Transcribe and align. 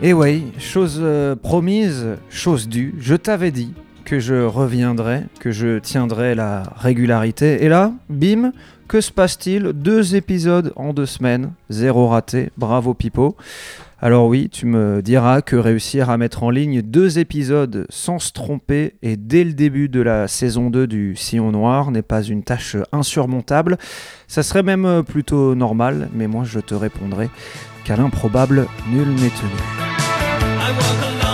Et 0.00 0.12
oui, 0.12 0.52
chose 0.60 1.00
euh, 1.02 1.34
promise, 1.34 2.06
chose 2.30 2.68
due, 2.68 2.94
je 3.00 3.16
t'avais 3.16 3.50
dit 3.50 3.74
que 4.04 4.20
je 4.20 4.44
reviendrais, 4.44 5.24
que 5.40 5.50
je 5.50 5.80
tiendrais 5.80 6.36
la 6.36 6.62
régularité. 6.76 7.64
Et 7.64 7.68
là, 7.68 7.92
bim, 8.08 8.52
que 8.86 9.00
se 9.00 9.10
passe-t-il? 9.10 9.64
Deux 9.72 10.14
épisodes 10.14 10.72
en 10.76 10.92
deux 10.92 11.04
semaines, 11.04 11.50
zéro 11.68 12.06
raté, 12.06 12.52
bravo 12.56 12.94
Pipo. 12.94 13.36
Alors 14.00 14.28
oui, 14.28 14.48
tu 14.48 14.64
me 14.66 15.02
diras 15.02 15.42
que 15.42 15.56
réussir 15.56 16.08
à 16.08 16.16
mettre 16.18 16.44
en 16.44 16.50
ligne 16.50 16.82
deux 16.82 17.18
épisodes 17.18 17.84
sans 17.90 18.20
se 18.20 18.30
tromper 18.30 18.94
et 19.02 19.16
dès 19.16 19.42
le 19.42 19.54
début 19.54 19.88
de 19.88 20.00
la 20.00 20.28
saison 20.28 20.70
2 20.70 20.86
du 20.86 21.16
Sillon 21.16 21.50
Noir 21.50 21.90
n'est 21.90 22.02
pas 22.02 22.22
une 22.22 22.44
tâche 22.44 22.76
insurmontable. 22.92 23.76
Ça 24.28 24.44
serait 24.44 24.62
même 24.62 25.02
plutôt 25.02 25.56
normal, 25.56 26.10
mais 26.14 26.28
moi 26.28 26.44
je 26.44 26.60
te 26.60 26.76
répondrai 26.76 27.28
qu'à 27.84 27.96
l'improbable, 27.96 28.68
nul 28.88 29.08
n'est 29.08 29.30
tenu. 29.30 31.27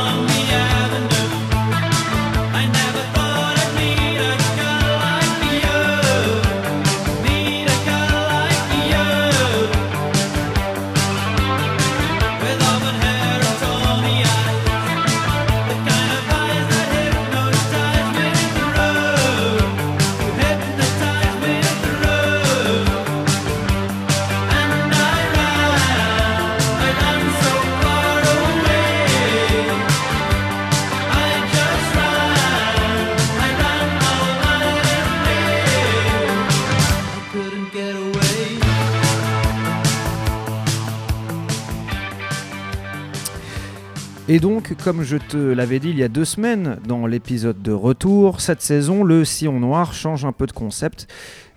Et 44.27 44.41
donc, 44.41 44.75
comme 44.83 45.03
je 45.03 45.19
te 45.19 45.37
l'avais 45.37 45.79
dit 45.79 45.91
il 45.91 45.99
y 45.99 46.03
a 46.03 46.09
deux 46.09 46.25
semaines 46.25 46.79
dans 46.89 47.07
l'épisode 47.07 47.61
de 47.61 47.73
retour, 47.73 48.41
cette 48.41 48.63
saison, 48.63 49.05
le 49.05 49.23
Sillon 49.23 49.61
Noir 49.61 49.93
change 49.93 50.25
un 50.25 50.33
peu 50.33 50.47
de 50.47 50.53
concept 50.53 51.07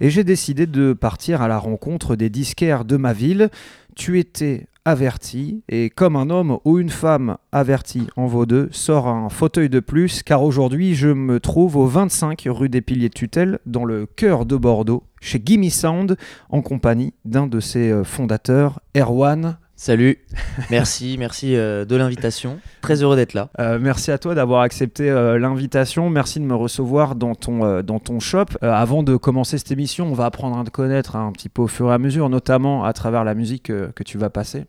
et 0.01 0.09
j'ai 0.09 0.25
décidé 0.25 0.67
de 0.67 0.91
partir 0.91 1.41
à 1.41 1.47
la 1.47 1.59
rencontre 1.59 2.17
des 2.17 2.29
disquaires 2.29 2.83
de 2.83 2.97
ma 2.97 3.13
ville. 3.13 3.51
Tu 3.95 4.19
étais 4.19 4.67
averti 4.83 5.63
et 5.69 5.89
comme 5.89 6.17
un 6.17 6.29
homme 6.29 6.59
ou 6.65 6.77
une 6.77 6.89
femme 6.89 7.37
averti 7.53 8.07
en 8.17 8.25
vaut 8.25 8.45
deux, 8.45 8.67
sort 8.71 9.07
un 9.07 9.29
fauteuil 9.29 9.69
de 9.69 9.79
plus 9.79 10.21
car 10.21 10.43
aujourd'hui 10.43 10.93
je 10.93 11.07
me 11.07 11.39
trouve 11.39 11.77
au 11.77 11.85
25 11.85 12.47
rue 12.47 12.67
des 12.67 12.81
Piliers 12.81 13.07
de 13.07 13.13
Tutelle 13.13 13.59
dans 13.65 13.85
le 13.85 14.05
cœur 14.05 14.45
de 14.45 14.57
Bordeaux 14.57 15.03
chez 15.21 15.41
Gimme 15.43 15.69
Sound 15.69 16.17
en 16.49 16.61
compagnie 16.61 17.13
d'un 17.23 17.47
de 17.47 17.61
ses 17.61 17.91
euh, 17.91 18.03
fondateurs, 18.03 18.81
Erwan. 18.93 19.57
Salut, 19.79 20.17
merci, 20.71 21.17
merci 21.19 21.55
euh, 21.55 21.85
de 21.85 21.95
l'invitation. 21.95 22.59
Très 22.81 23.03
heureux 23.03 23.15
d'être 23.15 23.35
là. 23.35 23.51
Euh, 23.59 23.77
merci 23.79 24.09
à 24.09 24.17
toi 24.17 24.33
d'avoir 24.33 24.61
accepté 24.61 25.07
euh, 25.07 25.37
l'invitation. 25.37 26.09
Merci 26.09 26.39
de 26.39 26.45
me 26.45 26.55
recevoir 26.55 27.13
dans 27.13 27.35
ton, 27.35 27.83
dans 27.83 27.99
ton 27.99 28.19
shop. 28.19 28.45
Avant 28.61 29.03
de 29.03 29.15
commencer 29.15 29.59
cette 29.59 29.71
émission, 29.71 30.07
on 30.07 30.15
va 30.15 30.25
apprendre 30.25 30.57
à 30.57 30.63
te 30.63 30.71
connaître 30.71 31.15
un 31.15 31.31
petit 31.31 31.47
peu 31.47 31.61
au 31.61 31.67
fur 31.67 31.91
et 31.91 31.93
à 31.93 31.99
mesure, 31.99 32.27
notamment 32.27 32.85
à 32.85 32.93
travers 32.93 33.23
la 33.23 33.35
musique 33.35 33.65
que 33.65 34.03
tu 34.03 34.17
vas 34.17 34.31
passer. 34.31 34.65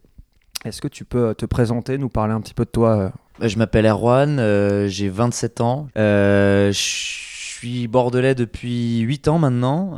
Est-ce 0.67 0.83
que 0.83 0.89
tu 0.89 1.07
peux 1.07 1.35
te 1.35 1.47
présenter, 1.47 1.97
nous 1.97 2.11
parler 2.11 2.35
un 2.35 2.43
petit 2.43 2.55
peu 2.55 2.67
de 2.67 2.71
toi 2.71 3.11
Je 3.41 3.57
m'appelle 3.57 3.87
Erwan, 3.87 4.87
j'ai 4.89 5.09
27 5.09 5.63
ans. 5.63 5.89
Je 5.97 6.71
suis 6.75 7.89
bordelais 7.89 8.35
depuis 8.35 8.99
8 8.99 9.29
ans 9.29 9.39
maintenant. 9.39 9.97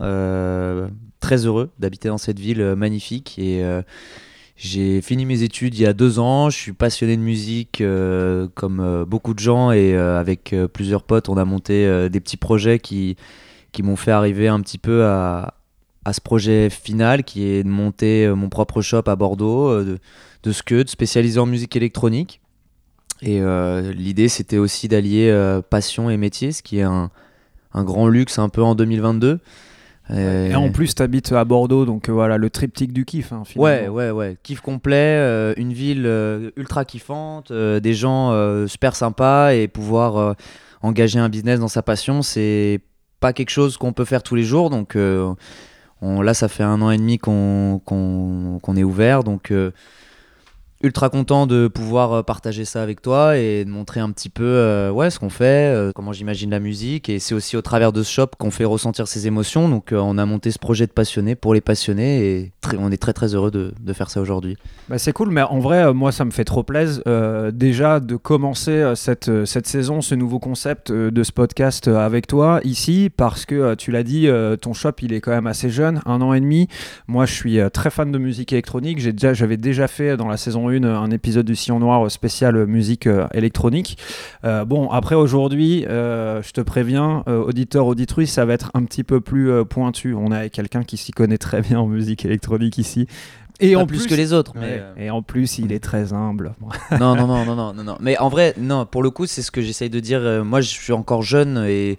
très 1.19 1.47
heureux 1.47 1.71
d'habiter 1.81 2.09
dans 2.09 2.19
cette 2.19 2.39
ville 2.39 2.77
magnifique. 2.77 3.37
Et 3.41 3.65
j'ai 4.63 5.01
fini 5.01 5.25
mes 5.25 5.43
études 5.43 5.75
il 5.75 5.81
y 5.81 5.87
a 5.87 5.95
deux 5.95 6.19
ans. 6.19 6.51
Je 6.51 6.57
suis 6.59 6.75
passionné 6.75 7.17
de 7.17 7.23
musique 7.23 7.81
euh, 7.81 8.47
comme 8.55 8.81
euh, 8.81 9.07
beaucoup 9.07 9.33
de 9.33 9.39
gens. 9.39 9.73
Et 9.73 9.95
euh, 9.95 10.21
avec 10.21 10.55
plusieurs 10.75 11.03
potes, 11.03 11.31
on 11.31 11.39
a 11.39 11.47
monté 11.47 12.11
des 12.11 12.21
petits 12.21 12.37
projets 12.37 12.79
qui, 12.79 13.17
qui 13.73 13.83
m'ont 13.83 13.97
fait 13.97 14.11
arriver 14.11 14.49
un 14.49 14.61
petit 14.61 14.77
peu 14.77 15.07
à, 15.07 15.55
à 16.05 16.13
ce 16.13 16.21
projet 16.21 16.69
final 16.69 17.25
qui 17.25 17.47
est 17.47 17.65
de 17.65 17.71
monter 17.71 18.29
mon 18.29 18.51
propre 18.51 18.83
shop 18.83 19.05
à 19.07 19.17
Bordeaux, 19.17 19.83
de, 19.83 19.99
de 20.43 20.53
Scud, 20.53 20.91
spécialisé 20.91 21.41
en 21.41 21.47
musique 21.47 21.75
électronique. 21.75 22.43
Et 23.23 23.41
l'idée, 23.95 24.29
c'était 24.29 24.59
aussi 24.59 24.89
d'allier 24.89 25.35
passion 25.71 26.11
et 26.11 26.19
métier, 26.19 26.53
ce 26.53 26.63
qui 26.63 26.81
est 26.81 26.83
un, 26.83 27.11
un 27.73 27.85
grand 27.85 28.09
luxe 28.09 28.39
un 28.39 28.51
peu 28.51 28.63
en 28.63 28.75
2022. 28.75 29.41
Et 30.13 30.55
en 30.57 30.71
plus, 30.71 30.95
tu 30.95 31.03
habites 31.03 31.33
à 31.33 31.45
Bordeaux, 31.45 31.85
donc 31.87 32.09
euh, 32.09 32.13
voilà, 32.13 32.37
le 32.37 32.51
triptyque 32.51 32.93
du 32.93 33.05
kiff. 33.05 33.33
hein. 33.33 33.43
Ouais, 33.57 33.89
ouais, 33.89 34.11
ouais. 34.11 34.37
Kiff 34.43 34.61
complet, 34.61 35.17
euh, 35.19 35.55
une 35.57 35.73
ville 35.73 36.05
euh, 36.07 36.51
ultra 36.57 36.85
kiffante, 36.85 37.53
des 37.53 37.95
gens 37.95 38.67
super 38.67 38.97
sympas 38.97 39.53
et 39.55 39.69
pouvoir 39.69 40.35
engager 40.83 41.19
un 41.19 41.29
business 41.29 41.61
dans 41.61 41.69
sa 41.69 41.83
passion, 41.83 42.23
c'est 42.23 42.81
pas 43.21 43.33
quelque 43.33 43.51
chose 43.51 43.77
qu'on 43.77 43.93
peut 43.93 44.07
faire 44.07 44.23
tous 44.23 44.35
les 44.35 44.43
jours. 44.45 44.71
Donc 44.71 44.97
euh, 44.97 45.33
on, 46.01 46.23
là, 46.23 46.35
ça 46.35 46.49
fait 46.49 46.63
un 46.63 46.81
an 46.81 46.91
et 46.91 46.97
demi 46.97 47.19
qu'on 47.19 47.81
est 48.77 48.83
ouvert. 48.83 49.23
Donc 49.23 49.51
euh, 49.51 49.73
ultra 50.83 51.11
content 51.11 51.47
de 51.47 51.69
pouvoir 51.69 52.13
euh, 52.13 52.23
partager 52.23 52.65
ça 52.65 52.83
avec 52.83 53.03
toi 53.03 53.37
et 53.37 53.65
de 53.65 53.71
montrer 53.71 54.01
un 54.01 54.11
petit 54.11 54.31
peu 54.31 54.45
euh, 54.45 54.91
ouais, 54.91 55.11
ce 55.11 55.19
qu'on 55.19 55.29
fait, 55.29 55.75
euh, 55.75 55.93
comment 55.95 56.13
j'imagine 56.13 56.51
la 56.51 56.61
musique. 56.61 57.09
Et 57.09 57.19
c'est 57.19 57.35
aussi 57.35 57.57
au 57.57 57.63
travers 57.63 57.93
de 57.93 58.03
ce 58.03 58.11
shop 58.11 58.29
qu'on 58.39 58.51
fait 58.51 58.65
ressentir 58.65 59.07
ces 59.07 59.27
émotions. 59.27 59.69
Donc 59.69 59.93
on 59.93 60.17
a 60.17 60.25
monté 60.25 60.51
ce 60.51 60.59
projet 60.59 60.87
de 60.87 60.93
passionnés 60.93 61.35
pour 61.35 61.53
les 61.53 61.61
passionnés 61.61 62.31
et 62.31 62.53
on 62.79 62.91
est 62.91 62.97
très 62.97 63.13
très 63.13 63.35
heureux 63.35 63.51
de, 63.51 63.75
de 63.79 63.93
faire 63.93 64.11
ça 64.11 64.21
aujourd'hui. 64.21 64.57
Bah, 64.89 64.99
c'est 64.99 65.13
cool, 65.13 65.31
mais 65.31 65.43
en 65.43 65.59
vrai, 65.59 65.93
moi, 65.93 66.13
ça 66.13 66.25
me 66.25 66.31
fait 66.31 66.45
trop 66.45 66.63
plaisir 66.63 67.03
déjà 67.53 68.01
de 68.01 68.17
commencer 68.17 68.93
cette, 68.95 69.45
cette 69.45 69.67
saison, 69.67 70.01
ce 70.01 70.15
nouveau 70.15 70.39
concept 70.39 70.93
de 70.93 71.23
ce 71.23 71.33
podcast 71.33 71.89
avec 71.89 72.27
toi 72.27 72.61
ici, 72.65 73.11
parce 73.15 73.45
que 73.45 73.75
tu 73.75 73.91
l'as 73.91 74.03
dit, 74.03 74.29
ton 74.61 74.73
shop, 74.73 74.93
il 75.03 75.13
est 75.13 75.21
quand 75.21 75.33
même 75.33 75.47
assez 75.47 75.69
jeune, 75.69 76.01
un 76.07 76.21
an 76.23 76.33
et 76.33 76.41
demi. 76.41 76.69
Moi, 77.07 77.27
je 77.27 77.35
suis 77.35 77.59
très 77.73 77.91
fan 77.91 78.13
de 78.13 78.19
musique 78.19 78.53
électronique. 78.53 78.99
J'ai 78.99 79.13
déjà, 79.13 79.35
j'avais 79.35 79.57
déjà 79.57 79.89
fait 79.89 80.17
dans 80.17 80.29
la 80.29 80.37
saison 80.37 80.70
1 80.71 80.85
un 80.85 81.11
épisode 81.11 81.47
du 81.47 81.57
Sillon 81.57 81.81
Noir 81.81 82.11
spécial 82.11 82.67
musique 82.67 83.07
euh, 83.07 83.27
électronique. 83.35 83.99
Euh, 84.45 84.65
bon, 84.65 84.89
après 84.91 85.15
aujourd'hui, 85.15 85.85
euh, 85.89 86.43
je 86.43 86.53
te 86.53 86.61
préviens, 86.61 87.23
auditeur, 87.27 87.87
auditrice, 87.87 88.33
ça 88.33 88.45
va 88.45 88.55
être 88.55 88.71
un 88.75 88.85
petit 88.85 89.05
peu 89.05 89.21
plus 89.21 89.65
pointu. 89.67 90.15
On 90.15 90.31
a 90.33 90.49
quelqu'un 90.49 90.83
qui 90.83 90.97
s'y 90.97 91.13
connaît 91.13 91.39
très 91.39 91.61
bien 91.61 91.81
en 91.81 91.87
musique 91.87 92.25
électronique 92.25 92.79
ici. 92.79 93.07
Et 93.63 93.75
Pas 93.75 93.81
en 93.81 93.87
plus, 93.87 94.07
que 94.07 94.15
les 94.15 94.33
autres. 94.33 94.53
Mais, 94.55 94.61
Ouais, 94.61 94.79
euh, 94.81 94.95
Et 94.97 95.11
en 95.11 95.21
plus, 95.23 95.59
il 95.59 95.71
est 95.73 95.81
très 95.81 96.13
humble. 96.15 96.55
non, 96.99 97.15
non, 97.15 97.27
non, 97.27 97.45
non, 97.45 97.55
non, 97.57 97.73
non, 97.75 97.85
non. 97.85 97.97
Mais 98.01 98.17
en 98.19 98.29
vrai, 98.31 98.55
non, 98.59 98.87
pour 98.87 99.03
le 99.03 99.11
coup, 99.11 99.27
c'est 99.27 99.43
ce 99.43 99.51
que 99.51 99.61
j'essaye 99.61 99.91
de 99.91 100.01
dire. 100.01 100.21
Moi, 100.45 100.63
je 100.63 100.69
suis 100.69 100.95
encore 100.95 101.21
jeune 101.23 101.63
et 101.69 101.99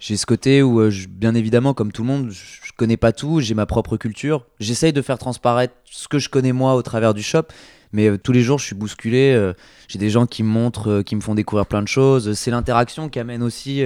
j'ai 0.00 0.16
ce 0.16 0.26
côté 0.26 0.62
où, 0.64 0.90
je- 0.90 1.06
bien 1.06 1.34
évidemment, 1.36 1.74
comme 1.74 1.92
tout 1.92 2.02
le 2.02 2.08
monde, 2.08 2.30
je 2.30 2.40
je 2.66 2.78
connais 2.78 2.98
pas 2.98 3.12
tout, 3.12 3.40
j'ai 3.40 3.54
ma 3.54 3.64
propre 3.64 3.96
culture. 3.96 4.44
J'essaye 4.60 4.92
de 4.92 5.00
faire 5.00 5.16
transparaître 5.16 5.72
ce 5.86 6.08
que 6.08 6.18
je 6.18 6.28
connais 6.28 6.52
moi 6.52 6.74
au 6.74 6.82
travers 6.82 7.14
du 7.14 7.22
shop. 7.22 7.44
Mais 7.92 8.08
euh, 8.08 8.18
tous 8.18 8.32
les 8.32 8.42
jours, 8.42 8.58
je 8.58 8.64
suis 8.66 8.74
bousculé. 8.74 9.32
euh, 9.34 9.52
j'ai 9.88 9.98
des 9.98 10.10
gens 10.10 10.26
qui 10.26 10.42
me 10.42 10.48
montrent, 10.48 10.90
euh, 10.90 11.02
qui 11.02 11.16
me 11.16 11.20
font 11.20 11.34
découvrir 11.34 11.66
plein 11.66 11.82
de 11.82 11.88
choses. 11.88 12.34
C'est 12.34 12.50
l'interaction 12.50 13.08
qui 13.08 13.18
amène 13.18 13.42
aussi 13.42 13.82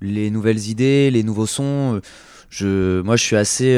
les 0.00 0.30
nouvelles 0.30 0.68
idées, 0.68 1.10
les 1.10 1.22
nouveaux 1.22 1.46
sons. 1.46 2.00
Je, 2.48 3.00
moi, 3.02 3.16
je 3.16 3.24
suis 3.24 3.36
assez 3.36 3.76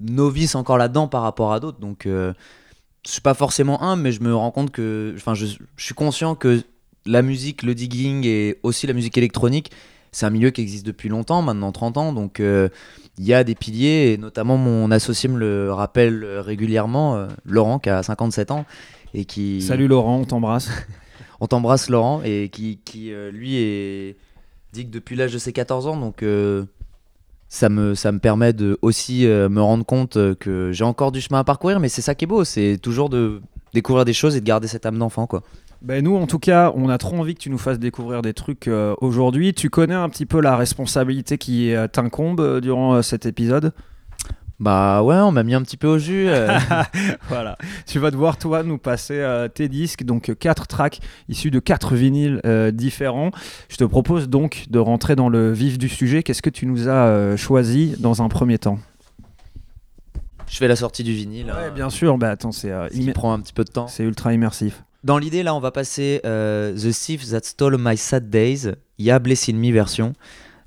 novice 0.00 0.54
encore 0.54 0.78
là-dedans 0.78 1.08
par 1.08 1.22
rapport 1.22 1.52
à 1.52 1.60
d'autres. 1.60 1.78
Donc, 1.78 2.02
je 2.06 2.32
suis 3.04 3.20
pas 3.20 3.34
forcément 3.34 3.82
un, 3.82 3.96
mais 3.96 4.12
je 4.12 4.22
me 4.22 4.34
rends 4.34 4.50
compte 4.50 4.70
que, 4.70 5.12
enfin, 5.16 5.34
je, 5.34 5.46
je 5.46 5.84
suis 5.84 5.94
conscient 5.94 6.34
que 6.34 6.62
la 7.06 7.22
musique, 7.22 7.62
le 7.62 7.74
digging 7.74 8.24
et 8.24 8.58
aussi 8.62 8.86
la 8.86 8.94
musique 8.94 9.18
électronique, 9.18 9.70
c'est 10.12 10.26
un 10.26 10.30
milieu 10.30 10.50
qui 10.50 10.62
existe 10.62 10.86
depuis 10.86 11.08
longtemps, 11.08 11.42
maintenant 11.42 11.72
30 11.72 11.96
ans, 11.98 12.12
donc 12.12 12.40
il 13.18 13.24
y 13.24 13.34
a 13.34 13.44
des 13.44 13.54
piliers, 13.54 14.12
et 14.12 14.18
notamment 14.18 14.56
mon 14.56 14.90
associé 14.90 15.28
me 15.28 15.38
le 15.38 15.72
rappelle 15.72 16.24
euh, 16.24 16.40
régulièrement, 16.42 17.16
euh, 17.16 17.28
Laurent, 17.44 17.78
qui 17.78 17.90
a 17.90 18.02
57 18.02 18.50
ans, 18.50 18.64
et 19.14 19.24
qui... 19.24 19.62
Salut 19.62 19.86
Laurent, 19.86 20.18
on 20.18 20.24
t'embrasse. 20.24 20.70
On 21.40 21.46
t'embrasse 21.46 21.90
Laurent, 21.90 22.22
et 22.24 22.48
qui, 22.48 22.78
qui 22.84 23.12
euh, 23.12 23.30
lui, 23.30 23.56
est... 23.56 24.16
dit 24.72 24.86
que 24.86 24.90
depuis 24.90 25.16
l'âge 25.16 25.32
de 25.32 25.38
ses 25.38 25.52
14 25.52 25.86
ans, 25.86 25.96
donc 25.96 26.22
euh, 26.22 26.64
ça, 27.48 27.68
me, 27.68 27.94
ça 27.94 28.12
me 28.12 28.18
permet 28.18 28.52
de 28.52 28.78
aussi 28.82 29.26
euh, 29.26 29.48
me 29.48 29.60
rendre 29.60 29.84
compte 29.84 30.16
que 30.36 30.70
j'ai 30.72 30.84
encore 30.84 31.12
du 31.12 31.20
chemin 31.20 31.40
à 31.40 31.44
parcourir, 31.44 31.80
mais 31.80 31.88
c'est 31.88 32.02
ça 32.02 32.14
qui 32.14 32.24
est 32.24 32.28
beau, 32.28 32.44
c'est 32.44 32.78
toujours 32.80 33.10
de 33.10 33.42
découvrir 33.74 34.04
des 34.04 34.12
choses 34.12 34.36
et 34.36 34.40
de 34.40 34.46
garder 34.46 34.68
cette 34.68 34.86
âme 34.86 34.98
d'enfant, 34.98 35.26
quoi. 35.26 35.42
Ben 35.84 36.02
nous, 36.02 36.16
en 36.16 36.26
tout 36.26 36.38
cas, 36.38 36.72
on 36.74 36.88
a 36.88 36.96
trop 36.96 37.14
envie 37.18 37.34
que 37.34 37.40
tu 37.40 37.50
nous 37.50 37.58
fasses 37.58 37.78
découvrir 37.78 38.22
des 38.22 38.32
trucs 38.32 38.68
euh, 38.68 38.94
aujourd'hui. 39.02 39.52
Tu 39.52 39.68
connais 39.68 39.94
un 39.94 40.08
petit 40.08 40.24
peu 40.24 40.40
la 40.40 40.56
responsabilité 40.56 41.36
qui 41.36 41.74
euh, 41.74 41.88
t'incombe 41.88 42.40
euh, 42.40 42.60
durant 42.62 42.94
euh, 42.94 43.02
cet 43.02 43.26
épisode? 43.26 43.74
Bah 44.60 45.02
ouais, 45.02 45.16
on 45.16 45.30
m'a 45.30 45.42
mis 45.42 45.52
un 45.52 45.60
petit 45.60 45.76
peu 45.76 45.86
au 45.88 45.98
jus. 45.98 46.28
Voilà. 47.28 47.58
Tu 47.86 47.98
vas 47.98 48.10
devoir, 48.10 48.38
toi, 48.38 48.62
nous 48.62 48.78
passer 48.78 49.22
tes 49.52 49.68
disques, 49.68 50.04
donc 50.04 50.32
quatre 50.38 50.68
tracks 50.68 51.00
issus 51.28 51.50
de 51.50 51.58
quatre 51.58 51.94
vinyles 51.96 52.40
différents. 52.72 53.30
Je 53.68 53.76
te 53.76 53.84
propose 53.84 54.28
donc 54.28 54.66
de 54.70 54.78
rentrer 54.78 55.16
dans 55.16 55.28
le 55.28 55.52
vif 55.52 55.76
du 55.76 55.88
sujet. 55.88 56.22
Qu'est-ce 56.22 56.40
que 56.40 56.50
tu 56.50 56.66
nous 56.66 56.88
as 56.88 57.36
choisi 57.36 57.96
dans 57.98 58.22
un 58.22 58.28
premier 58.28 58.58
temps? 58.58 58.78
Je 60.48 60.56
fais 60.56 60.68
la 60.68 60.76
sortie 60.76 61.02
du 61.02 61.12
vinyle. 61.12 61.46
Ouais, 61.46 61.72
bien 61.74 61.90
sûr. 61.90 62.16
Bah 62.16 62.30
attends, 62.30 62.52
c'est 62.52 62.70
immé- 62.92 63.12
prend 63.12 63.32
un 63.32 63.40
petit 63.40 63.52
peu 63.52 63.64
de 63.64 63.70
temps. 63.70 63.88
c'est 63.88 64.04
ultra 64.04 64.32
immersif. 64.32 64.84
Dans 65.04 65.18
l'idée, 65.18 65.42
là, 65.42 65.54
on 65.54 65.60
va 65.60 65.70
passer 65.70 66.22
euh, 66.24 66.72
The 66.72 66.90
Thief 66.90 67.28
That 67.28 67.40
Stole 67.42 67.76
My 67.78 67.94
Sad 67.94 68.30
Days. 68.30 68.72
Il 68.96 69.04
y 69.04 69.10
a 69.10 69.18
Bless 69.18 69.50
in 69.50 69.52
Me 69.52 69.70
version. 69.70 70.14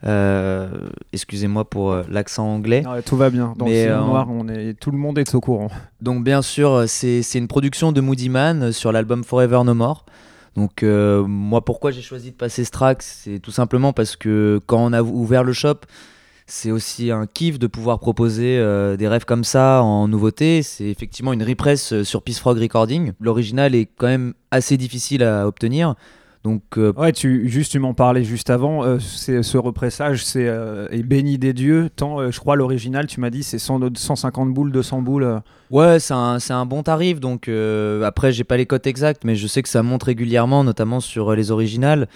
Euh, 0.05 0.69
Excusez-moi 1.11 1.67
pour 1.67 1.91
euh, 1.91 2.03
l'accent 2.07 2.45
anglais. 2.45 2.83
Non, 2.83 3.01
tout 3.03 3.17
va 3.17 3.31
bien. 3.31 3.55
Dans 3.57 3.65
Mais, 3.65 3.87
le 3.87 3.95
noir, 3.95 4.27
on 4.29 4.47
est, 4.47 4.75
tout 4.75 4.91
le 4.91 4.99
monde 4.99 5.17
est 5.17 5.33
au 5.33 5.41
courant. 5.41 5.69
Donc 6.01 6.23
bien 6.23 6.43
sûr, 6.43 6.83
c'est 6.85 7.23
une 7.33 7.47
production 7.47 7.91
de 7.91 7.99
Moody 7.99 8.29
Man 8.29 8.71
sur 8.71 8.91
l'album 8.91 9.23
Forever 9.23 9.61
No 9.65 9.73
More. 9.73 10.05
Donc 10.55 10.83
moi, 10.83 11.65
pourquoi 11.65 11.89
j'ai 11.89 12.03
choisi 12.03 12.29
de 12.29 12.35
passer 12.35 12.63
ce 12.63 12.69
track 12.69 13.01
C'est 13.01 13.39
tout 13.39 13.49
simplement 13.49 13.91
parce 13.91 14.15
que 14.15 14.61
quand 14.67 14.85
on 14.85 14.93
a 14.93 15.01
ouvert 15.01 15.43
le 15.43 15.53
shop, 15.53 15.79
c'est 16.49 16.71
aussi 16.71 17.11
un 17.11 17.25
kiff 17.27 17.59
de 17.59 17.67
pouvoir 17.67 17.99
proposer 17.99 18.57
euh, 18.57 18.95
des 18.95 19.07
rêves 19.09 19.25
comme 19.25 19.43
ça 19.43 19.83
en 19.83 20.07
nouveauté. 20.07 20.63
C'est 20.63 20.85
effectivement 20.85 21.33
une 21.33 21.43
repress 21.43 21.91
euh, 21.91 22.03
sur 22.05 22.21
Peace 22.23 22.39
Frog 22.39 22.57
Recording. 22.57 23.11
L'original 23.19 23.75
est 23.75 23.85
quand 23.97 24.07
même 24.07 24.33
assez 24.49 24.77
difficile 24.77 25.23
à 25.23 25.45
obtenir. 25.45 25.95
Donc 26.45 26.61
euh, 26.77 26.93
Ouais, 26.95 27.11
tu, 27.11 27.49
juste, 27.49 27.73
tu 27.73 27.79
m'en 27.79 27.93
parlais 27.93 28.23
juste 28.23 28.49
avant. 28.49 28.85
euh, 28.85 28.97
c'est, 28.99 29.43
ce 29.43 29.57
repressage 29.57 30.23
c'est, 30.23 30.47
euh, 30.47 30.87
est 30.91 31.03
béni 31.03 31.37
des 31.37 31.51
dieux. 31.51 31.89
Tant, 31.93 32.31
je 32.31 32.39
crois, 32.39 32.55
l'original, 32.55 33.07
tu 33.07 33.19
m'as 33.19 33.29
dit, 33.29 33.43
c'est 33.43 33.59
100 33.59 33.97
150 33.97 34.53
boules, 34.53 34.71
200 34.71 35.01
boules. 35.01 35.41
Ouais, 35.69 35.99
c'est 35.99 36.13
un, 36.13 36.39
c'est 36.39 36.53
un 36.53 36.65
bon 36.65 36.81
tarif. 36.81 37.19
Donc 37.19 37.49
après, 38.05 38.31
j'ai 38.31 38.45
pas 38.45 38.55
les 38.55 38.65
cotes 38.65 38.87
exactes, 38.87 39.25
mais 39.25 39.35
je 39.35 39.47
sais 39.47 39.61
que 39.61 39.67
ça 39.69 39.83
monte 39.83 40.03
régulièrement, 40.03 40.63
notamment 40.63 41.01
sur 41.01 41.35
les 41.35 41.51
originales, 41.51 42.07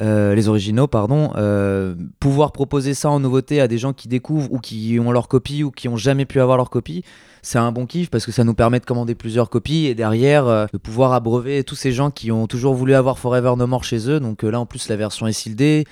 euh, 0.00 0.34
les 0.34 0.48
originaux, 0.48 0.86
pardon. 0.86 1.32
Euh, 1.36 1.94
pouvoir 2.20 2.52
proposer 2.52 2.94
ça 2.94 3.10
en 3.10 3.20
nouveauté 3.20 3.60
à 3.60 3.68
des 3.68 3.78
gens 3.78 3.92
qui 3.92 4.08
découvrent 4.08 4.52
ou 4.52 4.58
qui 4.58 4.98
ont 5.00 5.10
leur 5.10 5.28
copie 5.28 5.62
ou 5.62 5.70
qui 5.70 5.88
ont 5.88 5.96
jamais 5.96 6.24
pu 6.24 6.40
avoir 6.40 6.56
leur 6.56 6.70
copie, 6.70 7.04
c'est 7.42 7.58
un 7.58 7.72
bon 7.72 7.86
kiff 7.86 8.10
parce 8.10 8.24
que 8.24 8.32
ça 8.32 8.44
nous 8.44 8.54
permet 8.54 8.80
de 8.80 8.84
commander 8.84 9.14
plusieurs 9.14 9.50
copies 9.50 9.86
et 9.86 9.94
derrière 9.94 10.46
euh, 10.46 10.66
de 10.72 10.78
pouvoir 10.78 11.12
abreuver 11.12 11.64
tous 11.64 11.74
ces 11.74 11.92
gens 11.92 12.10
qui 12.10 12.30
ont 12.30 12.46
toujours 12.46 12.74
voulu 12.74 12.94
avoir 12.94 13.18
Forever 13.18 13.54
No 13.56 13.66
More 13.66 13.84
chez 13.84 14.08
eux. 14.08 14.20
Donc 14.20 14.42
là, 14.42 14.60
en 14.60 14.66
plus, 14.66 14.88
la 14.88 14.96
version 14.96 15.26
est 15.26 15.38
shieldée. 15.38 15.84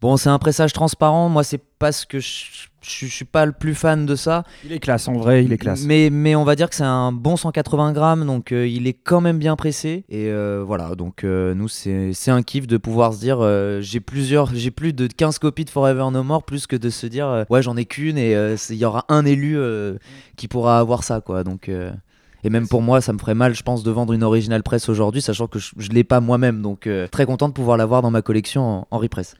Bon, 0.00 0.16
c'est 0.16 0.30
un 0.30 0.38
pressage 0.38 0.72
transparent. 0.72 1.28
Moi, 1.28 1.44
c'est 1.44 1.62
parce 1.78 2.04
que 2.04 2.18
je, 2.18 2.68
je, 2.82 3.06
je 3.06 3.12
suis 3.12 3.24
pas 3.24 3.46
le 3.46 3.52
plus 3.52 3.74
fan 3.74 4.06
de 4.06 4.14
ça. 4.14 4.44
Il 4.64 4.72
est 4.72 4.78
classe, 4.78 5.08
en 5.08 5.14
vrai, 5.14 5.44
il 5.44 5.52
est 5.52 5.58
classe. 5.58 5.84
Mais, 5.84 6.10
mais 6.10 6.34
on 6.34 6.44
va 6.44 6.56
dire 6.56 6.68
que 6.68 6.76
c'est 6.76 6.82
un 6.82 7.12
bon 7.12 7.36
180 7.36 7.92
grammes, 7.92 8.26
donc 8.26 8.52
euh, 8.52 8.66
il 8.66 8.86
est 8.86 8.92
quand 8.92 9.20
même 9.20 9.38
bien 9.38 9.56
pressé. 9.56 10.04
Et 10.08 10.28
euh, 10.28 10.62
voilà, 10.66 10.94
donc 10.94 11.24
euh, 11.24 11.54
nous, 11.54 11.68
c'est 11.68 12.12
un 12.28 12.42
kiff 12.42 12.66
de 12.66 12.76
pouvoir 12.76 13.14
se 13.14 13.20
dire 13.20 13.40
j'ai 13.80 14.00
plusieurs, 14.00 14.54
j'ai 14.54 14.70
plus 14.70 14.92
de 14.92 15.06
15 15.06 15.38
copies 15.38 15.64
de 15.64 15.70
Forever 15.70 16.06
No 16.12 16.22
More, 16.22 16.42
plus 16.42 16.66
que 16.66 16.76
de 16.76 16.90
se 16.90 17.06
dire 17.06 17.44
ouais, 17.48 17.62
j'en 17.62 17.76
ai 17.76 17.84
qu'une 17.84 18.18
et 18.18 18.32
il 18.70 18.76
y 18.76 18.84
aura 18.84 19.04
un 19.08 19.24
élu 19.24 19.58
qui 20.36 20.48
pourra 20.48 20.78
avoir 20.78 21.04
ça, 21.04 21.20
quoi. 21.20 21.44
Donc. 21.44 21.68
et 21.68 22.50
même 22.50 22.68
pour 22.68 22.82
moi, 22.82 23.00
ça 23.00 23.12
me 23.12 23.18
ferait 23.18 23.34
mal, 23.34 23.54
je 23.54 23.62
pense, 23.62 23.82
de 23.82 23.90
vendre 23.90 24.12
une 24.12 24.24
original 24.24 24.62
press 24.62 24.88
aujourd'hui, 24.88 25.22
sachant 25.22 25.46
que 25.46 25.58
je, 25.58 25.70
je 25.76 25.90
l'ai 25.90 26.04
pas 26.04 26.20
moi-même. 26.20 26.62
Donc, 26.62 26.86
euh, 26.86 27.06
très 27.06 27.26
content 27.26 27.48
de 27.48 27.54
pouvoir 27.54 27.76
l'avoir 27.76 28.02
dans 28.02 28.10
ma 28.10 28.22
collection 28.22 28.62
en, 28.62 28.86
en 28.90 28.98
repress. 28.98 29.36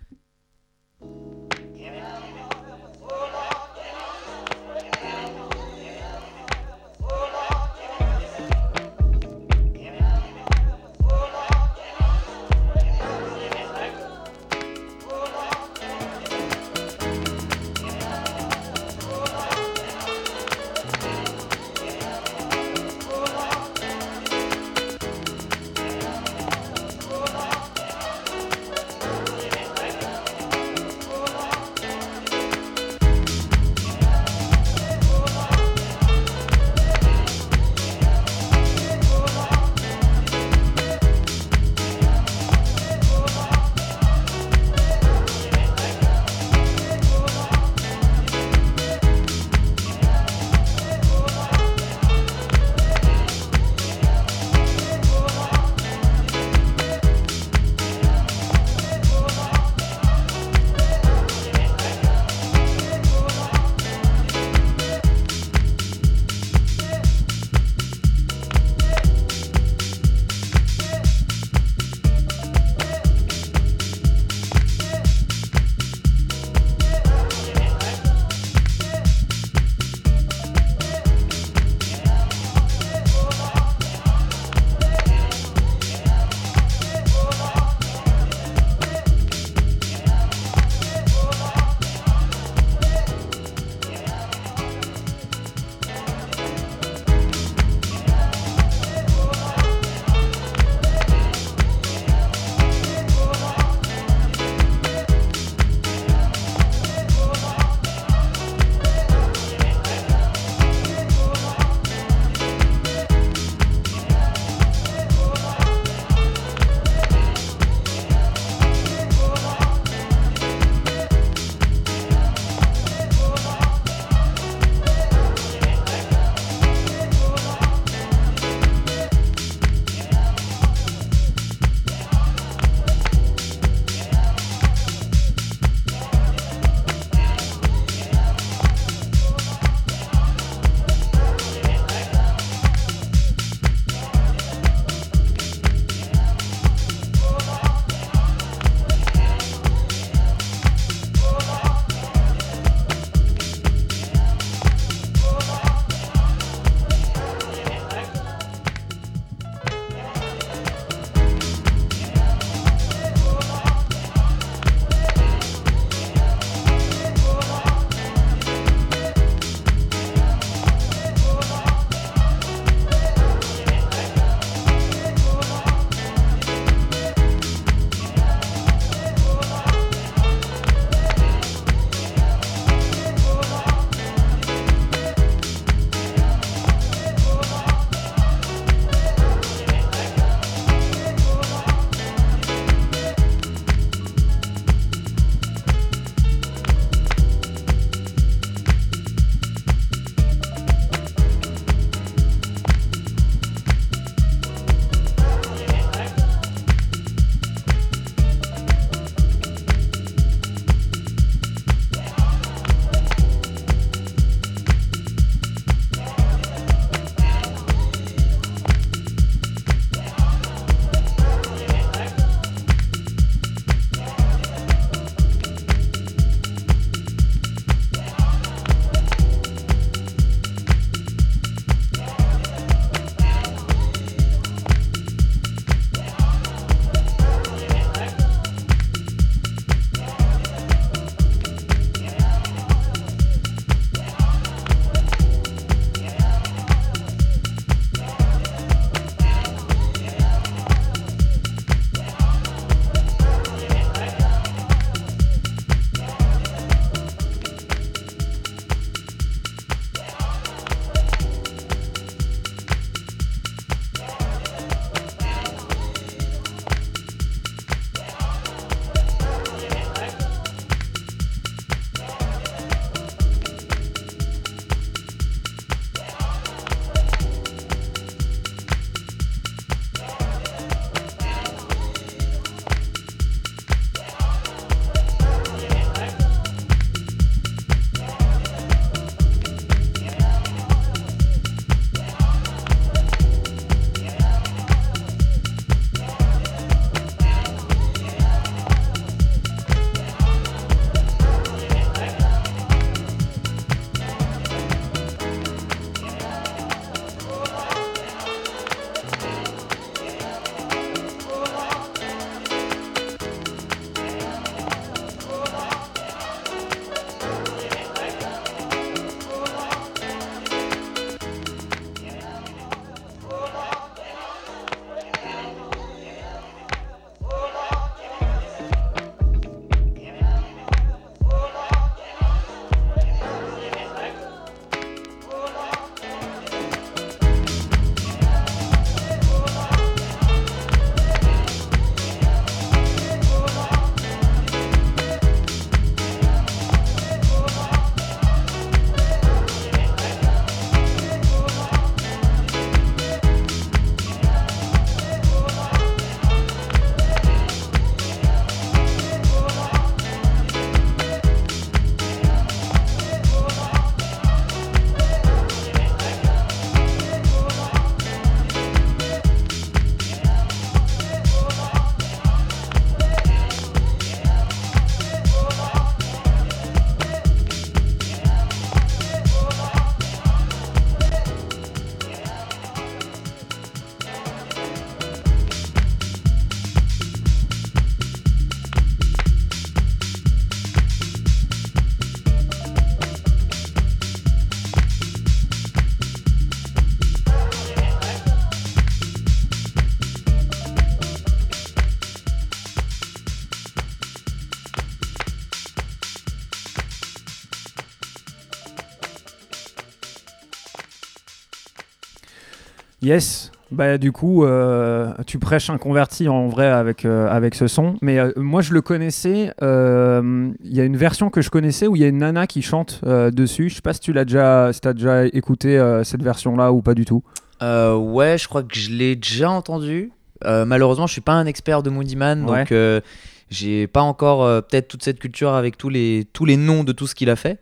Yes. 413.13 413.53
Bah 413.71 413.97
du 413.97 414.13
coup, 414.13 414.45
euh, 414.45 415.13
tu 415.27 415.39
prêches 415.39 415.71
un 415.71 415.79
converti 415.79 416.29
en 416.29 416.47
vrai 416.49 416.67
avec, 416.67 417.07
euh, 417.07 417.27
avec 417.31 417.55
ce 417.55 417.67
son. 417.69 417.97
Mais 418.03 418.19
euh, 418.19 418.31
moi, 418.37 418.61
je 418.61 418.75
le 418.75 418.83
connaissais. 418.83 419.53
Il 419.63 420.55
y 420.77 420.81
a 420.81 420.85
une 420.85 420.97
version 420.97 421.31
que 421.31 421.41
je 421.41 421.49
connaissais 421.51 421.87
où 421.87 421.97
il 421.97 422.03
y 422.03 422.05
a 422.05 422.09
une 422.09 422.19
nana 422.19 422.47
qui 422.47 422.61
chante 422.63 423.03
dessus. 423.05 423.71
Je 423.71 423.77
sais 423.77 423.81
pas 423.81 423.95
si 423.95 424.01
tu 424.01 424.13
l'as 424.13 424.25
déjà, 424.27 424.73
si 424.73 424.81
t'as 424.81 424.93
déjà 424.93 425.27
écouté 425.27 425.81
cette 426.05 426.23
version-là 426.23 426.73
ou 426.73 426.83
pas 426.83 426.95
du 426.95 427.05
tout. 427.05 427.23
Ouais, 427.63 428.37
je 428.39 428.47
crois 428.49 428.63
que 428.63 428.77
je 428.77 428.91
l'ai 428.91 429.17
déjà 429.17 429.51
entendu. 429.51 430.13
Malheureusement, 430.45 431.07
je 431.07 431.13
suis 431.13 431.21
pas 431.23 431.33
un 431.33 431.47
expert 431.47 431.83
de 431.83 431.91
Moody 431.91 432.17
Man, 432.17 432.45
Ouais. 432.49 432.65
donc 432.65 433.03
j'ai 433.51 433.87
pas 433.87 434.01
encore 434.03 434.63
peut-être 434.65 434.89
toute 434.89 435.03
cette 435.03 435.19
culture 435.19 435.53
avec 435.53 435.77
tous 435.79 435.89
les, 435.89 436.27
tous 436.33 436.45
les 436.47 436.57
noms 436.57 436.85
de 436.85 436.93
tout 436.93 437.07
ce 437.07 437.15
qu'il 437.15 437.31
a 437.31 437.37
fait. 437.37 437.59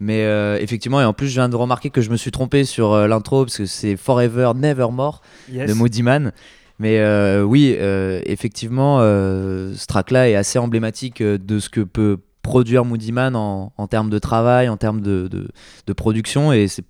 Mais 0.00 0.24
euh, 0.24 0.58
effectivement, 0.58 1.00
et 1.00 1.04
en 1.04 1.12
plus, 1.12 1.28
je 1.28 1.34
viens 1.34 1.50
de 1.50 1.56
remarquer 1.56 1.90
que 1.90 2.00
je 2.00 2.10
me 2.10 2.16
suis 2.16 2.30
trompé 2.30 2.64
sur 2.64 2.92
euh, 2.92 3.06
l'intro 3.06 3.44
parce 3.44 3.58
que 3.58 3.66
c'est 3.66 3.96
Forever 3.96 4.52
Nevermore 4.56 5.20
de 5.48 5.72
Moody 5.74 6.02
Man. 6.02 6.32
Mais 6.78 6.98
euh, 7.00 7.42
oui, 7.42 7.76
effectivement, 8.24 9.00
ce 9.00 9.86
track-là 9.86 10.30
est 10.30 10.34
assez 10.34 10.58
emblématique 10.58 11.22
de 11.22 11.58
ce 11.58 11.68
que 11.68 11.82
peut 11.82 12.16
produire 12.40 12.86
Moody 12.86 13.12
Man 13.12 13.36
en, 13.36 13.74
en 13.76 13.86
termes 13.86 14.08
de 14.08 14.18
travail, 14.18 14.70
en 14.70 14.78
termes 14.78 15.02
de, 15.02 15.28
de, 15.28 15.48
de 15.86 15.92
production. 15.92 16.54
Et 16.54 16.68
c'est 16.68 16.84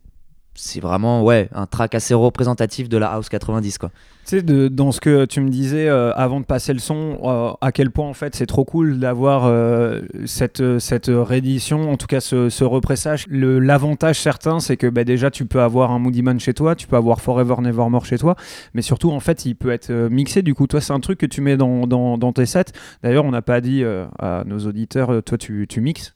c'est 0.54 0.80
vraiment 0.80 1.22
ouais, 1.22 1.48
un 1.54 1.66
track 1.66 1.94
assez 1.94 2.12
représentatif 2.12 2.88
de 2.88 2.98
la 2.98 3.12
House 3.12 3.28
90. 3.28 3.78
Quoi. 3.78 3.90
Tu 4.26 4.38
sais, 4.38 4.42
dans 4.42 4.92
ce 4.92 5.00
que 5.00 5.24
tu 5.24 5.40
me 5.40 5.48
disais 5.48 5.88
euh, 5.88 6.12
avant 6.14 6.40
de 6.40 6.44
passer 6.44 6.72
le 6.72 6.78
son, 6.78 7.18
euh, 7.22 7.52
à 7.60 7.72
quel 7.72 7.90
point 7.90 8.06
en 8.06 8.14
fait 8.14 8.34
c'est 8.34 8.46
trop 8.46 8.64
cool 8.64 8.98
d'avoir 8.98 9.46
euh, 9.46 10.02
cette, 10.26 10.78
cette 10.78 11.10
réédition, 11.10 11.90
en 11.90 11.96
tout 11.96 12.06
cas 12.06 12.20
ce, 12.20 12.48
ce 12.48 12.64
repressage. 12.64 13.26
L'avantage 13.28 14.20
certain, 14.20 14.60
c'est 14.60 14.76
que 14.76 14.86
bah, 14.86 15.04
déjà 15.04 15.30
tu 15.30 15.46
peux 15.46 15.62
avoir 15.62 15.92
un 15.92 15.98
Moody 15.98 16.22
Man 16.22 16.38
chez 16.38 16.52
toi, 16.52 16.74
tu 16.74 16.86
peux 16.86 16.96
avoir 16.96 17.20
Forever 17.20 17.56
Nevermore 17.60 18.04
chez 18.04 18.18
toi, 18.18 18.36
mais 18.74 18.82
surtout 18.82 19.10
en 19.10 19.20
fait 19.20 19.46
il 19.46 19.54
peut 19.54 19.70
être 19.70 19.92
mixé. 20.10 20.42
Du 20.42 20.54
coup, 20.54 20.66
toi, 20.66 20.80
c'est 20.80 20.92
un 20.92 21.00
truc 21.00 21.18
que 21.18 21.26
tu 21.26 21.40
mets 21.40 21.56
dans, 21.56 21.86
dans, 21.86 22.18
dans 22.18 22.32
tes 22.32 22.46
sets. 22.46 22.72
D'ailleurs, 23.02 23.24
on 23.24 23.30
n'a 23.30 23.42
pas 23.42 23.60
dit 23.60 23.84
à 24.18 24.44
nos 24.46 24.58
auditeurs, 24.60 25.22
toi 25.22 25.38
tu, 25.38 25.66
tu 25.68 25.80
mixes. 25.80 26.14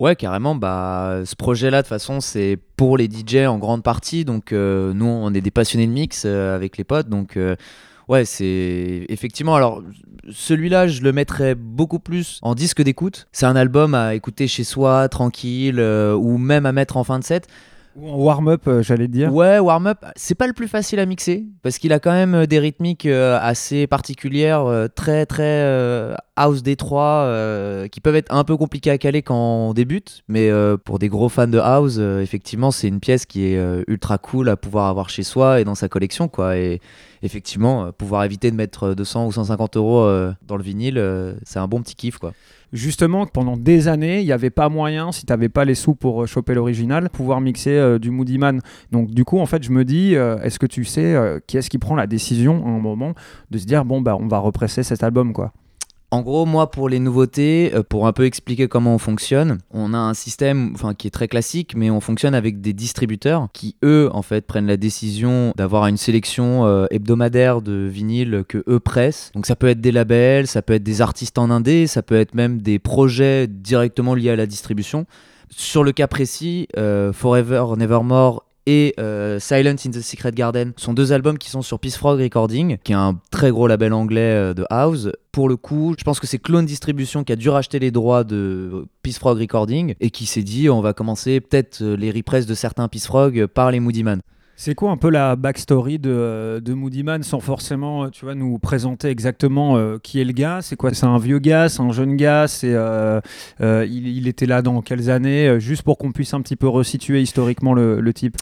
Ouais, 0.00 0.16
carrément. 0.16 0.56
Bah, 0.56 1.20
ce 1.24 1.36
projet-là, 1.36 1.78
de 1.78 1.82
toute 1.82 1.88
façon, 1.88 2.20
c'est 2.20 2.58
pour 2.76 2.98
les 2.98 3.08
DJ 3.08 3.46
en 3.46 3.58
grande 3.58 3.82
partie. 3.84 4.24
Donc, 4.24 4.52
euh, 4.52 4.92
nous, 4.92 5.06
on 5.06 5.32
est 5.34 5.40
des 5.40 5.52
passionnés 5.52 5.86
de 5.86 5.92
mix 5.92 6.24
euh, 6.26 6.54
avec 6.54 6.76
les 6.76 6.84
potes. 6.84 7.08
Donc, 7.08 7.36
euh, 7.36 7.54
ouais, 8.08 8.24
c'est 8.24 9.06
effectivement. 9.08 9.54
Alors, 9.54 9.82
celui-là, 10.32 10.88
je 10.88 11.02
le 11.02 11.12
mettrais 11.12 11.54
beaucoup 11.54 12.00
plus 12.00 12.40
en 12.42 12.56
disque 12.56 12.82
d'écoute. 12.82 13.28
C'est 13.30 13.46
un 13.46 13.54
album 13.54 13.94
à 13.94 14.14
écouter 14.16 14.48
chez 14.48 14.64
soi, 14.64 15.08
tranquille, 15.08 15.80
ou 15.80 16.38
même 16.38 16.66
à 16.66 16.72
mettre 16.72 16.96
en 16.96 17.04
fin 17.04 17.20
de 17.20 17.24
set. 17.24 17.46
Ou 17.96 18.24
warm-up, 18.24 18.62
euh, 18.66 18.82
j'allais 18.82 19.06
dire. 19.08 19.32
Ouais, 19.32 19.58
warm-up, 19.58 19.98
c'est 20.16 20.34
pas 20.34 20.46
le 20.46 20.52
plus 20.52 20.66
facile 20.66 20.98
à 20.98 21.06
mixer 21.06 21.44
parce 21.62 21.78
qu'il 21.78 21.92
a 21.92 22.00
quand 22.00 22.12
même 22.12 22.34
euh, 22.34 22.46
des 22.46 22.58
rythmiques 22.58 23.06
euh, 23.06 23.38
assez 23.40 23.86
particulières, 23.86 24.66
très 24.94 25.26
très 25.26 26.14
house 26.36 26.62
Détroit, 26.62 27.30
qui 27.90 28.00
peuvent 28.00 28.16
être 28.16 28.34
un 28.34 28.44
peu 28.44 28.56
compliquées 28.56 28.90
à 28.90 28.98
caler 28.98 29.22
quand 29.22 29.68
on 29.68 29.74
débute, 29.74 30.22
mais 30.28 30.50
pour 30.84 30.98
des 30.98 31.08
gros 31.08 31.28
fans 31.28 31.46
de 31.46 31.58
house, 31.58 31.98
effectivement, 31.98 32.70
c'est 32.70 32.88
une 32.88 33.00
pièce 33.00 33.26
qui 33.26 33.44
est 33.44 33.84
ultra 33.86 34.18
cool 34.18 34.48
à 34.48 34.56
pouvoir 34.56 34.88
avoir 34.88 35.10
chez 35.10 35.22
soi 35.22 35.60
et 35.60 35.64
dans 35.64 35.74
sa 35.74 35.88
collection, 35.88 36.28
quoi. 36.28 36.56
Et 36.56 36.80
effectivement, 37.24 37.86
euh, 37.86 37.92
pouvoir 37.92 38.22
éviter 38.24 38.50
de 38.50 38.56
mettre 38.56 38.94
200 38.94 39.26
ou 39.26 39.32
150 39.32 39.76
euros 39.76 40.02
euh, 40.02 40.32
dans 40.46 40.56
le 40.56 40.62
vinyle, 40.62 40.98
euh, 40.98 41.34
c'est 41.42 41.58
un 41.58 41.66
bon 41.66 41.80
petit 41.82 41.96
kiff, 41.96 42.18
quoi. 42.18 42.32
Justement, 42.72 43.24
pendant 43.26 43.56
des 43.56 43.86
années, 43.86 44.20
il 44.20 44.26
n'y 44.26 44.32
avait 44.32 44.50
pas 44.50 44.68
moyen, 44.68 45.12
si 45.12 45.24
tu 45.24 45.32
n'avais 45.32 45.48
pas 45.48 45.64
les 45.64 45.76
sous 45.76 45.94
pour 45.94 46.24
euh, 46.24 46.26
choper 46.26 46.54
l'original, 46.54 47.08
pouvoir 47.08 47.40
mixer 47.40 47.70
euh, 47.70 48.00
du 48.00 48.10
Moody 48.10 48.36
Man. 48.36 48.60
Donc 48.90 49.12
du 49.12 49.24
coup, 49.24 49.38
en 49.38 49.46
fait, 49.46 49.62
je 49.62 49.70
me 49.70 49.84
dis, 49.84 50.16
euh, 50.16 50.40
est-ce 50.40 50.58
que 50.58 50.66
tu 50.66 50.84
sais 50.84 51.14
euh, 51.14 51.38
qui 51.46 51.56
est-ce 51.56 51.70
qui 51.70 51.78
prend 51.78 51.94
la 51.94 52.08
décision 52.08 52.66
à 52.66 52.70
un 52.70 52.80
moment 52.80 53.14
de 53.50 53.58
se 53.58 53.64
dire, 53.64 53.84
bon, 53.84 54.00
bah, 54.00 54.16
on 54.20 54.26
va 54.26 54.38
represser 54.38 54.82
cet 54.82 55.04
album, 55.04 55.32
quoi 55.32 55.52
En 56.14 56.22
gros, 56.22 56.46
moi, 56.46 56.70
pour 56.70 56.88
les 56.88 57.00
nouveautés, 57.00 57.72
euh, 57.74 57.82
pour 57.82 58.06
un 58.06 58.12
peu 58.12 58.24
expliquer 58.24 58.68
comment 58.68 58.94
on 58.94 58.98
fonctionne, 58.98 59.58
on 59.72 59.92
a 59.94 59.98
un 59.98 60.14
système 60.14 60.70
enfin, 60.72 60.94
qui 60.94 61.08
est 61.08 61.10
très 61.10 61.26
classique, 61.26 61.74
mais 61.76 61.90
on 61.90 61.98
fonctionne 61.98 62.36
avec 62.36 62.60
des 62.60 62.72
distributeurs 62.72 63.48
qui, 63.52 63.74
eux, 63.82 64.08
en 64.12 64.22
fait, 64.22 64.46
prennent 64.46 64.68
la 64.68 64.76
décision 64.76 65.52
d'avoir 65.56 65.88
une 65.88 65.96
sélection 65.96 66.66
euh, 66.66 66.86
hebdomadaire 66.92 67.62
de 67.62 67.88
vinyles 67.90 68.44
que 68.48 68.62
eux 68.68 68.78
pressent. 68.78 69.32
Donc, 69.34 69.44
ça 69.44 69.56
peut 69.56 69.66
être 69.66 69.80
des 69.80 69.90
labels, 69.90 70.46
ça 70.46 70.62
peut 70.62 70.74
être 70.74 70.84
des 70.84 71.00
artistes 71.00 71.36
en 71.36 71.50
indé, 71.50 71.88
ça 71.88 72.00
peut 72.00 72.14
être 72.14 72.36
même 72.36 72.62
des 72.62 72.78
projets 72.78 73.48
directement 73.48 74.14
liés 74.14 74.30
à 74.30 74.36
la 74.36 74.46
distribution. 74.46 75.06
Sur 75.50 75.82
le 75.82 75.90
cas 75.90 76.06
précis, 76.06 76.68
euh, 76.76 77.12
Forever 77.12 77.64
Nevermore 77.76 78.44
et 78.66 78.94
euh, 78.98 79.38
Silence 79.38 79.86
in 79.86 79.90
the 79.90 80.00
Secret 80.00 80.32
Garden 80.32 80.72
sont 80.76 80.94
deux 80.94 81.12
albums 81.12 81.38
qui 81.38 81.50
sont 81.50 81.62
sur 81.62 81.78
Peace 81.78 81.96
Frog 81.96 82.20
Recording, 82.20 82.78
qui 82.82 82.92
est 82.92 82.96
un 82.96 83.18
très 83.30 83.50
gros 83.50 83.66
label 83.66 83.92
anglais 83.92 84.20
euh, 84.20 84.54
de 84.54 84.64
house. 84.70 85.10
Pour 85.32 85.48
le 85.48 85.56
coup, 85.56 85.94
je 85.98 86.04
pense 86.04 86.20
que 86.20 86.26
c'est 86.26 86.38
Clone 86.38 86.64
Distribution 86.64 87.24
qui 87.24 87.32
a 87.32 87.36
dû 87.36 87.48
racheter 87.50 87.78
les 87.78 87.90
droits 87.90 88.24
de 88.24 88.86
Peace 89.02 89.18
Frog 89.18 89.38
Recording 89.38 89.94
et 90.00 90.10
qui 90.10 90.26
s'est 90.26 90.42
dit 90.42 90.70
on 90.70 90.80
va 90.80 90.92
commencer 90.92 91.40
peut-être 91.40 91.82
euh, 91.82 91.96
les 91.96 92.10
represses 92.10 92.46
de 92.46 92.54
certains 92.54 92.88
Peace 92.88 93.06
Frog 93.06 93.46
par 93.46 93.70
les 93.70 93.80
Moody 93.80 94.02
Man. 94.02 94.20
C'est 94.56 94.76
quoi 94.76 94.92
un 94.92 94.96
peu 94.96 95.10
la 95.10 95.34
backstory 95.34 95.98
de, 95.98 96.60
de 96.64 96.74
Moody 96.74 97.02
Man 97.02 97.24
sans 97.24 97.40
forcément, 97.40 98.04
euh, 98.04 98.08
tu 98.10 98.24
vois, 98.24 98.36
nous 98.36 98.58
présenter 98.58 99.08
exactement 99.08 99.76
euh, 99.76 99.98
qui 100.00 100.20
est 100.20 100.24
le 100.24 100.32
gars? 100.32 100.60
C'est 100.62 100.76
quoi? 100.76 100.94
C'est 100.94 101.06
un 101.06 101.18
vieux 101.18 101.40
gars? 101.40 101.68
C'est 101.68 101.80
un 101.80 101.90
jeune 101.90 102.16
gars? 102.16 102.46
Euh, 102.62 103.20
euh, 103.60 103.86
il, 103.90 104.28
était 104.28 104.46
là 104.46 104.62
dans 104.62 104.80
quelles 104.80 105.10
années? 105.10 105.48
Euh, 105.48 105.58
Juste 105.58 105.82
pour 105.82 105.98
qu'on 105.98 106.12
puisse 106.12 106.34
un 106.34 106.40
petit 106.40 106.54
peu 106.54 106.68
resituer 106.68 107.20
historiquement 107.20 107.74
le 107.74 108.12
type. 108.12 108.36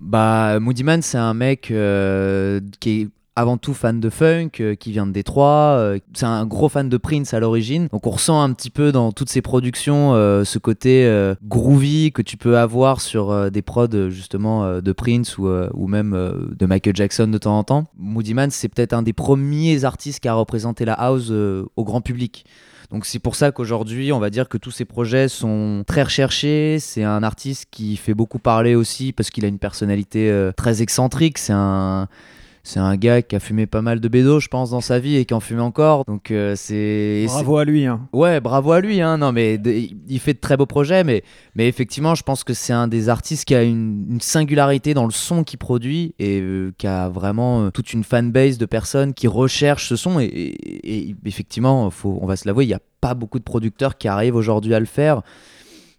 Bah, 0.00 0.60
Moody 0.60 0.84
Man, 0.84 1.02
c'est 1.02 1.18
un 1.18 1.34
mec 1.34 1.70
euh, 1.70 2.60
qui 2.80 3.10
avant 3.36 3.58
tout 3.58 3.74
fan 3.74 4.00
de 4.00 4.08
funk, 4.08 4.48
euh, 4.60 4.74
qui 4.74 4.92
vient 4.92 5.06
de 5.06 5.12
Détroit. 5.12 5.76
euh, 5.76 5.98
c'est 6.14 6.24
un 6.24 6.46
gros 6.46 6.70
fan 6.70 6.88
de 6.88 6.96
Prince 6.96 7.34
à 7.34 7.40
l'origine. 7.40 7.88
Donc 7.92 8.06
on 8.06 8.10
ressent 8.10 8.40
un 8.40 8.52
petit 8.54 8.70
peu 8.70 8.92
dans 8.92 9.12
toutes 9.12 9.28
ses 9.28 9.42
productions 9.42 10.14
euh, 10.14 10.42
ce 10.44 10.58
côté 10.58 10.86
groovy 11.44 12.12
que 12.12 12.22
tu 12.22 12.38
peux 12.38 12.56
avoir 12.56 13.02
sur 13.02 13.50
des 13.50 13.60
prods 13.60 14.08
justement 14.08 14.80
de 14.80 14.92
Prince 14.92 15.36
ou, 15.36 15.86
même 15.86 16.12
de 16.58 16.66
Michael 16.66 16.96
Jackson 16.96 17.28
de 17.28 17.38
temps 17.38 17.58
en 17.58 17.64
temps. 17.64 17.84
Moody 17.98 18.32
Man, 18.32 18.50
c'est 18.50 18.68
peut-être 18.68 18.94
un 18.94 19.02
des 19.02 19.12
premiers 19.12 19.84
artistes 19.84 20.20
qui 20.20 20.28
a 20.28 20.34
représenté 20.34 20.84
la 20.84 20.94
house 20.94 21.30
au 21.30 21.84
grand 21.84 22.00
public. 22.00 22.46
Donc 22.90 23.04
c'est 23.04 23.18
pour 23.18 23.34
ça 23.34 23.52
qu'aujourd'hui, 23.52 24.12
on 24.12 24.18
va 24.18 24.30
dire 24.30 24.48
que 24.48 24.56
tous 24.56 24.70
ces 24.70 24.84
projets 24.84 25.28
sont 25.28 25.84
très 25.86 26.04
recherchés. 26.04 26.78
C'est 26.80 27.04
un 27.04 27.22
artiste 27.22 27.66
qui 27.70 27.96
fait 27.96 28.14
beaucoup 28.14 28.38
parler 28.38 28.74
aussi 28.74 29.12
parce 29.12 29.30
qu'il 29.30 29.44
a 29.44 29.48
une 29.48 29.58
personnalité 29.58 30.50
très 30.56 30.80
excentrique. 30.82 31.38
C'est 31.38 31.54
un 31.54 32.08
c'est 32.68 32.80
un 32.80 32.96
gars 32.96 33.22
qui 33.22 33.36
a 33.36 33.40
fumé 33.40 33.66
pas 33.66 33.80
mal 33.80 34.00
de 34.00 34.08
bédos, 34.08 34.40
je 34.40 34.48
pense, 34.48 34.70
dans 34.70 34.80
sa 34.80 34.98
vie 34.98 35.14
et 35.16 35.24
qui 35.24 35.34
en 35.34 35.40
fume 35.40 35.60
encore. 35.60 36.04
Donc 36.04 36.32
euh, 36.32 36.54
c'est 36.56 37.24
Bravo 37.28 37.58
à 37.58 37.64
lui. 37.64 37.86
hein. 37.86 38.08
Ouais, 38.12 38.40
bravo 38.40 38.72
à 38.72 38.80
lui. 38.80 39.00
Hein. 39.00 39.18
Non, 39.18 39.30
mais 39.30 39.54
il 40.08 40.18
fait 40.18 40.34
de 40.34 40.40
très 40.40 40.56
beaux 40.56 40.66
projets, 40.66 41.04
mais 41.04 41.22
mais 41.54 41.68
effectivement, 41.68 42.16
je 42.16 42.24
pense 42.24 42.42
que 42.42 42.54
c'est 42.54 42.72
un 42.72 42.88
des 42.88 43.08
artistes 43.08 43.44
qui 43.44 43.54
a 43.54 43.62
une, 43.62 44.06
une 44.10 44.20
singularité 44.20 44.94
dans 44.94 45.04
le 45.04 45.12
son 45.12 45.44
qu'il 45.44 45.60
produit 45.60 46.14
et 46.18 46.40
euh, 46.40 46.72
qui 46.76 46.88
a 46.88 47.08
vraiment 47.08 47.66
euh, 47.66 47.70
toute 47.70 47.92
une 47.92 48.02
fanbase 48.02 48.58
de 48.58 48.66
personnes 48.66 49.14
qui 49.14 49.28
recherchent 49.28 49.88
ce 49.88 49.94
son. 49.96 50.18
Et, 50.18 50.24
et- 50.24 51.08
et 51.10 51.16
effectivement, 51.24 51.88
faut, 51.90 52.18
on 52.20 52.26
va 52.26 52.34
se 52.36 52.46
l'avouer, 52.48 52.64
il 52.64 52.68
n'y 52.68 52.74
a 52.74 52.80
pas 53.00 53.14
beaucoup 53.14 53.38
de 53.38 53.44
producteurs 53.44 53.96
qui 53.96 54.08
arrivent 54.08 54.34
aujourd'hui 54.34 54.74
à 54.74 54.80
le 54.80 54.86
faire. 54.86 55.22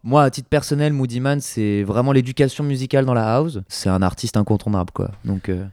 Moi, 0.04 0.24
à 0.24 0.30
titre 0.30 0.48
personnel, 0.50 0.94
Moody 0.94 1.20
Man, 1.20 1.40
c'est 1.42 1.84
vraiment 1.84 2.12
l'éducation 2.12 2.64
musicale 2.64 3.06
dans 3.06 3.14
la 3.14 3.36
house. 3.36 3.60
C'est 3.68 3.90
un 3.90 4.02
artiste 4.02 4.38
incontournable, 4.38 4.92
quoi. 4.94 5.12
Donc, 5.26 5.50
euh, 5.50 5.66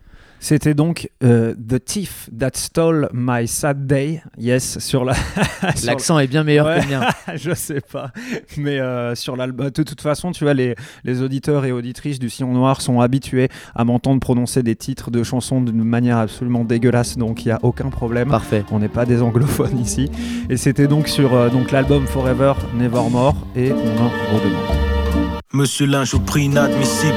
C'était 0.45 0.75
donc 0.75 1.09
euh, 1.23 1.55
The 1.55 1.83
Thief 1.83 2.29
That 2.39 2.51
Stole 2.53 3.09
My 3.15 3.49
Sad 3.49 3.87
Day. 3.87 4.23
Yes, 4.37 4.79
sur 4.79 5.07
la. 5.07 5.15
l'accent 5.87 6.19
est 6.19 6.27
bien 6.27 6.45
meilleur 6.45 6.67
Ouais. 6.67 6.81
que 6.81 6.85
le 6.85 6.99
mien. 6.99 7.07
Je 7.35 7.55
sais 7.55 7.81
pas. 7.81 8.11
Mais 8.59 8.79
euh, 8.79 9.15
sur 9.15 9.37
l'album. 9.37 9.71
De 9.71 9.83
toute 9.83 10.03
façon, 10.03 10.33
tu 10.33 10.45
vois, 10.45 10.53
les, 10.53 10.75
les 11.03 11.23
auditeurs 11.23 11.65
et 11.65 11.73
auditrices 11.73 12.19
du 12.19 12.29
Sillon 12.29 12.53
Noir 12.53 12.83
sont 12.83 13.01
habitués 13.01 13.49
à 13.75 13.87
m'entendre 13.87 14.21
prononcer 14.21 14.63
des 14.63 14.77
titres 14.77 15.11
de 15.11 15.23
chansons 15.23 15.63
d'une 15.63 15.83
manière 15.83 16.19
absolument 16.19 16.65
dégueulasse. 16.65 17.17
Donc 17.17 17.47
il 17.47 17.49
n'y 17.49 17.53
a 17.53 17.61
aucun 17.63 17.89
problème. 17.89 18.29
Parfait. 18.29 18.67
On 18.71 18.81
n'est 18.81 18.89
pas 18.89 19.07
des 19.07 19.23
anglophones 19.23 19.79
ici. 19.79 20.11
Et 20.51 20.59
c'était 20.59 20.89
donc 20.89 21.09
sur 21.09 21.33
euh, 21.33 21.49
donc 21.49 21.71
l'album 21.71 22.07
Forever 22.07 22.53
Nevermore. 22.75 23.35
Et 23.57 23.73
on 23.73 23.77
en 24.03 24.11
redemande. 24.11 25.35
Monsieur 25.55 25.87
Linge 25.87 26.13
au 26.13 26.21
prix 26.21 26.45
inadmissible. 26.45 27.15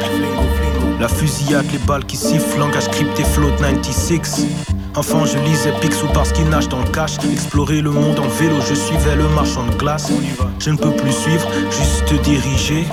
La 1.00 1.08
fusillade, 1.08 1.66
les 1.72 1.78
balles 1.80 2.06
qui 2.06 2.18
sifflent, 2.18 2.60
langage 2.60 2.88
crypté, 2.90 3.24
float 3.24 3.52
96. 3.60 4.48
Enfant, 4.96 5.26
je 5.26 5.38
lisais 5.38 5.72
Picsou 5.80 6.08
parce 6.12 6.32
qu'il 6.32 6.50
nage 6.50 6.70
dans 6.70 6.82
le 6.82 6.90
cash. 6.90 7.18
Explorer 7.32 7.82
le 7.82 7.92
monde 7.92 8.20
en 8.20 8.28
vélo, 8.28 8.56
je 8.68 8.74
suivais 8.74 9.16
le 9.16 9.28
marchand 9.30 9.66
de 9.68 9.76
glace. 9.76 10.12
Je 10.60 10.72
ne 10.72 10.78
peux 10.78 10.92
plus 10.92 11.12
suivre, 11.12 11.48
juste 11.70 12.20
diriger. 12.24 12.88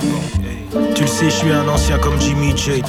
Tu 0.93 1.03
le 1.03 1.07
sais, 1.07 1.25
je 1.25 1.35
suis 1.35 1.51
un 1.51 1.67
ancien 1.67 1.97
comme 1.97 2.19
Jimmy 2.19 2.55
J. 2.55 2.81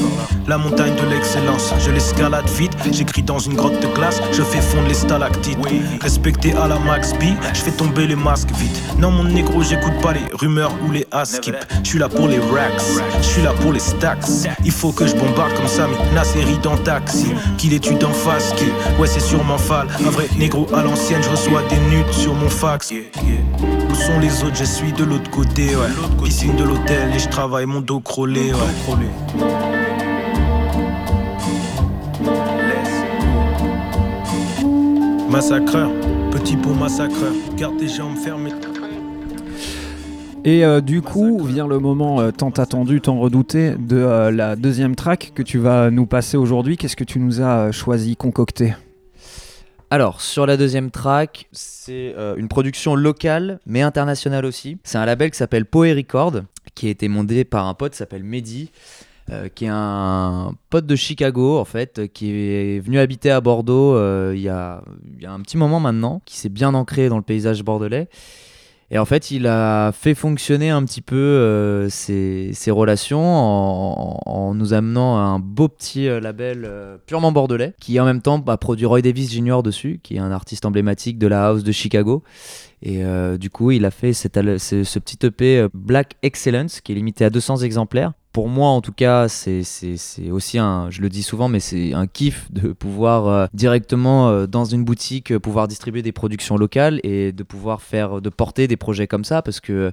La 0.46 0.59
montagne 0.59 0.94
de 0.96 1.09
l'excellence, 1.09 1.72
je 1.79 1.90
l'escalade 1.90 2.49
vite. 2.51 2.72
J'écris 2.90 3.22
dans 3.22 3.38
une 3.38 3.55
grotte 3.55 3.81
de 3.81 3.87
glace, 3.87 4.20
je 4.33 4.42
fais 4.42 4.61
fondre 4.61 4.88
les 4.88 4.94
stalactites. 4.94 5.59
Respecté 6.01 6.53
à 6.55 6.66
la 6.66 6.79
Max 6.79 7.12
B, 7.14 7.25
je 7.53 7.61
fais 7.61 7.70
tomber 7.70 8.07
les 8.07 8.16
masques 8.16 8.51
vite. 8.59 8.83
Non, 8.99 9.11
mon 9.11 9.25
négro, 9.25 9.62
j'écoute 9.62 10.01
pas 10.03 10.12
les 10.12 10.25
rumeurs 10.33 10.72
ou 10.87 10.90
les 10.90 11.07
askip. 11.12 11.55
Je 11.85 11.88
suis 11.88 11.99
là 11.99 12.09
pour 12.09 12.29
les 12.29 12.38
racks, 12.38 12.83
je 13.20 13.27
suis 13.27 13.42
là 13.42 13.53
pour 13.61 13.72
les 13.72 13.81
stacks. 13.81 14.27
Il 14.64 14.72
faut 14.72 14.92
que 14.92 15.07
je 15.07 15.14
bombarde 15.14 15.55
comme 15.55 15.68
ça, 15.68 15.87
mais 15.88 16.25
série 16.25 16.59
dans 16.59 16.77
taxi. 16.77 17.29
Qu'il 17.57 17.72
étude 17.72 18.03
en 18.05 18.12
face, 18.12 18.53
qui 18.57 18.64
ouais, 18.99 19.07
c'est 19.07 19.20
sûrement 19.20 19.59
fall. 19.59 19.87
Un 20.05 20.11
vrai 20.11 20.29
négro 20.37 20.66
à 20.75 20.83
l'ancienne, 20.83 21.22
je 21.22 21.31
reçois 21.31 21.62
des 21.68 21.79
nudes 21.94 22.12
sur 22.12 22.35
mon 22.35 22.49
fax. 22.49 22.92
Où 22.92 23.94
sont 23.94 24.18
les 24.20 24.42
autres? 24.42 24.57
Je 24.57 24.64
suis 24.64 24.92
de 24.92 25.05
l'autre 25.05 25.31
côté, 25.31 25.77
ouais. 25.77 25.88
Piscine 26.25 26.57
de 26.57 26.64
l'hôtel 26.64 27.14
et 27.14 27.18
je 27.18 27.29
travaille 27.29 27.66
dos 27.80 28.02
ouais. 28.18 28.52
Massacreur, 35.30 35.90
petit 36.30 36.56
pot 36.56 36.74
massacreur, 36.74 37.32
garde 37.56 37.76
tes 37.78 37.88
jambes 37.88 38.16
fermées. 38.16 38.52
Et 40.44 40.64
euh, 40.64 40.80
du 40.80 41.02
coup 41.02 41.42
vient 41.42 41.66
le 41.66 41.80
moment 41.80 42.20
euh, 42.20 42.30
tant 42.30 42.50
attendu, 42.50 43.00
tant 43.00 43.18
redouté 43.18 43.72
de 43.72 43.96
euh, 43.96 44.30
la 44.30 44.54
deuxième 44.54 44.94
track 44.94 45.32
que 45.34 45.42
tu 45.42 45.58
vas 45.58 45.90
nous 45.90 46.06
passer 46.06 46.36
aujourd'hui. 46.36 46.76
Qu'est-ce 46.76 46.94
que 46.94 47.04
tu 47.04 47.18
nous 47.18 47.40
as 47.40 47.58
euh, 47.58 47.72
choisi, 47.72 48.14
concocté? 48.14 48.74
Alors, 49.88 50.20
sur 50.20 50.46
la 50.46 50.56
deuxième 50.56 50.90
track, 50.90 51.46
c'est 51.52 52.12
euh, 52.16 52.34
une 52.36 52.48
production 52.48 52.96
locale, 52.96 53.60
mais 53.66 53.82
internationale 53.82 54.44
aussi. 54.44 54.78
C'est 54.82 54.98
un 54.98 55.06
label 55.06 55.30
qui 55.30 55.38
s'appelle 55.38 55.64
Poe 55.64 55.94
Record, 55.94 56.42
qui 56.76 56.86
a 56.86 56.90
été 56.90 57.08
monté 57.08 57.44
par 57.44 57.66
un 57.66 57.74
pote 57.74 57.92
qui 57.92 57.98
s'appelle 57.98 58.22
Mehdi, 58.22 58.70
euh, 59.30 59.48
qui 59.52 59.64
est 59.64 59.70
un 59.72 60.52
pote 60.70 60.86
de 60.86 60.94
Chicago, 60.94 61.58
en 61.58 61.64
fait, 61.64 62.12
qui 62.12 62.30
est 62.30 62.78
venu 62.78 63.00
habiter 63.00 63.32
à 63.32 63.40
Bordeaux 63.40 63.96
euh, 63.96 64.32
il 64.36 64.42
y, 64.42 64.48
a, 64.48 64.84
il 65.16 65.22
y 65.22 65.26
a 65.26 65.32
un 65.32 65.40
petit 65.40 65.56
moment 65.56 65.80
maintenant, 65.80 66.22
qui 66.24 66.36
s'est 66.36 66.48
bien 66.48 66.74
ancré 66.74 67.08
dans 67.08 67.16
le 67.16 67.24
paysage 67.24 67.64
bordelais. 67.64 68.08
Et 68.90 68.99
en 68.99 69.05
fait, 69.05 69.33
il 69.33 69.49
a 69.49 69.90
fait 69.92 70.14
fonctionner 70.14 70.70
un 70.70 70.85
petit 70.85 71.01
peu 71.03 71.16
euh, 71.16 71.88
ses, 71.88 72.51
ses 72.53 72.70
relations 72.70 73.20
en, 73.20 74.20
en 74.25 74.55
nous 74.55 74.75
amenant 74.75 75.16
à 75.16 75.22
un 75.22 75.40
beau 75.40 75.66
petit 75.68 76.09
euh, 76.09 76.20
label 76.20 76.64
euh, 76.64 76.96
purement 77.05 77.33
bordelais, 77.33 77.75
qui 77.81 77.99
en 77.99 78.05
même 78.05 78.22
temps 78.22 78.40
a 78.46 78.57
produit 78.57 78.87
Roy 78.87 79.03
Davis 79.03 79.33
Jr. 79.33 79.62
dessus, 79.64 79.99
qui 80.03 80.16
est 80.16 80.20
un 80.20 80.31
artiste 80.31 80.64
emblématique 80.66 81.18
de 81.18 81.27
la 81.27 81.49
house 81.49 81.64
de 81.64 81.72
Chicago. 81.72 82.22
Et 82.83 83.05
euh, 83.05 83.37
du 83.38 83.51
coup, 83.51 83.72
il 83.72 83.85
a 83.85 83.90
fait 83.90 84.12
cet 84.12 84.37
al- 84.37 84.61
ce, 84.61 84.85
ce 84.85 84.99
petit 85.01 85.18
EP 85.27 85.59
euh, 85.59 85.68
Black 85.75 86.12
Excellence, 86.22 86.81
qui 86.81 86.92
est 86.92 86.94
limité 86.94 87.25
à 87.25 87.31
200 87.31 87.59
exemplaires. 87.59 88.12
Pour 88.37 88.51
moi, 88.51 88.68
en 88.68 88.83
tout 88.83 88.92
cas, 88.92 89.29
c'est 89.29 89.62
aussi 90.31 90.59
un, 90.59 90.90
je 90.90 91.01
le 91.01 91.09
dis 91.09 91.22
souvent, 91.22 91.49
mais 91.49 91.59
c'est 91.59 91.94
un 91.94 92.07
kiff 92.07 92.53
de 92.53 92.75
pouvoir 92.75 93.29
euh, 93.29 93.46
directement 93.55 94.29
euh, 94.29 94.46
dans 94.46 94.66
une 94.66 94.85
boutique 94.85 95.33
euh, 95.33 95.40
pouvoir 95.40 95.68
distribuer 95.68 96.03
des 96.03 96.12
productions 96.12 96.59
locales 96.59 97.01
et 97.03 97.33
de 97.33 97.42
pouvoir 97.42 97.81
faire, 97.81 98.20
de 98.20 98.29
porter 98.29 98.68
des 98.68 98.77
projets 98.77 99.07
comme 99.07 99.25
ça, 99.25 99.40
parce 99.40 99.59
que 99.59 99.90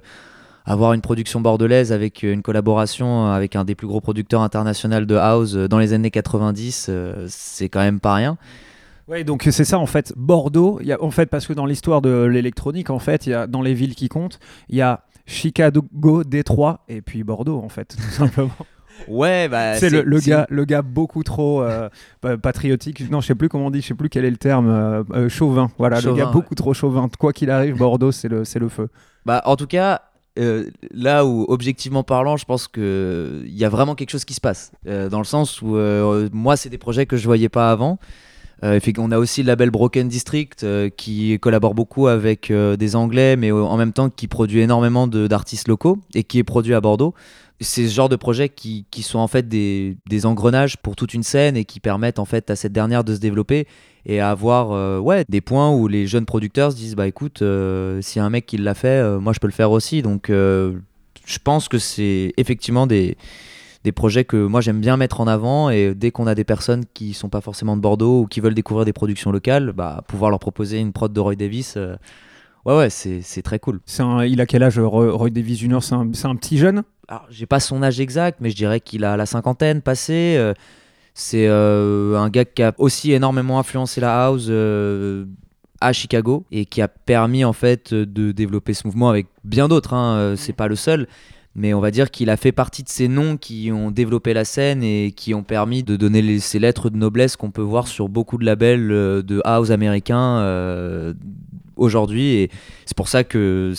avoir 0.66 0.92
une 0.92 1.00
production 1.00 1.40
bordelaise 1.40 1.90
avec 1.90 2.22
une 2.22 2.42
collaboration 2.42 3.28
avec 3.28 3.56
un 3.56 3.64
des 3.64 3.74
plus 3.74 3.86
gros 3.86 4.02
producteurs 4.02 4.42
internationaux 4.42 5.06
de 5.06 5.16
house 5.16 5.54
dans 5.54 5.78
les 5.78 5.94
années 5.94 6.10
90, 6.10 6.88
euh, 6.90 7.24
c'est 7.30 7.70
quand 7.70 7.80
même 7.80 7.98
pas 7.98 8.12
rien. 8.12 8.36
Oui, 9.08 9.24
donc 9.24 9.48
c'est 9.50 9.64
ça 9.64 9.78
en 9.78 9.86
fait. 9.86 10.12
Bordeaux, 10.16 10.80
en 11.00 11.10
fait, 11.10 11.30
parce 11.30 11.46
que 11.46 11.54
dans 11.54 11.64
l'histoire 11.64 12.02
de 12.02 12.24
l'électronique, 12.24 12.90
en 12.90 12.98
fait, 12.98 13.26
y 13.26 13.32
a, 13.32 13.46
dans 13.46 13.62
les 13.62 13.72
villes 13.72 13.94
qui 13.94 14.10
comptent, 14.10 14.38
il 14.68 14.76
y 14.76 14.82
a 14.82 15.00
Chicago, 15.26 16.24
Détroit 16.24 16.80
et 16.88 17.00
puis 17.02 17.24
Bordeaux, 17.24 17.60
en 17.62 17.68
fait, 17.68 17.96
tout 17.96 18.10
simplement. 18.10 18.50
Ouais, 19.08 19.48
bah 19.48 19.74
c'est 19.74 19.90
le, 19.90 20.02
le 20.02 20.20
gars, 20.20 20.46
le 20.50 20.64
gars 20.64 20.80
beaucoup 20.80 21.24
trop 21.24 21.62
euh, 21.62 21.88
pa- 22.20 22.36
patriotique. 22.36 23.10
Non, 23.10 23.20
je 23.20 23.26
sais 23.26 23.34
plus 23.34 23.48
comment 23.48 23.66
on 23.66 23.70
dit, 23.70 23.80
je 23.80 23.88
sais 23.88 23.94
plus 23.94 24.08
quel 24.08 24.24
est 24.24 24.30
le 24.30 24.36
terme. 24.36 24.68
euh, 24.68 25.02
euh, 25.10 25.28
chauvin. 25.28 25.68
Voilà, 25.78 26.00
le 26.00 26.14
gars 26.14 26.26
ouais. 26.26 26.32
beaucoup 26.32 26.54
trop 26.54 26.74
chauvin. 26.74 27.08
Quoi 27.18 27.32
qu'il 27.32 27.50
arrive, 27.50 27.76
Bordeaux, 27.76 28.12
c'est 28.12 28.28
le, 28.28 28.44
c'est 28.44 28.60
le 28.60 28.68
feu. 28.68 28.88
Bah, 29.26 29.42
en 29.46 29.56
tout 29.56 29.66
cas, 29.66 30.02
euh, 30.38 30.70
là 30.92 31.26
où, 31.26 31.44
objectivement 31.48 32.04
parlant, 32.04 32.36
je 32.36 32.44
pense 32.44 32.68
qu'il 32.68 33.42
y 33.48 33.64
a 33.64 33.68
vraiment 33.68 33.96
quelque 33.96 34.10
chose 34.10 34.24
qui 34.24 34.34
se 34.34 34.40
passe. 34.40 34.70
Dans 34.86 35.18
le 35.18 35.24
sens 35.24 35.60
où, 35.60 35.76
moi, 36.32 36.56
c'est 36.56 36.68
des 36.68 36.78
projets 36.78 37.04
que 37.06 37.16
je 37.16 37.24
voyais 37.26 37.48
pas 37.48 37.72
avant. 37.72 37.98
Euh, 38.64 38.80
qu'on 38.94 39.10
a 39.10 39.18
aussi 39.18 39.42
le 39.42 39.48
label 39.48 39.70
Broken 39.70 40.08
District 40.08 40.64
euh, 40.64 40.88
qui 40.88 41.38
collabore 41.38 41.74
beaucoup 41.74 42.06
avec 42.06 42.50
euh, 42.50 42.76
des 42.76 42.96
Anglais, 42.96 43.36
mais 43.36 43.52
en 43.52 43.76
même 43.76 43.92
temps 43.92 44.08
qui 44.08 44.26
produit 44.26 44.60
énormément 44.60 45.06
d'artistes 45.06 45.68
locaux 45.68 45.98
et 46.14 46.24
qui 46.24 46.38
est 46.38 46.44
produit 46.44 46.72
à 46.74 46.80
Bordeaux. 46.80 47.14
C'est 47.60 47.86
ce 47.86 47.94
genre 47.94 48.08
de 48.08 48.16
projets 48.16 48.48
qui, 48.48 48.86
sont 49.02 49.18
en 49.18 49.28
fait 49.28 49.48
des, 49.48 49.96
engrenages 50.24 50.76
pour 50.78 50.96
toute 50.96 51.14
une 51.14 51.22
scène 51.22 51.56
et 51.56 51.64
qui 51.64 51.78
permettent 51.78 52.18
en 52.18 52.24
fait 52.24 52.50
à 52.50 52.56
cette 52.56 52.72
dernière 52.72 53.04
de 53.04 53.14
se 53.14 53.20
développer 53.20 53.68
et 54.06 54.20
à 54.20 54.30
avoir 54.30 55.02
ouais, 55.02 55.24
des 55.28 55.40
points 55.40 55.70
où 55.70 55.86
les 55.86 56.06
jeunes 56.06 56.26
producteurs 56.26 56.72
se 56.72 56.76
disent 56.76 56.96
bah 56.96 57.06
écoute, 57.06 57.42
euh, 57.42 58.02
s'il 58.02 58.18
y 58.18 58.22
a 58.22 58.24
un 58.24 58.30
mec 58.30 58.46
qui 58.46 58.56
l'a 58.56 58.74
fait, 58.74 59.18
moi 59.20 59.32
je 59.32 59.38
peux 59.38 59.46
le 59.46 59.52
faire 59.52 59.70
aussi. 59.70 60.02
Donc 60.02 60.30
je 60.30 61.38
pense 61.44 61.68
que 61.68 61.78
c'est 61.78 62.32
effectivement 62.36 62.86
des, 62.88 63.16
des 63.84 63.92
projets 63.92 64.24
que 64.24 64.36
moi 64.46 64.60
j'aime 64.62 64.80
bien 64.80 64.96
mettre 64.96 65.20
en 65.20 65.26
avant 65.26 65.68
et 65.70 65.94
dès 65.94 66.10
qu'on 66.10 66.26
a 66.26 66.34
des 66.34 66.44
personnes 66.44 66.84
qui 66.94 67.12
sont 67.12 67.28
pas 67.28 67.40
forcément 67.42 67.76
de 67.76 67.82
Bordeaux 67.82 68.22
ou 68.22 68.26
qui 68.26 68.40
veulent 68.40 68.54
découvrir 68.54 68.84
des 68.86 68.94
productions 68.94 69.30
locales, 69.30 69.72
bah, 69.72 70.02
pouvoir 70.08 70.30
leur 70.30 70.40
proposer 70.40 70.78
une 70.80 70.92
prod 70.92 71.12
de 71.12 71.20
Roy 71.20 71.36
Davis, 71.36 71.74
euh, 71.76 71.94
ouais 72.64 72.76
ouais 72.76 72.90
c'est 72.90 73.20
c'est 73.20 73.42
très 73.42 73.58
cool. 73.58 73.80
C'est 73.84 74.02
un- 74.02 74.24
il 74.24 74.40
a 74.40 74.46
quel 74.46 74.62
âge, 74.62 74.78
Roy, 74.78 75.30
Davis 75.30 75.58
Jr. 75.58 75.78
C'est 75.82 75.94
un, 75.94 76.08
c'est 76.14 76.26
un 76.26 76.36
petit 76.36 76.56
jeune? 76.58 76.82
Alors 77.08 77.26
j'ai 77.28 77.44
pas 77.46 77.60
son 77.60 77.82
âge 77.82 78.00
exact, 78.00 78.38
mais 78.40 78.48
je 78.50 78.56
dirais 78.56 78.80
qu'il 78.80 79.04
a 79.04 79.16
la 79.16 79.26
cinquantaine 79.26 79.82
passée. 79.82 80.34
euh, 80.38 80.54
c'est 81.12 81.46
euh, 81.46 82.18
un 82.18 82.28
gars 82.30 82.44
qui 82.44 82.62
a 82.62 82.74
aussi 82.78 83.12
énormément 83.12 83.58
influencé 83.60 84.00
la 84.00 84.24
house 84.26 84.46
euh, 84.48 85.26
à 85.80 85.92
Chicago 85.92 86.44
et 86.50 86.64
qui 86.64 86.80
a 86.82 86.88
permis 86.88 87.44
en 87.44 87.52
fait 87.52 87.94
de 87.94 88.32
développer 88.32 88.74
ce 88.74 88.86
mouvement 88.86 89.10
avec 89.10 89.26
bien 89.44 89.68
d'autres. 89.68 89.92
Hein, 89.94 90.34
c'est 90.36 90.54
pas 90.54 90.66
le 90.66 90.74
seul. 90.74 91.06
Mais 91.56 91.72
on 91.72 91.80
va 91.80 91.90
dire 91.92 92.10
qu'il 92.10 92.30
a 92.30 92.36
fait 92.36 92.50
partie 92.52 92.82
de 92.82 92.88
ces 92.88 93.06
noms 93.06 93.36
qui 93.36 93.70
ont 93.70 93.92
développé 93.92 94.34
la 94.34 94.44
scène 94.44 94.82
et 94.82 95.12
qui 95.12 95.34
ont 95.34 95.44
permis 95.44 95.84
de 95.84 95.94
donner 95.94 96.40
ces 96.40 96.58
lettres 96.58 96.90
de 96.90 96.96
noblesse 96.96 97.36
qu'on 97.36 97.52
peut 97.52 97.62
voir 97.62 97.86
sur 97.86 98.08
beaucoup 98.08 98.38
de 98.38 98.44
labels 98.44 98.90
euh, 98.90 99.22
de 99.22 99.40
house 99.44 99.70
américains 99.70 100.38
euh, 100.38 101.14
aujourd'hui. 101.76 102.34
Et 102.34 102.50
c'est 102.86 102.96
pour 102.96 103.08
ça 103.08 103.22
que 103.22 103.72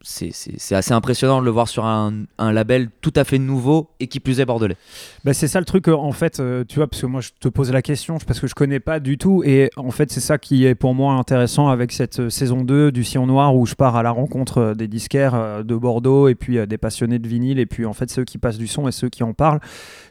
c'est- 0.00 0.74
assez 0.74 0.92
impressionnant 0.92 1.40
de 1.40 1.44
le 1.44 1.50
voir 1.50 1.68
sur 1.68 1.84
un, 1.84 2.12
un 2.38 2.52
label 2.52 2.88
tout 3.00 3.12
à 3.16 3.24
fait 3.24 3.38
nouveau 3.38 3.90
et 4.00 4.06
qui 4.06 4.20
plus 4.20 4.40
est 4.40 4.44
bordelais. 4.44 4.76
Bah, 5.24 5.34
c'est 5.34 5.48
ça 5.48 5.58
le 5.58 5.64
truc, 5.66 5.88
euh, 5.88 5.94
en 5.94 6.12
fait, 6.12 6.40
euh, 6.40 6.64
tu 6.68 6.76
vois, 6.76 6.86
parce 6.86 7.02
que 7.02 7.06
moi 7.06 7.20
je 7.20 7.30
te 7.40 7.48
pose 7.48 7.70
la 7.72 7.82
question 7.82 8.18
parce 8.26 8.38
que 8.40 8.46
je 8.46 8.54
connais 8.54 8.80
pas 8.80 9.00
du 9.00 9.18
tout, 9.18 9.42
et 9.44 9.70
en 9.76 9.90
fait 9.90 10.10
c'est 10.12 10.20
ça 10.20 10.38
qui 10.38 10.64
est 10.66 10.74
pour 10.74 10.94
moi 10.94 11.14
intéressant 11.14 11.68
avec 11.68 11.92
cette 11.92 12.20
euh, 12.20 12.30
saison 12.30 12.62
2 12.64 12.92
du 12.92 13.02
Sillon 13.04 13.26
Noir 13.26 13.54
où 13.56 13.66
je 13.66 13.74
pars 13.74 13.96
à 13.96 14.02
la 14.02 14.10
rencontre 14.10 14.74
des 14.76 14.88
disquaires 14.88 15.64
de 15.64 15.74
Bordeaux 15.74 16.28
et 16.28 16.34
puis 16.34 16.64
des 16.66 16.78
passionnés 16.78 17.18
de 17.18 17.26
vinyle, 17.28 17.58
et 17.58 17.66
puis 17.66 17.84
en 17.84 17.92
fait 17.92 18.10
ceux 18.10 18.24
qui 18.24 18.38
passent 18.38 18.58
du 18.58 18.66
son 18.68 18.88
et 18.88 18.92
ceux 18.92 19.08
qui 19.08 19.22
en 19.24 19.32
parlent, 19.34 19.60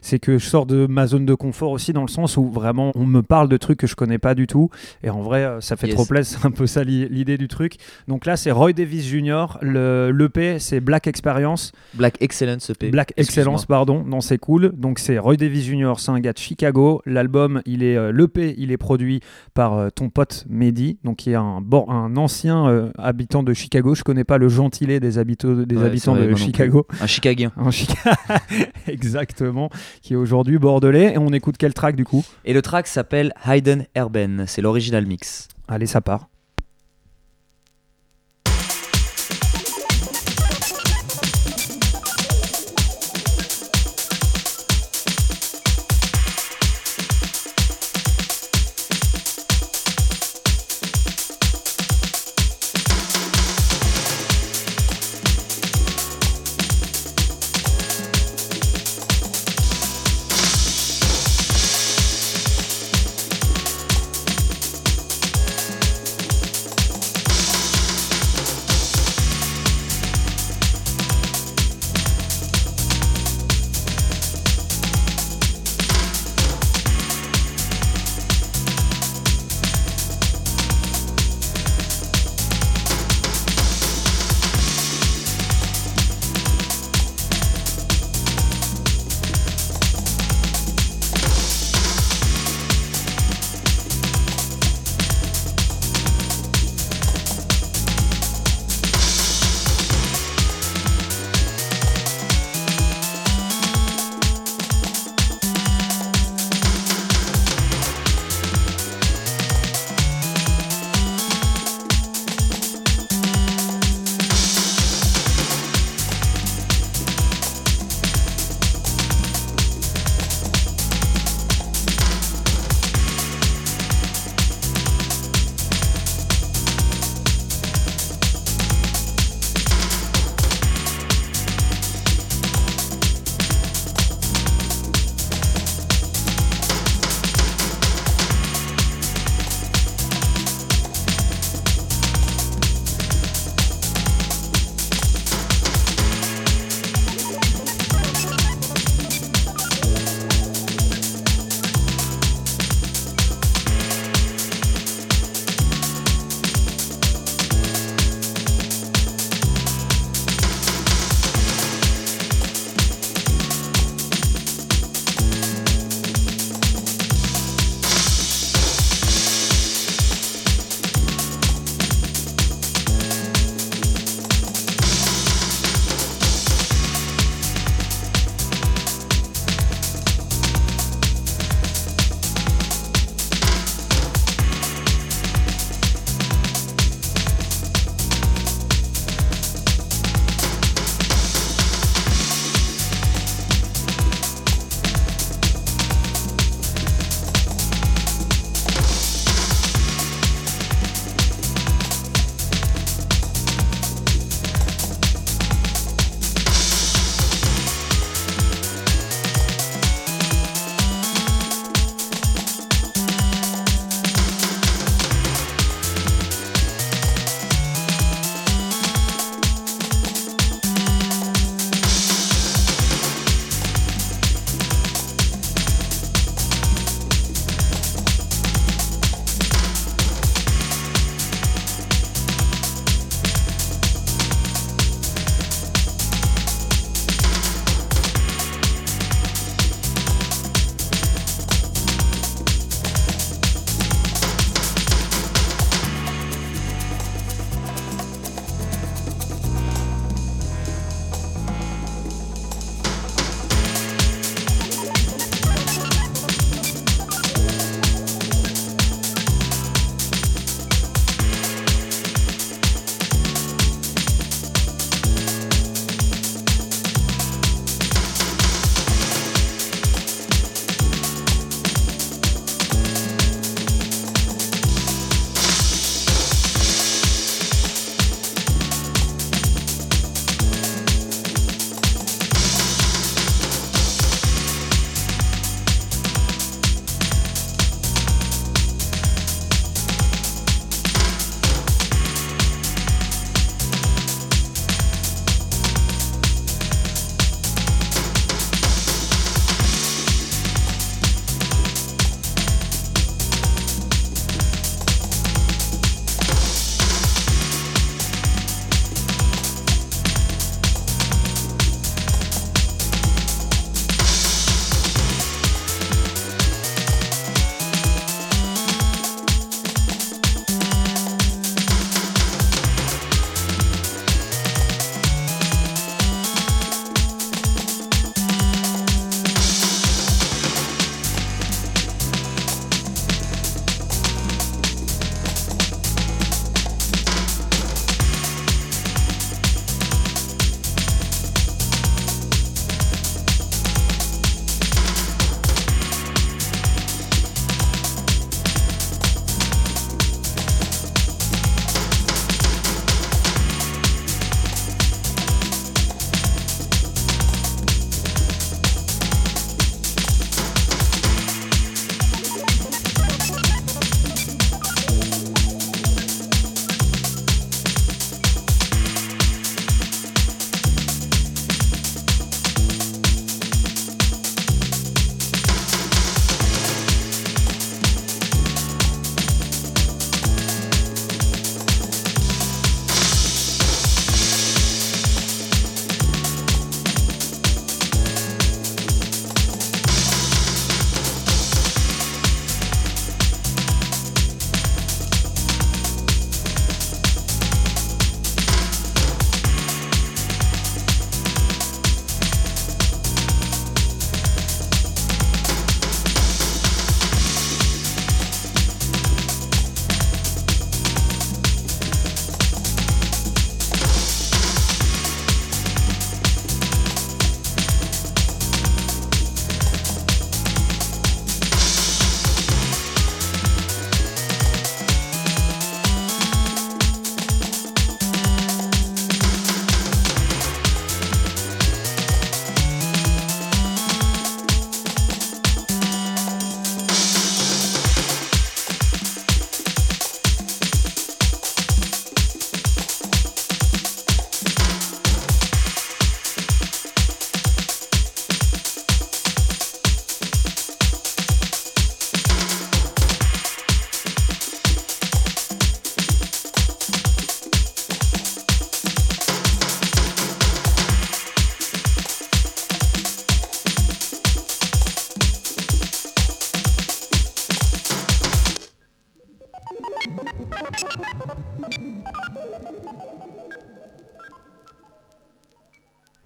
c'est 0.02 0.18
que 0.18 0.38
je 0.38 0.46
sors 0.46 0.66
de 0.66 0.86
ma 0.86 1.06
zone 1.06 1.24
de 1.26 1.34
confort 1.34 1.70
aussi 1.70 1.92
dans 1.92 2.02
le 2.02 2.08
sens 2.08 2.36
où 2.36 2.48
vraiment 2.50 2.92
on 2.94 3.04
me 3.06 3.22
parle 3.22 3.48
de 3.48 3.56
trucs 3.56 3.78
que 3.78 3.86
je 3.86 3.94
connais 3.96 4.18
pas 4.18 4.34
du 4.34 4.46
tout, 4.46 4.70
et 5.02 5.10
en 5.10 5.20
vrai 5.22 5.56
ça 5.60 5.76
fait 5.76 5.86
Yes. 5.88 5.94
trop 5.96 6.04
plaisir, 6.04 6.38
c'est 6.40 6.46
un 6.46 6.50
peu 6.50 6.66
ça 6.66 6.84
l'i- 6.84 7.08
l'idée 7.08 7.38
du 7.38 7.48
truc. 7.48 7.76
Donc 8.08 8.26
là 8.26 8.36
c'est 8.36 8.50
Roy 8.50 8.72
Davis 8.72 9.06
Jr., 9.06 9.46
le 9.62 9.77
l'EP 10.12 10.58
c'est 10.58 10.80
Black 10.80 11.06
Experience. 11.06 11.72
Black 11.94 12.16
Excellence 12.20 12.70
EP. 12.70 12.90
Black. 12.90 13.12
Excellence, 13.16 13.66
pardon. 13.66 14.04
Non, 14.04 14.20
c'est 14.20 14.38
cool. 14.38 14.72
Donc, 14.76 14.98
c'est 14.98 15.18
Roy 15.18 15.36
Davis 15.36 15.64
Jr., 15.64 15.94
c'est 15.98 16.10
un 16.10 16.20
gars 16.20 16.32
de 16.32 16.38
Chicago. 16.38 17.02
L'album, 17.06 17.62
il 17.66 17.82
est, 17.82 17.96
euh, 17.96 18.12
l'EP, 18.12 18.54
il 18.58 18.70
est 18.72 18.76
produit 18.76 19.20
par 19.54 19.74
euh, 19.74 19.88
ton 19.90 20.08
pote 20.10 20.44
Mehdi, 20.48 20.98
donc 21.04 21.16
qui 21.18 21.30
est 21.30 21.34
un, 21.34 21.62
un 21.88 22.16
ancien 22.16 22.68
euh, 22.68 22.90
habitant 22.98 23.42
de 23.42 23.52
Chicago. 23.54 23.94
Je 23.94 24.02
connais 24.04 24.24
pas 24.24 24.38
le 24.38 24.48
gentilé 24.48 25.00
des, 25.00 25.18
habitants 25.18 25.54
des 25.54 25.76
Ouais, 25.76 25.86
habitants 25.86 26.14
c'est 26.14 26.20
vrai, 26.22 26.30
de 26.30 26.36
Chicago. 26.36 26.86
Un 27.00 27.06
Chicagien. 27.06 27.52
Un 27.56 27.70
Chica- 27.70 28.16
Exactement. 28.86 29.70
Qui 30.02 30.14
est 30.14 30.16
aujourd'hui 30.16 30.58
bordelais. 30.58 31.14
Et 31.14 31.18
on 31.18 31.28
écoute 31.28 31.56
quel 31.58 31.74
track 31.74 31.96
du 31.96 32.04
coup? 32.04 32.24
Et 32.44 32.52
le 32.52 32.62
track 32.62 32.86
s'appelle 32.86 33.32
Hayden 33.46 33.86
Erben. 33.94 34.44
C'est 34.46 34.62
l'original 34.62 35.06
mix. 35.06 35.48
Allez, 35.68 35.86
ça 35.86 36.00
part. 36.00 36.28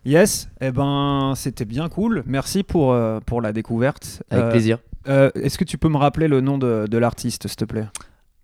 Yes, 0.05 0.49
eh 0.61 0.71
ben 0.73 1.35
c'était 1.37 1.65
bien 1.65 1.89
cool. 1.89 2.25
Merci 2.27 2.63
pour, 2.65 2.93
euh, 2.93 3.21
pour 3.25 3.41
la 3.41 3.53
découverte. 3.53 4.23
Avec 4.31 4.47
Euh, 4.47 4.51
plaisir. 4.51 4.79
euh, 5.09 5.31
Est-ce 5.37 5.59
que 5.59 5.65
tu 5.65 5.79
peux 5.79 5.89
me 5.89 5.97
rappeler 5.97 6.27
le 6.29 6.41
nom 6.41 6.59
de, 6.59 6.87
de 6.91 6.99
l'artiste, 6.99 7.47
s'il 7.47 7.57
te 7.57 7.65
plaît? 7.65 7.87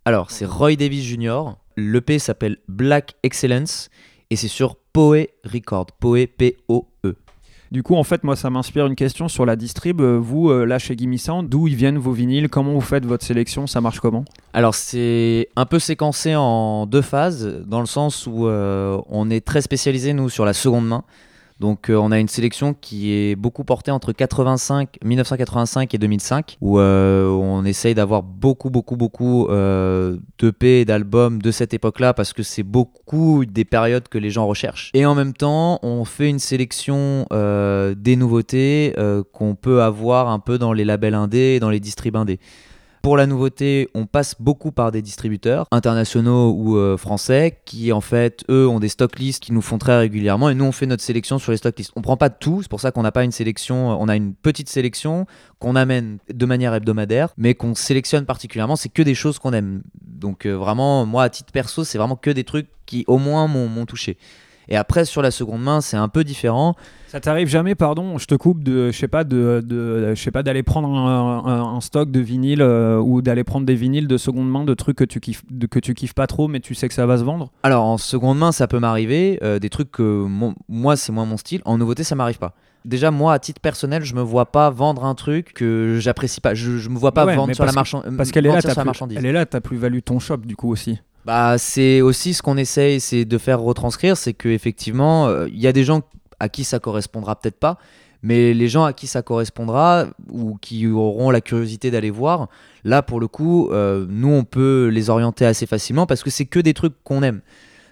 Alors, 0.05 0.31
c'est 0.31 0.47
Roy 0.47 0.77
Davis 0.77 1.05
Jr. 1.05 1.57
L'EP 1.77 2.19
s'appelle 2.19 2.59
Black 2.69 3.15
Excellence 3.23 3.91
et 4.31 4.37
c'est 4.37 4.49
sur 4.49 4.77
Poe 4.93 5.27
Record. 5.45 5.87
Poe, 5.99 6.27
P-O-E. 6.27 7.15
Du 7.71 7.83
coup, 7.83 7.97
en 7.97 8.05
fait, 8.05 8.25
moi, 8.25 8.35
ça 8.35 8.49
m'inspire 8.49 8.87
une 8.87 8.95
question 8.95 9.29
sur 9.29 9.45
la 9.45 9.55
distrib. 9.55 10.01
Vous, 10.01 10.49
euh, 10.51 10.65
là, 10.65 10.79
chez 10.79 10.97
Gimme 10.97 11.19
Sound, 11.19 11.49
d'où 11.51 11.69
ils 11.69 11.75
viennent 11.75 11.99
vos 11.99 12.13
vinyles? 12.13 12.49
Comment 12.49 12.73
vous 12.73 12.81
faites 12.81 13.05
votre 13.05 13.27
sélection? 13.27 13.67
Ça 13.67 13.81
marche 13.83 14.01
comment? 14.01 14.25
Alors, 14.55 14.75
c'est 14.75 15.49
un 15.55 15.67
peu 15.67 15.79
séquencé 15.79 16.35
en 16.35 16.87
deux 16.87 17.03
phases, 17.03 17.63
dans 17.67 17.81
le 17.81 17.87
sens 17.87 18.27
où 18.27 18.47
euh, 18.47 18.99
on 19.11 19.29
est 19.29 19.45
très 19.45 19.61
spécialisé, 19.61 20.15
nous, 20.15 20.31
sur 20.31 20.47
la 20.47 20.55
seconde 20.55 20.87
main. 20.89 21.05
Donc, 21.61 21.91
euh, 21.91 21.97
on 21.97 22.13
a 22.13 22.19
une 22.19 22.29
sélection 22.29 22.73
qui 22.73 23.13
est 23.13 23.35
beaucoup 23.35 23.65
portée 23.65 23.91
entre 23.91 24.13
85, 24.13 24.99
1985 25.05 25.93
et 25.93 25.99
2005, 25.99 26.57
où 26.61 26.79
euh, 26.79 27.29
on 27.29 27.65
essaye 27.65 27.95
d'avoir 27.95 28.23
beaucoup, 28.23 28.71
beaucoup, 28.71 28.97
beaucoup 28.97 29.49
euh, 29.49 30.19
d'EP 30.39 30.81
et 30.81 30.85
d'albums 30.85 31.43
de 31.43 31.51
cette 31.51 31.75
époque-là, 31.75 32.15
parce 32.15 32.33
que 32.33 32.43
c'est 32.43 32.63
beaucoup 32.63 33.45
des 33.45 33.65
périodes 33.65 34.09
que 34.09 34.19
les 34.19 34.31
gens 34.31 34.47
recherchent. 34.47 34.91
Et 34.95 35.05
en 35.05 35.15
même 35.15 35.33
temps, 35.33 35.81
on 35.83 36.05
fait 36.05 36.29
une 36.29 36.39
sélection 36.39 37.27
euh, 37.33 37.95
des 37.97 38.17
nouveautés 38.17 38.95
qu'on 39.33 39.55
peut 39.55 39.83
avoir 39.83 40.29
un 40.29 40.39
peu 40.39 40.59
dans 40.59 40.73
les 40.73 40.85
labels 40.85 41.15
indés 41.15 41.57
et 41.57 41.61
dans 41.61 41.71
les 41.71 41.81
distribs 41.81 42.17
indés. 42.17 42.39
Pour 43.09 43.17
la 43.17 43.27
nouveauté, 43.27 43.89
on 43.95 44.05
passe 44.05 44.35
beaucoup 44.39 44.71
par 44.71 44.93
des 44.93 45.01
distributeurs 45.01 45.67
internationaux 45.71 46.53
ou 46.53 46.77
euh, 46.77 46.99
français 46.99 47.59
qui 47.65 47.91
en 47.91 48.03
fait 48.03 48.45
eux 48.51 48.69
ont 48.69 48.81
des 48.81 48.91
stock 48.91 49.19
lists 49.19 49.43
qui 49.43 49.55
nous 49.55 49.63
font 49.63 49.79
très 49.79 49.99
régulièrement 49.99 50.51
et 50.51 50.55
nous 50.55 50.67
on 50.67 50.73
fait 50.73 50.85
notre 50.85 51.03
sélection 51.03 51.39
sur 51.39 51.51
les 51.51 51.57
stock 51.57 51.79
lists. 51.79 51.91
On 51.97 52.03
prend 52.03 52.19
pas 52.19 52.29
tout, 52.29 52.61
c'est 52.61 52.69
pour 52.69 52.83
ça 52.83 52.93
qu'on 52.93 53.01
n'a 53.01 53.11
pas 53.11 53.25
une 53.25 53.33
sélection, 53.33 53.99
on 53.99 54.09
a 54.09 54.15
une 54.15 54.35
petite 54.35 54.69
sélection 54.69 55.25
qu'on 55.59 55.75
amène 55.75 56.19
de 56.31 56.45
manière 56.45 56.75
hebdomadaire 56.75 57.31
mais 57.39 57.55
qu'on 57.55 57.75
sélectionne 57.75 58.27
particulièrement, 58.27 58.77
c'est 58.77 58.91
que 58.91 59.01
des 59.01 59.15
choses 59.15 59.39
qu'on 59.39 59.55
aime. 59.55 59.85
Donc 60.05 60.45
euh, 60.45 60.53
vraiment 60.53 61.07
moi 61.07 61.23
à 61.23 61.31
titre 61.31 61.51
perso, 61.51 61.85
c'est 61.85 61.97
vraiment 61.97 62.17
que 62.17 62.29
des 62.29 62.45
trucs 62.45 62.69
qui 62.85 63.05
au 63.07 63.17
moins 63.17 63.49
m'ont 63.49 63.87
touché. 63.87 64.19
Et 64.69 64.77
après 64.77 65.05
sur 65.05 65.23
la 65.23 65.31
seconde 65.31 65.63
main, 65.63 65.81
c'est 65.81 65.97
un 65.97 66.09
peu 66.09 66.25
différent. 66.25 66.75
Ça 67.07 67.21
t'arrive 67.21 67.49
jamais, 67.49 67.75
pardon, 67.75 68.19
je 68.19 68.27
te 68.27 68.35
coupe, 68.35 68.63
de, 68.63 68.91
je 68.91 68.97
sais 68.99 69.09
pas, 69.09 69.25
de, 69.25 69.65
de, 69.67 70.15
je 70.15 70.23
sais 70.23 70.31
pas, 70.31 70.43
d'aller 70.43 70.63
prendre 70.63 70.89
un, 70.91 71.43
un- 71.47 71.75
un 71.77 71.81
stock 71.81 72.11
de 72.11 72.21
vinyle 72.21 72.61
euh, 72.61 72.99
ou 72.99 73.23
d'aller 73.23 73.45
prendre 73.45 73.65
des 73.65 73.75
vinyles 73.75 74.07
de 74.09 74.17
seconde 74.19 74.51
main 74.51 74.65
de 74.65 74.75
trucs 74.75 74.99
que 74.99 75.05
tu 75.05 75.19
kiffes, 75.21 75.43
de- 75.51 75.67
que 75.67 75.79
tu 75.79 75.95
kiffes 75.95 76.13
pas 76.15 76.27
trop, 76.27 76.49
mais 76.49 76.61
tu 76.61 76.75
sais 76.75 76.87
que 76.87 76.93
ça 76.95 77.07
va 77.07 77.17
se 77.17 77.25
vendre? 77.25 77.51
Alors 77.63 77.85
en 77.85 77.97
seconde 77.97 78.39
main, 78.39 78.53
ça 78.53 78.67
peut 78.67 78.79
m'arriver, 78.79 79.39
euh, 79.43 79.59
des 79.59 79.71
trucs 79.71 79.91
que 79.91 80.03
mon- 80.27 80.55
moi 80.69 80.97
c'est 80.97 81.13
moins 81.13 81.25
mon 81.25 81.39
style. 81.39 81.63
En 81.65 81.79
nouveauté, 81.79 82.05
ça 82.05 82.15
m'arrive 82.15 82.39
pas. 82.39 82.55
Déjà 82.85 83.11
moi, 83.11 83.33
à 83.33 83.39
titre 83.39 83.61
personnel, 83.61 84.03
je 84.05 84.15
me 84.15 84.21
vois 84.23 84.47
pas 84.53 84.71
vendre 84.71 85.05
un 85.05 85.15
truc 85.15 85.53
que 85.53 85.97
j'apprécie 86.01 86.41
pas. 86.41 86.55
Je, 86.55 86.77
je 86.79 86.89
me 86.91 86.97
vois 86.97 87.13
pas 87.13 87.27
Ouais, 87.27 87.35
vendre 87.37 87.53
sur 87.55 87.65
la, 87.65 87.69
parce 87.69 87.75
marchand- 87.75 88.03
Parce 88.17 88.31
qu'elle 88.31 88.47
est 88.47 88.51
là, 88.51 88.61
la 88.63 88.75
plus, 88.75 88.85
marchandise. 88.85 89.19
elle 89.19 89.27
est 89.27 89.33
là, 89.33 89.47
t'as 89.47 89.61
plus 89.61 89.77
valu 89.79 90.03
ton 90.03 90.19
shop 90.21 90.39
du 90.39 90.57
coup 90.57 90.71
aussi. 90.71 90.99
Bah 91.25 91.59
c'est 91.59 92.01
aussi 92.01 92.33
ce 92.33 92.43
qu'on 92.43 92.57
essaye, 92.57 93.01
c'est 93.01 93.25
de 93.25 93.39
faire 93.39 93.61
retranscrire, 93.61 94.17
c'est 94.17 94.33
que 94.35 94.49
effectivement, 94.49 95.27
euh, 95.29 95.47
il 95.49 95.61
y 95.61 95.67
a 95.67 95.73
des 95.73 95.85
gens 95.85 96.03
à 96.41 96.49
qui 96.49 96.65
ça 96.65 96.79
correspondra 96.79 97.37
peut-être 97.39 97.59
pas, 97.59 97.77
mais 98.23 98.55
les 98.55 98.69
gens 98.69 98.85
à 98.85 98.93
qui 98.93 99.07
ça 99.07 99.23
correspondra 99.23 100.07
ou 100.31 100.57
qui 100.57 100.87
auront 100.87 101.31
la 101.31 101.41
curiosité 101.41 101.91
d'aller 101.91 102.11
voir, 102.11 102.49
là 102.85 103.03
pour 103.03 103.21
le 103.21 103.29
coup, 103.29 103.69
euh, 103.73 104.07
nous 104.09 104.29
on 104.33 104.45
peut 104.45 104.87
les 104.93 105.11
orienter 105.11 105.45
assez 105.45 105.67
facilement 105.67 106.07
parce 106.07 106.23
que 106.23 106.31
c'est 106.31 106.47
que 106.47 106.61
des 106.61 106.73
trucs 106.75 106.95
qu'on 107.05 107.23
aime. 107.23 107.41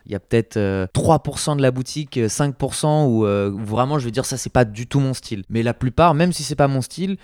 Il 0.06 0.12
y 0.12 0.14
a 0.14 0.20
peut-être 0.20 0.56
euh, 0.56 0.86
3% 0.94 1.56
de 1.56 1.62
la 1.62 1.72
boutique, 1.72 2.16
euh, 2.16 2.28
5% 2.28 3.06
où, 3.08 3.26
euh, 3.26 3.50
vraiment 3.54 3.98
je 3.98 4.04
veux 4.04 4.12
dire 4.12 4.24
ça 4.24 4.36
c'est 4.38 4.52
pas 4.52 4.64
du 4.64 4.86
tout 4.86 5.00
mon 5.00 5.12
style. 5.14 5.42
Mais 5.50 5.62
la 5.64 5.74
plupart, 5.74 6.14
même 6.14 6.32
si 6.32 6.42
c'est 6.44 6.54
pas 6.54 6.68
mon 6.68 6.80
style, 6.80 7.16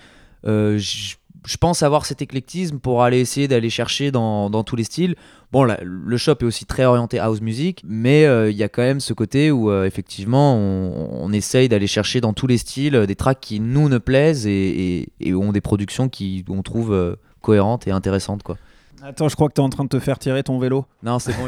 euh, 0.45 0.77
j- 0.77 1.15
je 1.45 1.57
pense 1.57 1.83
avoir 1.83 2.05
cet 2.05 2.21
éclectisme 2.21 2.79
pour 2.79 3.03
aller 3.03 3.19
essayer 3.19 3.47
d'aller 3.47 3.69
chercher 3.69 4.11
dans, 4.11 4.49
dans 4.49 4.63
tous 4.63 4.75
les 4.75 4.83
styles. 4.83 5.15
Bon, 5.51 5.63
le 5.63 6.17
shop 6.17 6.37
est 6.41 6.45
aussi 6.45 6.65
très 6.65 6.85
orienté 6.85 7.19
house 7.19 7.41
music, 7.41 7.83
mais 7.85 8.25
euh, 8.25 8.49
il 8.49 8.57
y 8.57 8.63
a 8.63 8.69
quand 8.69 8.81
même 8.81 8.99
ce 8.99 9.13
côté 9.13 9.51
où 9.51 9.69
euh, 9.69 9.85
effectivement 9.85 10.55
on, 10.55 11.31
essaye 11.33 11.69
d'aller 11.69 11.87
chercher 11.87 12.21
dans 12.21 12.33
tous 12.33 12.47
les 12.47 12.57
styles 12.57 12.95
euh, 12.95 13.05
des 13.05 13.15
tracks 13.15 13.39
qui 13.39 13.59
nous 13.59 13.89
ne 13.89 13.97
plaisent 13.97 14.47
et, 14.47 15.09
et- 15.19 15.33
ont 15.33 15.51
des 15.51 15.61
productions 15.61 16.09
qui 16.09 16.45
on 16.49 16.61
trouve 16.61 17.17
cohérentes 17.41 17.87
et 17.87 17.91
intéressantes 17.91 18.43
quoi. 18.43 18.57
Attends, 19.05 19.27
je 19.27 19.35
crois 19.35 19.49
que 19.49 19.53
t'es 19.53 19.59
en 19.61 19.69
train 19.69 19.83
de 19.83 19.89
te 19.89 19.99
faire 19.99 20.17
tirer 20.17 20.43
ton 20.43 20.57
vélo. 20.59 20.85
Non, 21.03 21.19
c'est 21.19 21.33
bon, 21.33 21.45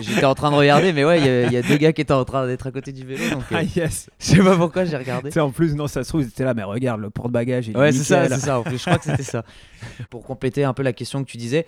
j'étais 0.00 0.24
en 0.26 0.34
train 0.34 0.50
de 0.50 0.56
regarder, 0.56 0.92
mais 0.92 1.04
ouais, 1.06 1.20
il 1.20 1.26
y 1.26 1.28
a- 1.28 1.42
il 1.46 1.52
y, 1.52 1.56
a 1.56 1.62
deux 1.62 1.76
gars 1.78 1.92
qui 1.94 2.02
étaient 2.02 2.12
en 2.12 2.24
train 2.24 2.46
d'être 2.46 2.66
à 2.66 2.70
côté 2.70 2.92
du 2.92 3.04
vélo, 3.06 3.30
donc 3.30 3.44
euh, 3.50 3.56
Ah 3.56 3.62
yes. 3.62 4.10
je 4.20 4.26
sais 4.26 4.42
pas 4.42 4.56
pourquoi 4.56 4.84
j'ai 4.84 4.96
regardé. 4.98 5.30
Tu 5.30 5.34
sais, 5.34 5.40
en 5.40 5.50
plus, 5.50 5.74
non, 5.74 5.86
ça 5.86 6.04
se 6.04 6.08
trouve, 6.10 6.20
ils 6.22 6.28
étaient 6.28 6.44
là, 6.44 6.52
mais 6.52 6.62
regarde, 6.64 7.00
le 7.00 7.08
porte-bagages. 7.08 7.70
Ouais, 7.74 7.92
c'est 7.92 8.04
ça, 8.04 8.28
c'est 8.28 8.38
ça. 8.40 8.58
En 8.60 8.62
plus, 8.62 8.76
je 8.78 8.84
crois 8.84 8.98
que 8.98 9.04
c'était 9.04 9.22
ça. 9.22 9.42
Pour 10.10 10.22
compléter 10.24 10.64
un 10.64 10.74
peu 10.74 10.82
la 10.82 10.92
question 10.92 11.24
que 11.24 11.30
tu 11.30 11.38
disais, 11.38 11.66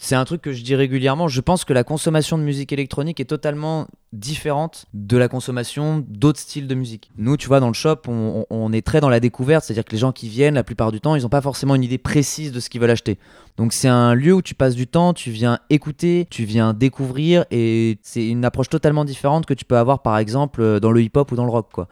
c'est 0.00 0.14
un 0.14 0.24
truc 0.24 0.40
que 0.42 0.52
je 0.52 0.62
dis 0.62 0.74
régulièrement. 0.74 1.28
Je 1.28 1.40
pense 1.40 1.64
que 1.64 1.72
la 1.72 1.84
consommation 1.84 2.38
de 2.38 2.42
musique 2.42 2.72
électronique 2.72 3.20
est 3.20 3.24
totalement 3.24 3.86
différente 4.12 4.86
de 4.94 5.16
la 5.16 5.28
consommation 5.28 6.04
d'autres 6.08 6.38
styles 6.38 6.66
de 6.66 6.74
musique. 6.74 7.10
Nous, 7.18 7.36
tu 7.36 7.48
vois, 7.48 7.60
dans 7.60 7.68
le 7.68 7.74
shop, 7.74 8.02
on, 8.06 8.72
est 8.72 8.86
très 8.86 9.00
dans 9.00 9.08
la 9.08 9.20
découverte, 9.20 9.64
c'est-à-dire 9.64 9.84
que 9.84 9.92
les 9.92 9.98
gens 9.98 10.12
qui 10.12 10.28
viennent, 10.28 10.54
la 10.54 10.64
plupart 10.64 10.92
du 10.92 11.00
temps, 11.00 11.14
ils 11.16 11.22
n'ont 11.22 11.28
pas 11.28 11.40
forcément 11.40 11.74
une 11.74 11.82
idée 11.82 11.98
précise 11.98 12.52
de 12.52 12.60
ce 12.60 12.70
qu'ils 12.70 12.80
veulent 12.80 12.90
acheter. 12.90 13.18
Donc 13.56 13.72
c'est 13.72 13.88
un 13.88 14.14
lieu 14.14 14.32
où 14.32 14.42
tu 14.42 14.54
passes 14.54 14.76
du 14.76 14.86
temps, 14.86 15.12
tu 15.12 15.30
viens 15.30 15.58
écouter, 15.68 16.26
tu 16.30 16.44
viens 16.44 16.74
découvrir, 16.74 17.44
et 17.50 17.98
c'est 18.02 18.26
une 18.26 18.44
approche 18.44 18.68
totalement 18.68 19.04
différente 19.04 19.46
que 19.46 19.54
tu 19.54 19.64
peux 19.64 19.76
avoir, 19.76 20.02
par 20.02 20.16
exemple, 20.18 20.62
euh, 20.62 20.80
dans 20.80 20.92
le 20.92 21.02
hip-hop 21.02 21.32
ou 21.32 21.36
dans 21.36 21.44
le 21.44 21.50
rock, 21.50 21.68
quoi. 21.72 21.88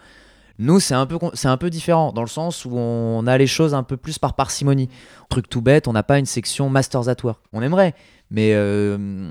Nous, 0.59 0.81
c'est 0.81 0.95
un, 0.95 1.05
peu, 1.07 1.19
c'est 1.35 1.49
un 1.49 1.57
peu 1.59 1.69
différent, 1.69 2.13
dans 2.13 2.23
le 2.23 2.29
sens 2.29 2.65
où 2.65 2.77
on 2.77 3.27
a 3.27 3.37
les 3.37 3.47
choses 3.47 3.75
un 3.75 3.83
peu 3.83 3.97
plus 3.97 4.19
par 4.19 4.35
parcimonie. 4.35 4.89
Truc 5.29 5.49
tout 5.49 5.61
bête, 5.61 5.87
on 5.87 5.93
n'a 5.93 6.03
pas 6.03 6.19
une 6.19 6.27
section 6.27 6.71
Masters 6.71 7.09
at 7.09 7.17
Work. 7.23 7.41
On 7.53 7.61
aimerait, 7.61 7.95
mais 8.31 8.53
euh, 8.55 9.31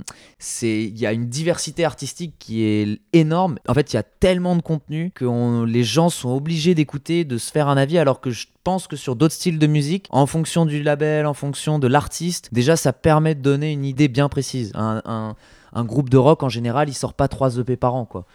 il 0.61 0.99
y 0.99 1.05
a 1.05 1.13
une 1.13 1.27
diversité 1.27 1.83
artistique 1.83 2.35
qui 2.37 2.63
est 2.63 2.99
énorme. 3.11 3.57
En 3.67 3.73
fait, 3.73 3.91
il 3.91 3.95
y 3.95 3.99
a 3.99 4.03
tellement 4.03 4.55
de 4.55 4.61
contenu 4.61 5.11
que 5.15 5.65
les 5.65 5.83
gens 5.83 6.09
sont 6.09 6.29
obligés 6.29 6.75
d'écouter, 6.75 7.25
de 7.25 7.37
se 7.39 7.51
faire 7.51 7.69
un 7.69 7.77
avis, 7.77 7.97
alors 7.97 8.21
que 8.21 8.29
je 8.29 8.45
pense 8.63 8.87
que 8.87 8.95
sur 8.95 9.15
d'autres 9.15 9.33
styles 9.33 9.57
de 9.57 9.67
musique, 9.67 10.07
en 10.11 10.27
fonction 10.27 10.65
du 10.65 10.83
label, 10.83 11.25
en 11.25 11.33
fonction 11.33 11.79
de 11.79 11.87
l'artiste, 11.87 12.49
déjà 12.51 12.75
ça 12.75 12.93
permet 12.93 13.33
de 13.33 13.41
donner 13.41 13.71
une 13.71 13.85
idée 13.85 14.07
bien 14.07 14.29
précise. 14.29 14.71
Un 14.75 15.83
groupe 15.83 16.09
de 16.09 16.17
rock 16.17 16.43
en 16.43 16.49
général, 16.49 16.87
il 16.87 16.93
sort 16.93 17.15
pas 17.15 17.27
3 17.27 17.57
EP 17.57 17.75
par 17.75 17.95
an, 17.95 18.05
quoi. 18.05 18.25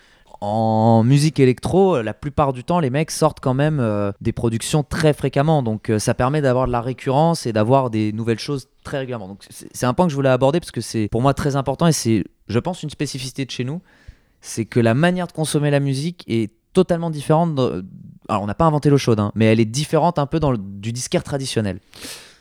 En 0.41 1.05
musique 1.05 1.39
électro, 1.39 2.01
la 2.01 2.15
plupart 2.15 2.55
du 2.55 2.65
temps, 2.65 2.81
les 2.81 2.89
mecs 2.89 3.11
sortent 3.11 3.41
quand 3.41 3.53
même 3.53 3.79
euh, 3.79 4.11
des 4.23 4.33
productions 4.33 4.83
très 4.83 5.13
fréquemment. 5.13 5.63
Donc 5.63 5.91
euh, 5.91 5.99
ça 5.99 6.15
permet 6.15 6.41
d'avoir 6.41 6.67
de 6.67 6.73
la 6.73 6.81
récurrence 6.81 7.45
et 7.45 7.53
d'avoir 7.53 7.91
des 7.91 8.13
nouvelles 8.13 8.39
choses 8.39 8.69
très 8.83 8.99
régulièrement. 8.99 9.29
Donc 9.29 9.45
c'est 9.51 9.85
un 9.85 9.93
point 9.93 10.07
que 10.07 10.11
je 10.11 10.17
voulais 10.17 10.31
aborder 10.31 10.59
parce 10.59 10.71
que 10.71 10.81
c'est 10.81 11.09
pour 11.09 11.21
moi 11.21 11.35
très 11.35 11.57
important 11.57 11.87
et 11.87 11.93
c'est, 11.93 12.25
je 12.49 12.59
pense, 12.59 12.83
une 12.83 12.89
spécificité 12.89 13.45
de 13.45 13.51
chez 13.51 13.65
nous. 13.65 13.83
C'est 14.41 14.65
que 14.65 14.81
la 14.81 14.95
manière 14.95 15.27
de 15.27 15.33
consommer 15.33 15.71
la 15.71 15.81
musique 15.81 16.25
est 16.27 16.51
totalement 16.73 17.11
différente. 17.11 17.59
Alors 18.31 18.43
on 18.43 18.47
n'a 18.47 18.55
pas 18.55 18.65
inventé 18.65 18.89
l'eau 18.89 18.97
chaude, 18.97 19.21
hein, 19.21 19.33
mais 19.35 19.45
elle 19.45 19.61
est 19.61 19.67
différente 19.67 20.19
un 20.19 20.27
peu 20.27 20.41
dans 20.41 20.55
du 20.57 20.93
disquaire 20.93 21.23
traditionnel. 21.23 21.81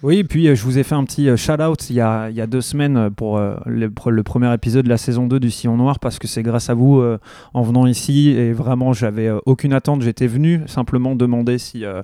Oui, 0.01 0.19
et 0.19 0.23
puis 0.23 0.47
euh, 0.47 0.55
je 0.55 0.63
vous 0.63 0.77
ai 0.77 0.83
fait 0.83 0.95
un 0.95 1.03
petit 1.03 1.27
euh, 1.27 1.35
shout-out 1.35 1.89
il 1.89 1.97
y 1.97 1.99
a, 2.01 2.29
il 2.29 2.35
y 2.35 2.39
a 2.39 2.47
deux 2.47 2.61
semaines 2.61 2.95
euh, 2.95 3.09
pour 3.09 3.37
le, 3.65 3.89
pre- 3.89 4.11
le 4.11 4.23
premier 4.23 4.53
épisode 4.53 4.85
de 4.85 4.89
la 4.89 4.95
saison 4.97 5.27
2 5.27 5.41
du 5.41 5.51
Sillon 5.51 5.75
Noir 5.75 5.99
parce 5.99 6.19
que 6.19 6.27
c'est 6.27 6.41
grâce 6.41 6.69
à 6.69 6.73
vous 6.73 6.99
euh, 6.99 7.17
en 7.53 7.63
venant 7.63 7.85
ici 7.85 8.29
et 8.29 8.53
vraiment 8.53 8.93
j'avais 8.93 9.29
aucune 9.45 9.73
attente. 9.73 10.01
J'étais 10.01 10.27
venu 10.27 10.61
simplement 10.67 11.15
demander 11.17 11.57
si 11.57 11.83
euh, 11.83 12.01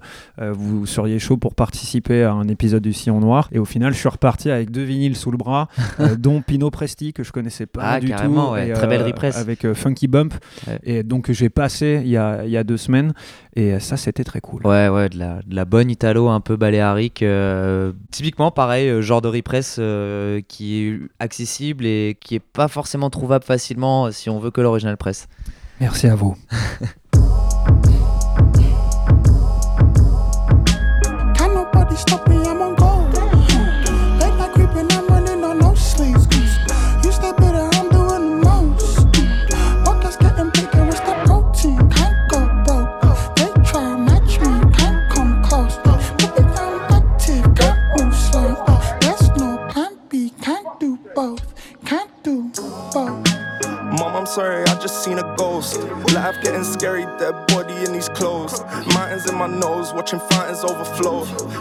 vous 0.51 0.85
seriez 0.85 1.19
chaud 1.19 1.37
pour 1.37 1.55
participer 1.55 2.23
à 2.23 2.33
un 2.33 2.49
épisode 2.49 2.83
du 2.83 2.91
Sillon 2.91 3.21
Noir 3.21 3.47
et 3.53 3.59
au 3.59 3.65
final 3.65 3.93
je 3.93 3.99
suis 3.99 4.09
reparti 4.09 4.51
avec 4.51 4.71
deux 4.71 4.83
vinyles 4.83 5.15
sous 5.15 5.31
le 5.31 5.37
bras, 5.37 5.69
euh, 6.01 6.15
dont 6.17 6.41
Pinot 6.41 6.71
Presti 6.71 7.13
que 7.13 7.23
je 7.23 7.31
connaissais 7.31 7.65
pas 7.65 7.81
Ah, 7.83 7.99
du 8.01 8.11
tout. 8.11 8.51
ouais. 8.51 8.69
et, 8.69 8.73
Très 8.73 8.87
belle 8.87 9.03
represse. 9.03 9.37
Avec 9.37 9.71
Funky 9.71 10.07
Bump. 10.09 10.33
Ouais. 10.67 10.79
Et 10.83 11.03
donc 11.03 11.31
j'ai 11.31 11.49
passé 11.49 12.01
il 12.03 12.09
y 12.11 12.17
a, 12.17 12.43
il 12.43 12.51
y 12.51 12.57
a 12.57 12.65
deux 12.65 12.75
semaines 12.77 13.13
et 13.55 13.79
ça 13.79 13.95
c'était 13.95 14.25
très 14.25 14.41
cool. 14.41 14.67
Ouais, 14.67 14.89
ouais, 14.89 15.07
de 15.07 15.17
la, 15.17 15.39
de 15.47 15.55
la 15.55 15.63
bonne 15.63 15.89
italo 15.89 16.27
un 16.27 16.41
peu 16.41 16.57
baléarique. 16.57 17.23
euh, 17.23 17.84
typiquement, 18.11 18.51
pareil, 18.51 18.89
euh, 18.89 19.01
genre 19.01 19.21
de 19.21 19.27
repress 19.27 19.77
euh, 19.79 20.41
qui 20.47 20.77
est 20.77 20.99
accessible 21.19 21.85
et 21.85 22.17
qui 22.19 22.35
est 22.35 22.39
pas 22.39 22.67
forcément 22.67 23.09
trouvable 23.09 23.43
facilement 23.43 24.05
euh, 24.05 24.11
si 24.11 24.29
on 24.29 24.39
veut 24.39 24.51
que 24.51 24.61
l'original 24.61 24.97
press. 24.97 25.27
Merci 25.79 26.07
à 26.07 26.15
vous. 26.15 26.37
Life 56.25 56.41
getting 56.41 56.63
scary, 56.63 57.05
dead 57.19 57.35
body 57.45 57.75
in 57.85 57.93
these 57.93 58.09
clothes. 58.09 58.59
Mountains 58.95 59.29
in 59.29 59.35
my 59.35 59.45
nose, 59.45 59.93
watching 59.93 60.19
fountains 60.31 60.63
overflow. 60.63 61.19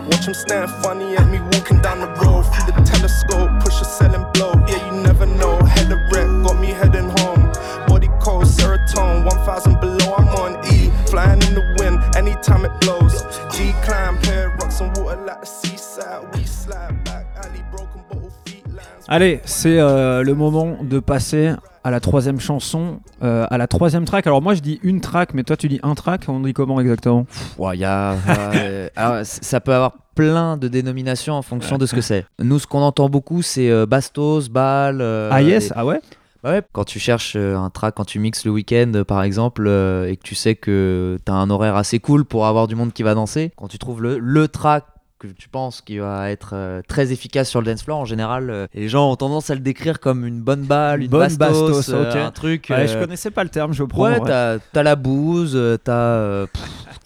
Watch 0.08 0.24
them 0.24 0.32
staring 0.32 0.70
funny 0.82 1.14
at 1.18 1.28
me 1.28 1.38
walking 1.52 1.82
down 1.82 2.00
the 2.00 2.08
road. 2.24 2.44
Through 2.44 2.72
the 2.72 2.80
telescope, 2.80 3.50
push 3.60 3.78
a 3.82 3.84
selling 3.84 4.24
blow. 4.32 4.54
Yeah, 4.66 4.80
you 4.86 5.02
never 5.02 5.26
know. 5.26 5.58
Head 5.66 5.92
of 5.92 5.98
wreck, 6.10 6.28
got 6.46 6.58
me 6.58 6.68
heading 6.68 7.10
home. 7.18 7.52
Body 7.86 8.08
cold, 8.22 8.46
serotonin, 8.46 9.26
1000 9.26 9.80
below. 9.82 10.14
I'm 10.14 10.28
on 10.28 10.52
E, 10.72 10.90
flying 11.10 11.42
in 11.42 11.52
the 11.52 11.76
wind, 11.78 12.00
anytime 12.16 12.64
it 12.64 12.72
blows. 12.80 13.20
Decline, 13.52 14.16
pair 14.22 14.48
rocks 14.58 14.80
and 14.80 14.96
water 14.96 15.20
like 15.26 15.42
the 15.42 15.46
seaside. 15.46 16.34
We 16.34 16.44
slide 16.44 17.04
back, 17.04 17.26
alley 17.36 17.62
broken 17.70 18.00
bottle 18.08 18.32
feet. 18.46 18.64
Allez, 19.08 19.42
c'est 19.44 19.78
euh, 19.78 20.22
le 20.22 20.34
moment 20.34 20.78
de 20.80 21.00
passer 21.00 21.52
à 21.84 21.90
la 21.90 22.00
troisième 22.00 22.40
chanson, 22.40 23.00
euh, 23.22 23.46
à 23.50 23.58
la 23.58 23.66
troisième 23.66 24.04
track. 24.06 24.26
Alors 24.26 24.40
moi 24.42 24.54
je 24.54 24.60
dis 24.60 24.80
une 24.82 25.00
track, 25.00 25.34
mais 25.34 25.44
toi 25.44 25.56
tu 25.56 25.68
dis 25.68 25.80
un 25.82 25.94
track. 25.94 26.22
On 26.28 26.40
dit 26.40 26.52
comment 26.54 26.80
exactement? 26.80 27.26
Ouais, 27.58 27.76
y 27.78 27.84
a, 27.84 28.12
euh, 28.28 28.88
alors, 28.96 29.24
ça 29.24 29.60
peut 29.60 29.74
avoir 29.74 29.92
plein 30.14 30.56
de 30.56 30.68
dénominations 30.68 31.34
en 31.34 31.42
fonction 31.42 31.76
de 31.76 31.86
ce 31.86 31.94
que 31.94 32.00
c'est. 32.00 32.24
Nous, 32.40 32.58
ce 32.58 32.66
qu'on 32.66 32.80
entend 32.80 33.08
beaucoup, 33.08 33.42
c'est 33.42 33.70
euh, 33.70 33.84
bastos, 33.86 34.48
bal. 34.48 35.00
euh, 35.00 35.28
Ah 35.32 35.42
yes, 35.42 35.72
ah 35.76 35.84
ouais? 35.84 36.00
Bah 36.42 36.50
ouais, 36.50 36.62
quand 36.72 36.84
tu 36.84 36.98
cherches 36.98 37.36
un 37.36 37.70
track, 37.70 37.94
quand 37.96 38.04
tu 38.04 38.18
mixes 38.18 38.44
le 38.44 38.50
week-end 38.50 38.92
par 39.08 39.22
exemple, 39.22 39.66
et 39.66 40.16
que 40.16 40.22
tu 40.22 40.34
sais 40.34 40.54
que 40.54 41.18
tu 41.24 41.32
as 41.32 41.34
un 41.34 41.48
horaire 41.48 41.74
assez 41.76 42.00
cool 42.00 42.26
pour 42.26 42.46
avoir 42.46 42.66
du 42.66 42.74
monde 42.76 42.92
qui 42.92 43.02
va 43.02 43.14
danser, 43.14 43.50
quand 43.56 43.68
tu 43.68 43.78
trouves 43.78 44.02
le, 44.02 44.18
le 44.18 44.46
track 44.48 44.84
que 45.28 45.38
tu 45.38 45.48
penses 45.48 45.80
qui 45.80 45.98
va 45.98 46.30
être 46.30 46.50
euh, 46.52 46.82
très 46.86 47.12
efficace 47.12 47.48
sur 47.48 47.60
le 47.60 47.66
dance 47.66 47.82
floor, 47.82 47.98
en 47.98 48.04
général, 48.04 48.50
euh, 48.50 48.66
les 48.74 48.88
gens 48.88 49.10
ont 49.10 49.16
tendance 49.16 49.50
à 49.50 49.54
le 49.54 49.60
décrire 49.60 50.00
comme 50.00 50.26
une 50.26 50.40
bonne 50.40 50.62
balle, 50.62 51.02
une 51.02 51.08
Bonne 51.08 51.34
bastos, 51.36 51.76
bastos, 51.76 51.88
euh, 51.90 52.26
un 52.26 52.30
truc. 52.30 52.66
Ouais, 52.70 52.86
je 52.86 52.98
connaissais 52.98 53.30
pas 53.30 53.44
le 53.44 53.50
terme, 53.50 53.72
je 53.72 53.84
prends. 53.84 54.04
Ouais, 54.04 54.20
ouais. 54.20 54.58
t'as 54.72 54.82
la 54.82 54.96
bouse, 54.96 55.58
t'as 55.82 56.46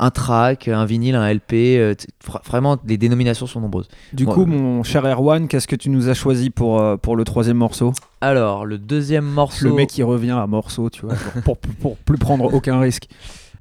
un 0.01 0.11
track, 0.11 0.69
un 0.69 0.85
vinyle, 0.85 1.14
un 1.14 1.33
LP. 1.33 1.97
vraiment, 2.47 2.77
les 2.87 2.97
dénominations 2.97 3.47
sont 3.47 3.61
nombreuses. 3.61 3.89
Du 4.12 4.27
coup, 4.27 4.47
mon 4.47 4.83
cher 4.83 5.05
Erwan, 5.05 5.49
qu'est-ce 5.49 5.69
que 5.69 5.77
tu 5.77 5.91
nous 5.91 6.09
as 6.09 6.14
choisi 6.14 6.51
pour, 6.51 6.99
pour 6.99 7.16
le 7.16 7.25
troisième 7.25 7.57
morceau? 7.57 7.93
Alors, 8.21 8.66
le 8.66 8.79
deuxième 8.79 9.27
morceau. 9.27 9.69
Le 9.69 9.75
mec 9.75 9.89
qui 9.91 10.03
revient 10.03 10.31
à 10.31 10.47
morceau, 10.47 10.91
tu 10.91 11.03
vois, 11.07 11.14
pour, 11.45 11.57
pour, 11.57 11.75
pour 11.77 11.97
plus 11.97 12.19
prendre 12.19 12.53
aucun 12.53 12.81
risque. 12.81 13.09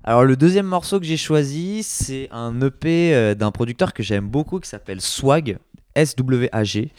Alors, 0.08 0.24
le 0.24 0.38
deuxième 0.38 0.68
morceau 0.68 1.02
que 1.02 1.06
j'ai 1.06 1.18
choisi, 1.18 1.84
c'est 1.84 2.30
un 2.32 2.62
EP 2.62 3.14
euh, 3.14 3.36
d'un 3.36 3.52
producteur 3.52 3.94
que 3.94 4.04
j'aime 4.04 4.30
beaucoup 4.30 4.62
qui 4.62 4.70
s'appelle 4.70 5.02
Swag, 5.02 5.58
S-W-A-G. 5.96 6.94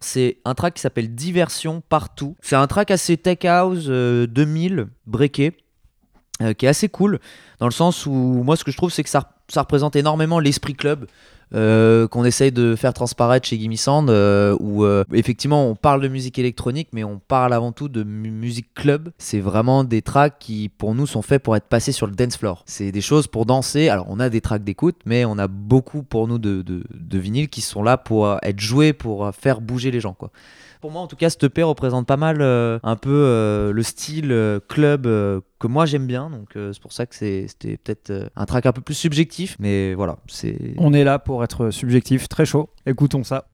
C'est 0.00 0.38
un 0.46 0.54
track 0.54 0.72
qui 0.72 0.80
s'appelle 0.80 1.14
Diversion 1.14 1.82
Partout. 1.86 2.34
C'est 2.40 2.56
un 2.56 2.66
track 2.66 2.90
assez 2.90 3.18
tech 3.18 3.44
house 3.44 3.84
euh, 3.88 4.26
2000, 4.26 4.86
breaké, 5.06 5.54
euh, 6.40 6.54
qui 6.54 6.64
est 6.64 6.70
assez 6.70 6.88
cool, 6.88 7.20
dans 7.58 7.66
le 7.66 7.72
sens 7.72 8.06
où 8.06 8.10
moi, 8.10 8.56
ce 8.56 8.64
que 8.64 8.70
je 8.70 8.78
trouve, 8.78 8.90
c'est 8.90 9.04
que 9.04 9.10
ça 9.10 9.28
représente 9.54 9.94
énormément 9.94 10.40
l'esprit 10.40 10.72
club. 10.72 11.06
Euh, 11.54 12.08
qu'on 12.08 12.24
essaye 12.24 12.50
de 12.52 12.74
faire 12.74 12.92
transparaître 12.92 13.46
chez 13.46 13.58
Gimme 13.58 13.76
Sound, 13.76 14.10
euh, 14.10 14.56
où 14.60 14.84
euh, 14.84 15.04
effectivement 15.12 15.68
on 15.68 15.74
parle 15.76 16.00
de 16.02 16.08
musique 16.08 16.38
électronique, 16.38 16.88
mais 16.92 17.04
on 17.04 17.18
parle 17.18 17.52
avant 17.52 17.72
tout 17.72 17.88
de 17.88 18.02
mu- 18.02 18.30
musique 18.30 18.74
club. 18.74 19.10
C'est 19.18 19.40
vraiment 19.40 19.84
des 19.84 20.02
tracks 20.02 20.36
qui, 20.38 20.68
pour 20.68 20.94
nous, 20.94 21.06
sont 21.06 21.22
faits 21.22 21.42
pour 21.42 21.56
être 21.56 21.66
passés 21.68 21.92
sur 21.92 22.06
le 22.06 22.14
dance 22.14 22.36
floor. 22.36 22.62
C'est 22.66 22.90
des 22.92 23.00
choses 23.00 23.26
pour 23.28 23.46
danser. 23.46 23.88
Alors, 23.88 24.06
on 24.08 24.18
a 24.20 24.28
des 24.28 24.40
tracks 24.40 24.64
d'écoute, 24.64 24.96
mais 25.06 25.24
on 25.24 25.38
a 25.38 25.46
beaucoup 25.46 26.02
pour 26.02 26.26
nous 26.28 26.38
de, 26.38 26.62
de, 26.62 26.82
de 26.92 27.18
vinyles 27.18 27.48
qui 27.48 27.60
sont 27.60 27.82
là 27.82 27.96
pour 27.96 28.38
être 28.42 28.60
joués, 28.60 28.92
pour 28.92 29.32
faire 29.34 29.60
bouger 29.60 29.90
les 29.90 30.00
gens, 30.00 30.14
quoi. 30.14 30.30
Pour 30.80 30.90
moi, 30.90 31.02
en 31.02 31.06
tout 31.06 31.16
cas, 31.16 31.30
cette 31.30 31.44
EP 31.44 31.62
représente 31.62 32.06
pas 32.06 32.16
mal 32.16 32.38
euh, 32.40 32.78
un 32.82 32.96
peu 32.96 33.10
euh, 33.10 33.72
le 33.72 33.82
style 33.82 34.32
euh, 34.32 34.60
club 34.68 35.04
que 35.58 35.66
moi 35.66 35.86
j'aime 35.86 36.06
bien. 36.06 36.30
Donc, 36.30 36.50
c'est 36.54 36.80
pour 36.80 36.92
ça 36.92 37.06
que 37.06 37.14
c'était 37.14 37.76
peut-être 37.78 38.30
un 38.36 38.44
track 38.46 38.66
un 38.66 38.72
peu 38.72 38.82
plus 38.82 38.94
subjectif. 38.94 39.56
Mais 39.58 39.94
voilà, 39.94 40.18
c'est. 40.28 40.74
On 40.78 40.92
est 40.92 41.04
là 41.04 41.18
pour 41.18 41.42
être 41.44 41.70
subjectif, 41.70 42.28
très 42.28 42.44
chaud. 42.44 42.70
Écoutons 42.86 43.24
ça. 43.24 43.48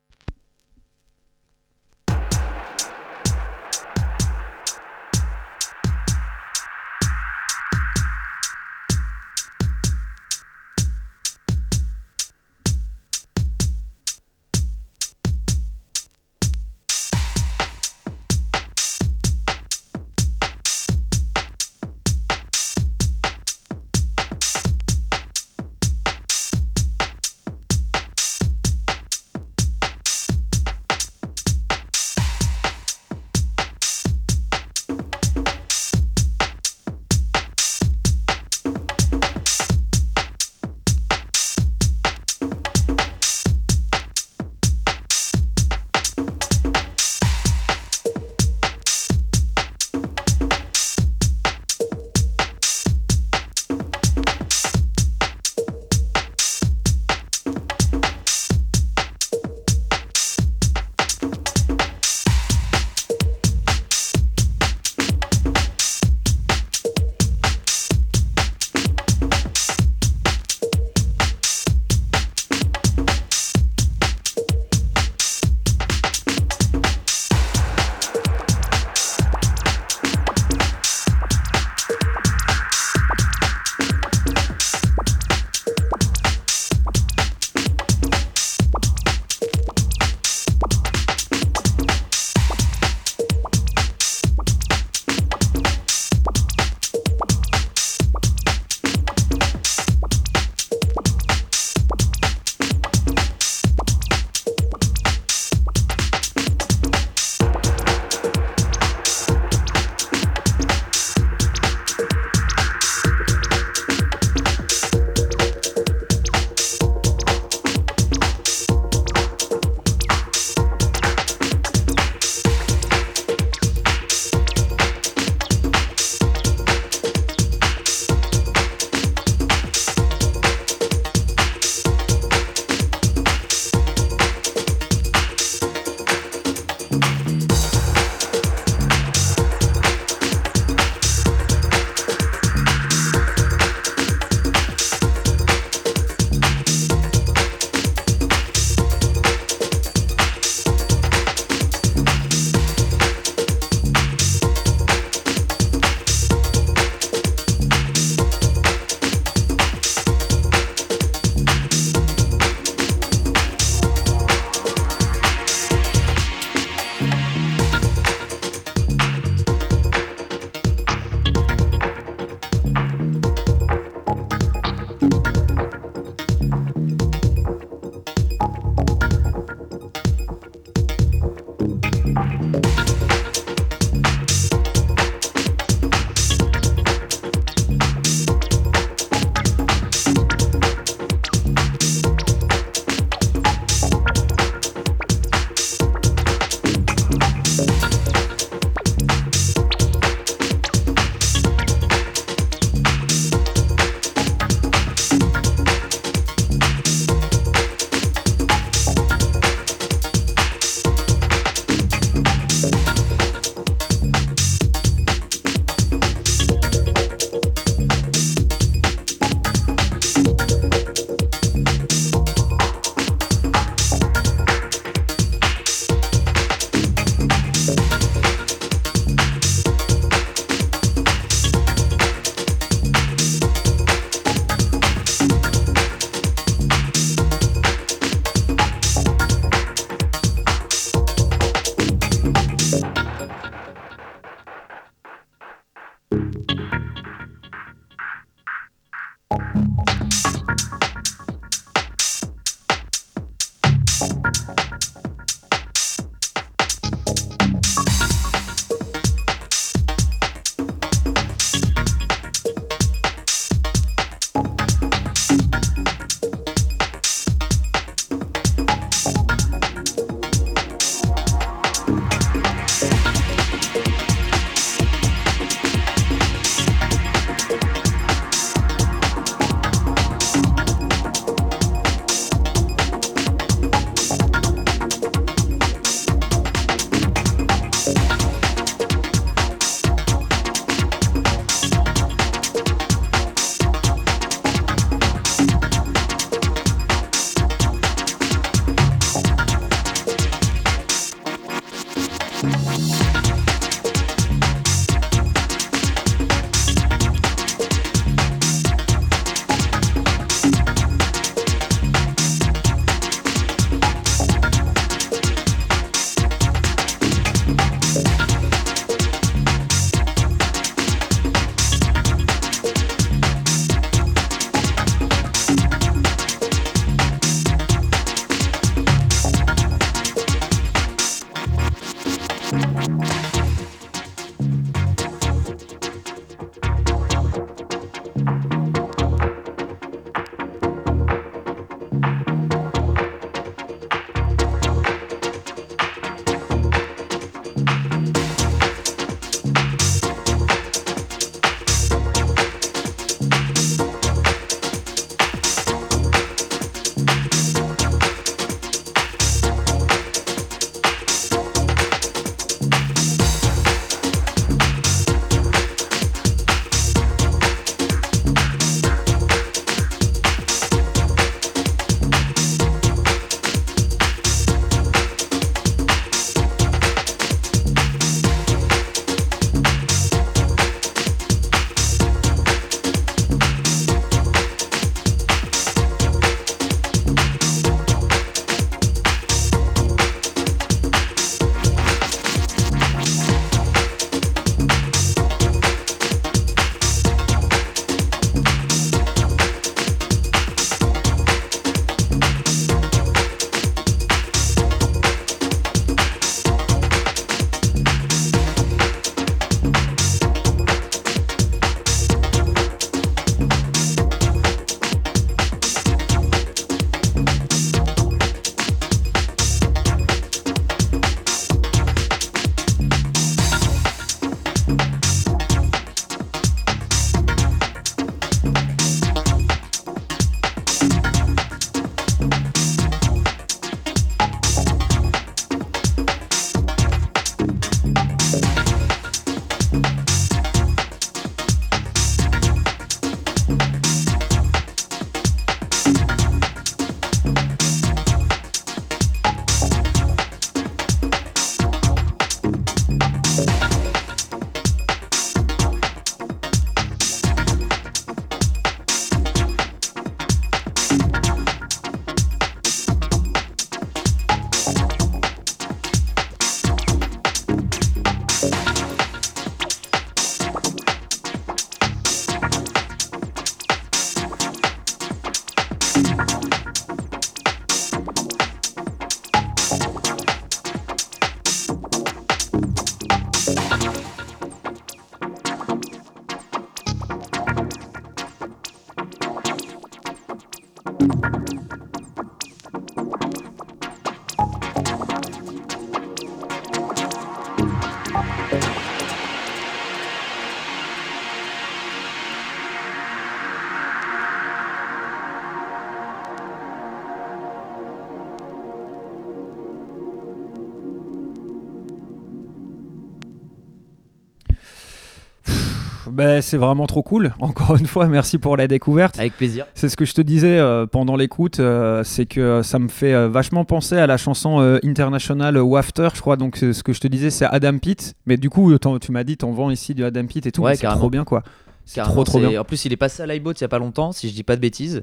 Ben, 516.12 516.42
c'est 516.42 516.58
vraiment 516.58 516.86
trop 516.86 517.02
cool. 517.02 517.32
Encore 517.40 517.76
une 517.76 517.86
fois, 517.86 518.06
merci 518.06 518.38
pour 518.38 518.56
la 518.56 518.68
découverte. 518.68 519.18
Avec 519.18 519.36
plaisir. 519.36 519.66
C'est 519.74 519.88
ce 519.88 519.96
que 519.96 520.04
je 520.04 520.12
te 520.12 520.20
disais 520.20 520.58
euh, 520.58 520.86
pendant 520.86 521.16
l'écoute, 521.16 521.58
euh, 521.58 522.04
c'est 522.04 522.26
que 522.26 522.62
ça 522.62 522.78
me 522.78 522.88
fait 522.88 523.14
euh, 523.14 523.28
vachement 523.28 523.64
penser 523.64 523.96
à 523.96 524.06
la 524.06 524.18
chanson 524.18 524.60
euh, 524.60 524.78
International 524.84 525.56
Wafter, 525.56 526.08
je 526.14 526.20
crois. 526.20 526.36
Donc 526.36 526.56
ce 526.56 526.82
que 526.82 526.92
je 526.92 527.00
te 527.00 527.08
disais, 527.08 527.30
c'est 527.30 527.46
Adam 527.46 527.78
Pitt. 527.78 528.14
Mais 528.26 528.36
du 528.36 528.50
coup, 528.50 528.76
tu 528.78 529.12
m'as 529.12 529.24
dit, 529.24 529.36
t'en 529.38 529.52
vends 529.52 529.70
ici 529.70 529.94
du 529.94 530.04
Adam 530.04 530.26
Pitt 530.26 530.46
et 530.46 530.52
tout. 530.52 530.62
Ouais, 530.62 530.76
c'est 530.76 530.86
trop 530.86 531.10
bien, 531.10 531.24
quoi. 531.24 531.42
C'est 531.84 532.02
trop, 532.02 532.24
trop 532.24 532.38
bien. 532.38 532.60
En 532.60 532.64
plus, 532.64 532.84
il 532.84 532.92
est 532.92 532.96
passé 532.96 533.22
à 533.22 533.26
l'iBot 533.26 533.52
il 533.52 533.60
y 533.60 533.64
a 533.64 533.68
pas 533.68 533.78
longtemps, 533.78 534.12
si 534.12 534.28
je 534.28 534.34
dis 534.34 534.44
pas 534.44 534.56
de 534.56 534.60
bêtises. 534.60 535.02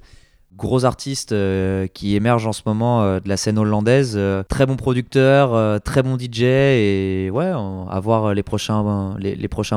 Gros 0.56 0.84
artiste 0.84 1.32
euh, 1.32 1.86
qui 1.88 2.16
émerge 2.16 2.48
en 2.48 2.54
ce 2.54 2.64
moment 2.66 3.04
euh, 3.04 3.20
de 3.20 3.30
la 3.30 3.38
scène 3.38 3.60
hollandaise. 3.60 4.16
euh, 4.18 4.44
très 4.44 4.66
bon 4.66 4.76
producteur, 4.76 5.82
très 5.82 6.02
bon 6.02 6.18
DJ 6.18 6.42
et 6.42 7.30
ouais, 7.32 7.46
à 7.46 8.00
voir 8.00 8.34
les 8.34 8.44
prochains, 8.44 8.84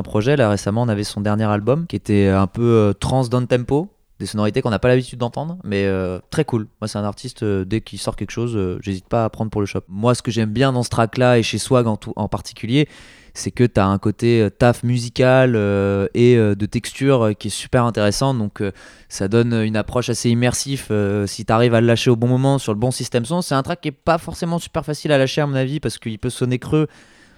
projets. 0.03 0.35
Là 0.35 0.49
récemment, 0.49 0.81
on 0.81 0.89
avait 0.89 1.03
son 1.03 1.21
dernier 1.21 1.45
album 1.45 1.85
qui 1.87 1.95
était 1.95 2.27
un 2.27 2.47
peu 2.47 2.93
trans 2.99 3.25
down 3.27 3.47
tempo. 3.47 3.89
Des 4.19 4.25
sonorités 4.25 4.61
qu'on 4.61 4.69
n'a 4.69 4.79
pas 4.79 4.87
l'habitude 4.87 5.19
d'entendre, 5.19 5.57
mais 5.63 5.87
très 6.29 6.45
cool. 6.45 6.67
Moi, 6.79 6.87
c'est 6.87 6.97
un 6.97 7.03
artiste, 7.03 7.43
dès 7.43 7.81
qu'il 7.81 7.99
sort 7.99 8.15
quelque 8.15 8.31
chose, 8.31 8.57
j'hésite 8.81 9.07
pas 9.07 9.25
à 9.25 9.29
prendre 9.29 9.51
pour 9.51 9.59
le 9.59 9.67
shop. 9.67 9.81
Moi, 9.89 10.15
ce 10.15 10.21
que 10.21 10.31
j'aime 10.31 10.51
bien 10.51 10.71
dans 10.71 10.83
ce 10.83 10.89
track-là, 10.89 11.39
et 11.39 11.43
chez 11.43 11.57
Swag 11.57 11.87
en, 11.87 11.97
tout, 11.97 12.13
en 12.15 12.27
particulier, 12.27 12.87
c'est 13.33 13.51
que 13.51 13.63
tu 13.63 13.79
as 13.79 13.87
un 13.87 13.97
côté 13.97 14.41
euh, 14.41 14.49
taf 14.49 14.83
musical 14.83 15.53
euh, 15.55 16.07
et 16.13 16.37
euh, 16.37 16.55
de 16.55 16.65
texture 16.65 17.31
qui 17.37 17.47
est 17.47 17.51
super 17.51 17.85
intéressant. 17.85 18.33
Donc 18.33 18.61
ça 19.09 19.27
donne 19.27 19.53
une 19.53 19.75
approche 19.75 20.09
assez 20.09 20.29
immersif 20.29 20.87
euh, 20.91 21.25
si 21.25 21.45
tu 21.45 21.51
arrives 21.51 21.73
à 21.73 21.81
le 21.81 21.87
lâcher 21.87 22.11
au 22.11 22.15
bon 22.15 22.27
moment 22.27 22.59
sur 22.59 22.73
le 22.73 22.79
bon 22.79 22.91
système 22.91 23.25
son. 23.25 23.41
C'est 23.41 23.55
un 23.55 23.63
track 23.63 23.81
qui 23.81 23.87
est 23.89 23.91
pas 23.91 24.17
forcément 24.17 24.59
super 24.59 24.85
facile 24.85 25.11
à 25.11 25.17
lâcher 25.17 25.41
à 25.41 25.47
mon 25.47 25.55
avis 25.55 25.79
parce 25.79 25.97
qu'il 25.97 26.19
peut 26.19 26.29
sonner 26.29 26.59
creux 26.59 26.87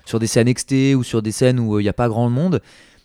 sur 0.05 0.19
des 0.19 0.27
scènes 0.27 0.53
XT 0.53 0.95
ou 0.95 1.03
sur 1.03 1.21
des 1.21 1.31
scènes 1.31 1.59
où 1.59 1.79
il 1.79 1.83
n'y 1.83 1.89
a 1.89 1.93
pas 1.93 2.09
grand 2.09 2.29
monde. 2.29 2.61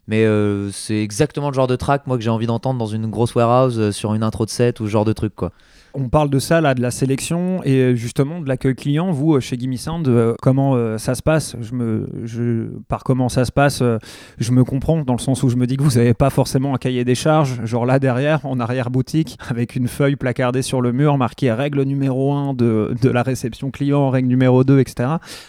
Mais 0.09 0.27
c'est 0.73 1.01
exactement 1.01 1.51
le 1.51 1.55
genre 1.55 1.69
de 1.69 1.77
track 1.77 2.09
moi 2.09 2.17
que 2.17 2.25
j'ai 2.25 2.31
envie 2.31 2.47
d'entendre 2.47 2.81
dans 2.81 2.87
une 2.87 3.07
grosse 3.09 3.37
warehouse 3.37 3.93
sur 3.93 4.13
une 4.15 4.25
intro 4.25 4.45
de 4.45 4.51
set 4.51 4.81
ou 4.81 4.87
ce 4.87 4.91
genre 4.91 5.05
de 5.05 5.13
truc 5.13 5.37
quoi. 5.37 5.53
On 5.95 6.09
parle 6.09 6.31
de 6.31 6.39
ça, 6.39 6.61
là, 6.61 6.75
de 6.75 6.81
la 6.81 6.91
sélection 6.91 7.63
et 7.65 7.81
euh, 7.81 7.95
justement 7.95 8.41
de 8.41 8.49
l'accueil 8.49 8.75
client. 8.75 9.11
Vous, 9.11 9.35
euh, 9.35 9.41
chez 9.41 9.59
Gimme 9.59 9.75
euh, 10.07 10.35
comment 10.41 10.99
ça 10.99 11.15
se 11.15 11.23
passe? 11.23 11.57
Je 11.61 11.75
me, 11.75 12.81
Par 12.89 13.03
comment 13.03 13.29
ça 13.29 13.45
se 13.45 13.53
passe, 13.53 13.83
je 14.39 14.53
me 14.53 14.65
comprends 14.65 15.03
dans 15.03 15.15
le 15.15 15.19
sens 15.19 15.43
où 15.43 15.49
je 15.49 15.57
me 15.57 15.67
dis 15.67 15.77
que 15.77 15.83
vous 15.83 15.99
n'avez 15.99 16.15
pas 16.15 16.31
forcément 16.31 16.75
un 16.75 16.79
cahier 16.79 17.05
des 17.05 17.15
charges, 17.15 17.65
genre 17.65 17.87
là 17.87 17.99
derrière, 17.99 18.45
en 18.47 18.61
arrière-boutique, 18.61 19.39
avec 19.49 19.77
une 19.77 19.89
feuille 19.89 20.17
placardée 20.17 20.63
sur 20.63 20.81
le 20.81 20.93
mur 20.93 21.19
marquée 21.19 21.53
règle 21.53 21.83
numéro 21.83 22.33
1 22.33 22.55
de, 22.55 22.95
de 23.01 23.09
la 23.09 23.23
réception 23.23 23.71
client, 23.71 24.11
règle 24.11 24.29
numéro 24.29 24.65
2, 24.65 24.79
etc. 24.81 25.09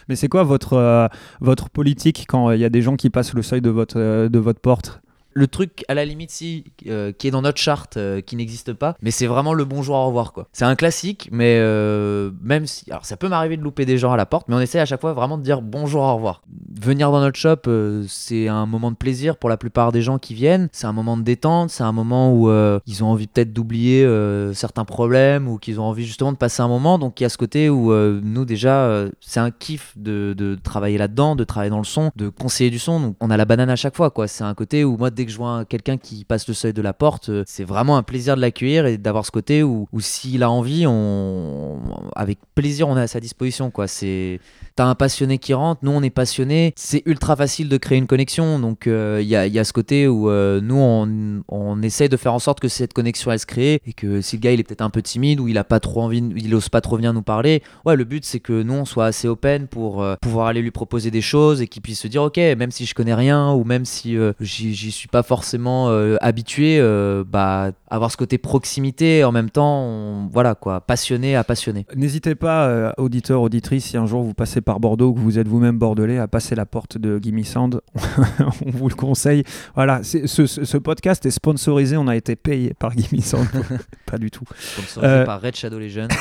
Mais 0.10 0.16
c'est 0.16 0.30
quoi 0.30 0.44
votre, 0.44 1.10
votre 1.40 1.70
politique 1.70 2.26
quand 2.28 2.52
il 2.52 2.60
y 2.60 2.66
a 2.66 2.70
des 2.70 2.82
gens 2.82 2.96
qui 2.96 3.10
passent 3.10 3.34
le 3.34 3.44
seuil 3.44 3.62
de 3.62 3.70
votre 3.70 4.60
porte? 4.62 5.02
Le 5.34 5.48
truc 5.48 5.84
à 5.88 5.94
la 5.94 6.06
limite 6.06 6.32
si 6.32 6.66
euh, 6.88 7.12
qui 7.12 7.28
est 7.28 7.32
dans 7.32 7.42
notre 7.42 7.60
charte 7.60 7.98
euh, 7.98 8.22
qui 8.22 8.36
n'existe 8.36 8.74
pas 8.74 8.96
mais 9.02 9.12
c'est 9.12 9.28
vraiment 9.28 9.54
le 9.54 9.66
bonjour 9.66 9.96
au 9.96 10.08
revoir 10.08 10.34
quoi. 10.34 10.48
C'est 10.54 10.66
un 10.66 10.76
classique 10.76 11.30
mais 11.32 11.58
euh, 11.60 12.32
même 12.42 12.68
si 12.68 12.90
alors 12.92 13.06
ça 13.06 13.18
peut 13.18 13.28
m'arriver 13.28 13.58
de 13.58 13.62
louper 13.62 13.86
des 13.86 13.98
gens 13.98 14.12
à 14.12 14.18
la 14.18 14.26
porte 14.26 14.48
mais 14.48 14.56
on 14.56 14.60
essaie 14.60 14.80
à 14.80 14.86
chaque 14.86 15.02
fois 15.02 15.14
vraiment 15.14 15.38
de 15.38 15.44
dire 15.44 15.62
bonjour 15.62 16.04
au 16.04 16.16
revoir. 16.16 16.42
Venir 16.82 17.12
dans 17.12 17.22
notre 17.22 17.38
shop 17.38 17.62
c'est 18.08 18.48
un 18.48 18.66
moment 18.66 18.92
de 18.92 18.96
plaisir 18.96 19.38
pour 19.38 19.50
la 19.50 19.58
plupart 19.58 19.92
des 19.92 20.02
gens 20.02 20.18
qui 20.18 20.34
viennent 20.34 20.70
c'est 20.72 20.88
un 20.88 20.94
moment 20.94 21.18
de 21.18 21.24
détente 21.24 21.70
c'est 21.70 21.84
un 21.84 21.92
moment 21.92 22.34
où 22.34 22.50
ils 22.86 23.04
ont 23.04 23.08
envie 23.08 23.28
peut-être 23.28 23.54
d'oublier 23.54 24.08
certains 24.54 24.86
problèmes 24.86 25.48
ou 25.48 25.58
qu'ils 25.58 25.80
ont 25.80 25.86
envie 25.86 26.06
justement 26.06 26.32
de 26.32 26.38
passer 26.38 26.62
un 26.62 26.68
moment. 26.68 27.00
Donc 27.00 27.20
il 27.20 27.24
y 27.24 27.26
a 27.26 27.30
ce 27.30 27.38
côté 27.38 27.70
où 27.70 27.94
nous 27.94 28.46
déjà 28.46 29.06
c'est 29.20 29.40
un 29.40 29.52
kiff 29.52 29.94
de, 29.98 30.34
de 30.38 30.58
travailler 30.62 30.98
là-dedans 30.98 31.36
de 31.36 31.44
travailler 31.44 31.70
dans 31.70 31.78
le 31.78 31.84
son 31.84 32.12
de 32.16 32.30
conseiller 32.30 32.70
du 32.70 32.80
son. 32.80 33.00
Donc 33.00 33.16
on 33.20 33.30
a 33.30 33.38
la 33.38 33.46
banane 33.46 33.70
à 33.70 33.76
chaque 33.76 33.96
fois 33.96 34.10
quoi. 34.10 34.28
C'est 34.28 34.44
un 34.44 34.54
côté 34.54 34.84
où 34.84 34.98
moi 34.98 35.10
que 35.26 35.32
je 35.32 35.38
vois 35.38 35.50
un- 35.50 35.66
quelqu'un 35.66 35.98
qui 35.98 36.26
passe 36.26 36.48
le 36.48 36.54
seuil 36.54 36.74
de 36.74 36.82
la 36.82 36.94
porte 36.94 37.30
euh, 37.30 37.44
c'est 37.48 37.64
vraiment 37.64 37.98
un 37.98 38.04
plaisir 38.04 38.36
de 38.36 38.42
l'accueillir 38.42 38.86
et 38.86 38.98
d'avoir 38.98 39.26
ce 39.26 39.32
côté 39.32 39.64
où, 39.64 39.88
où 39.92 40.00
s'il 40.02 40.44
a 40.44 40.50
envie 40.52 40.86
on 40.88 41.80
avec 42.16 42.40
plaisir 42.56 42.88
on 42.88 42.98
est 42.98 43.02
à 43.02 43.08
sa 43.08 43.20
disposition 43.20 43.72
quoi. 43.72 43.88
C'est 43.88 44.40
T'as 44.78 44.86
un 44.86 44.96
passionné 44.96 45.38
qui 45.38 45.54
rentre, 45.54 45.82
nous 45.84 45.92
on 45.92 46.02
est 46.02 46.10
passionné, 46.10 46.74
c'est 46.78 47.04
ultra 47.06 47.36
facile 47.36 47.68
de 47.68 47.76
créer 47.76 47.98
une 47.98 48.08
connexion, 48.08 48.58
donc 48.58 48.88
euh, 48.88 49.20
il 49.22 49.28
y, 49.28 49.36
a, 49.36 49.46
y 49.46 49.60
a 49.60 49.66
ce 49.66 49.74
côté 49.74 50.08
où 50.08 50.30
euh, 50.30 50.62
nous 50.62 50.78
on, 50.78 51.44
on 51.50 51.82
essaye 51.82 52.08
de 52.08 52.16
faire 52.16 52.34
en 52.34 52.40
sorte 52.40 52.62
que 52.62 52.70
cette 52.70 52.94
connexion 52.94 53.32
elle 53.32 53.40
se 53.40 53.46
crée 53.46 53.82
et 53.86 53.92
que 53.92 54.22
si 54.22 54.38
le 54.38 54.42
gars 54.42 54.54
il 54.54 54.62
est 54.62 54.64
peut-être 54.64 54.82
un 54.82 54.90
peu 54.90 55.02
timide 55.02 55.42
ou 55.42 55.50
il 55.50 55.58
a 55.58 55.66
pas 55.66 55.82
trop 55.82 56.02
envie, 56.04 56.24
il 56.38 56.56
ose 56.56 56.70
pas 56.70 56.80
trop 56.80 56.96
venir 56.96 57.12
nous 57.14 57.22
parler, 57.22 57.62
ouais 57.86 57.98
le 57.98 58.06
but 58.06 58.24
c'est 58.24 58.40
que 58.40 58.64
nous 58.64 58.74
on 58.74 58.86
soit 58.86 59.06
assez 59.08 59.28
open 59.28 59.68
pour 59.68 60.02
euh, 60.02 60.16
pouvoir 60.22 60.48
aller 60.48 60.62
lui 60.62 60.72
proposer 60.72 61.12
des 61.12 61.22
choses 61.22 61.62
et 61.62 61.68
qu'il 61.68 61.82
puisse 61.82 62.00
se 62.00 62.08
dire 62.08 62.24
ok 62.24 62.38
même 62.38 62.72
si 62.72 62.86
je 62.86 62.96
connais 62.96 63.14
rien 63.14 63.52
ou 63.52 63.66
même 63.66 63.84
si 63.84 64.16
euh, 64.18 64.32
j'y 64.40 64.92
suis 64.92 65.10
pas 65.12 65.24
forcément 65.24 65.90
euh, 65.90 66.16
habitué, 66.22 66.78
euh, 66.80 67.24
bah 67.28 67.72
avoir 67.90 68.10
ce 68.12 68.18
côté 68.18 68.38
proximité 68.38 69.24
en 69.26 69.32
même 69.32 69.50
temps, 69.50 69.84
on- 69.84 70.28
voilà 70.32 70.56
quoi, 70.56 70.82
passionné 70.82 71.36
à 71.36 71.44
passionné. 71.44 71.86
N'hésitez 71.96 72.36
pas, 72.36 72.66
euh, 72.68 72.92
auditeurs, 72.98 73.42
auditrices, 73.42 73.86
si 73.86 73.98
un 73.98 74.06
jour 74.06 74.24
vous 74.24 74.34
passez 74.34 74.62
par 74.62 74.80
Bordeaux 74.80 75.10
ou 75.10 75.14
que 75.14 75.20
vous 75.20 75.38
êtes 75.38 75.48
vous-même 75.48 75.78
bordelais, 75.78 76.18
à 76.18 76.28
passer 76.28 76.56
la 76.56 76.66
porte 76.66 76.98
de 76.98 77.20
Gimme 77.22 77.44
Sound. 77.44 77.82
on 78.66 78.72
vous 78.72 78.88
le 78.90 78.96
conseille. 78.96 79.44
Voilà, 79.76 80.02
ce, 80.04 80.26
ce- 80.28 80.48
ce 80.48 80.78
podcast 80.78 81.26
est 81.26 81.32
sponsorisé, 81.32 81.98
on 81.98 82.08
a 82.08 82.16
été 82.16 82.36
payé 82.36 82.74
par 82.74 82.96
Gimme 82.96 83.22
Sound. 83.22 83.48
pas 84.06 84.18
du 84.18 84.32
tout. 84.32 84.46
Sponsorisé 84.58 85.26
par 85.26 85.42
Red 85.42 85.56
Shadow 85.56 85.78
Legends. 85.80 86.08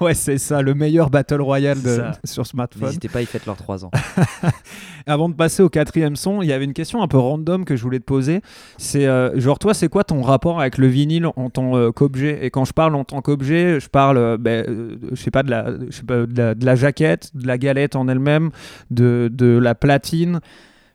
Ouais, 0.00 0.14
c'est 0.14 0.38
ça, 0.38 0.62
le 0.62 0.74
meilleur 0.74 1.10
Battle 1.10 1.40
Royale 1.40 1.82
de- 1.82 2.04
sur 2.24 2.46
smartphone. 2.46 2.84
N'hésitez 2.86 3.08
pas, 3.08 3.20
ils 3.20 3.26
fêtent 3.26 3.46
leurs 3.46 3.56
3 3.56 3.84
ans. 3.84 3.90
Avant 5.06 5.28
de 5.28 5.34
passer 5.34 5.62
au 5.62 5.68
quatrième 5.68 6.14
son, 6.16 6.40
il 6.40 6.48
y 6.48 6.52
avait 6.52 6.64
une 6.64 6.72
question 6.72 6.99
un 7.02 7.08
peu 7.08 7.18
random 7.18 7.64
que 7.64 7.76
je 7.76 7.82
voulais 7.82 7.98
te 7.98 8.04
poser. 8.04 8.40
C'est 8.78 9.06
euh, 9.06 9.38
genre 9.38 9.58
toi, 9.58 9.74
c'est 9.74 9.88
quoi 9.88 10.04
ton 10.04 10.22
rapport 10.22 10.60
avec 10.60 10.78
le 10.78 10.86
vinyle 10.86 11.26
en 11.26 11.50
tant 11.50 11.76
euh, 11.76 11.90
qu'objet? 11.92 12.38
Et 12.42 12.50
quand 12.50 12.64
je 12.64 12.72
parle 12.72 12.94
en 12.94 13.04
tant 13.04 13.20
qu'objet, 13.22 13.80
je 13.80 13.88
parle, 13.88 14.18
euh, 14.18 14.36
ben, 14.38 14.64
je 15.12 15.20
sais 15.20 15.30
pas, 15.30 15.42
de 15.42 15.50
la, 15.50 15.64
pas, 16.06 16.26
de 16.26 16.64
la, 16.64 16.74
jaquette, 16.74 17.30
de 17.34 17.46
la 17.46 17.58
galette 17.58 17.96
en 17.96 18.08
elle-même, 18.08 18.50
de 18.90 19.58
la 19.60 19.74
platine. 19.74 20.40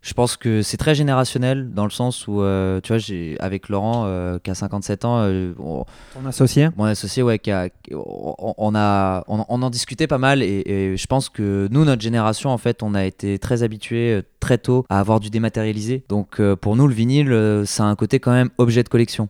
Je 0.08 0.14
pense 0.14 0.38
que 0.38 0.62
c'est 0.62 0.78
très 0.78 0.94
générationnel 0.94 1.72
dans 1.74 1.84
le 1.84 1.90
sens 1.90 2.28
où, 2.28 2.44
euh, 2.44 2.80
tu 2.80 2.90
vois, 2.90 3.00
j'ai 3.00 3.38
avec 3.40 3.70
Laurent 3.70 4.04
euh, 4.06 4.38
qui 4.38 4.52
a 4.52 4.54
57 4.54 5.04
ans, 5.04 5.18
euh, 5.24 5.54
on- 5.58 5.84
Ton 6.14 6.24
associé? 6.28 6.70
Mon 6.78 6.84
associé, 6.84 7.24
ouais, 7.24 7.40
qui 7.40 7.50
a, 7.50 7.70
on, 7.92 8.54
on 8.56 8.76
a, 8.76 9.24
on, 9.28 9.44
on 9.50 9.62
en 9.64 9.70
discutait 9.72 10.06
pas 10.06 10.20
mal 10.20 10.44
et, 10.44 10.62
et 10.68 10.96
je 10.96 11.08
pense 11.08 11.28
que 11.30 11.68
nous, 11.72 11.86
notre 11.86 12.04
génération, 12.04 12.52
en 12.52 12.60
fait, 12.60 12.84
on 12.84 12.94
a 12.94 13.04
été 13.04 13.40
très 13.40 13.64
habitués 13.64 14.22
très 14.40 14.60
tôt 14.60 14.86
à 14.90 15.00
avoir 15.00 15.20
du 15.20 15.32
dématérialisé. 15.32 16.04
Donc 16.08 16.40
pour 16.62 16.76
nous, 16.76 16.88
le 16.88 16.94
vinyle, 16.94 17.64
ça 17.66 17.86
a 17.86 17.88
un 17.88 17.96
côté 17.96 18.20
quand 18.20 18.32
même 18.32 18.52
objet 18.60 18.84
de 18.84 18.90
collection. 18.90 19.28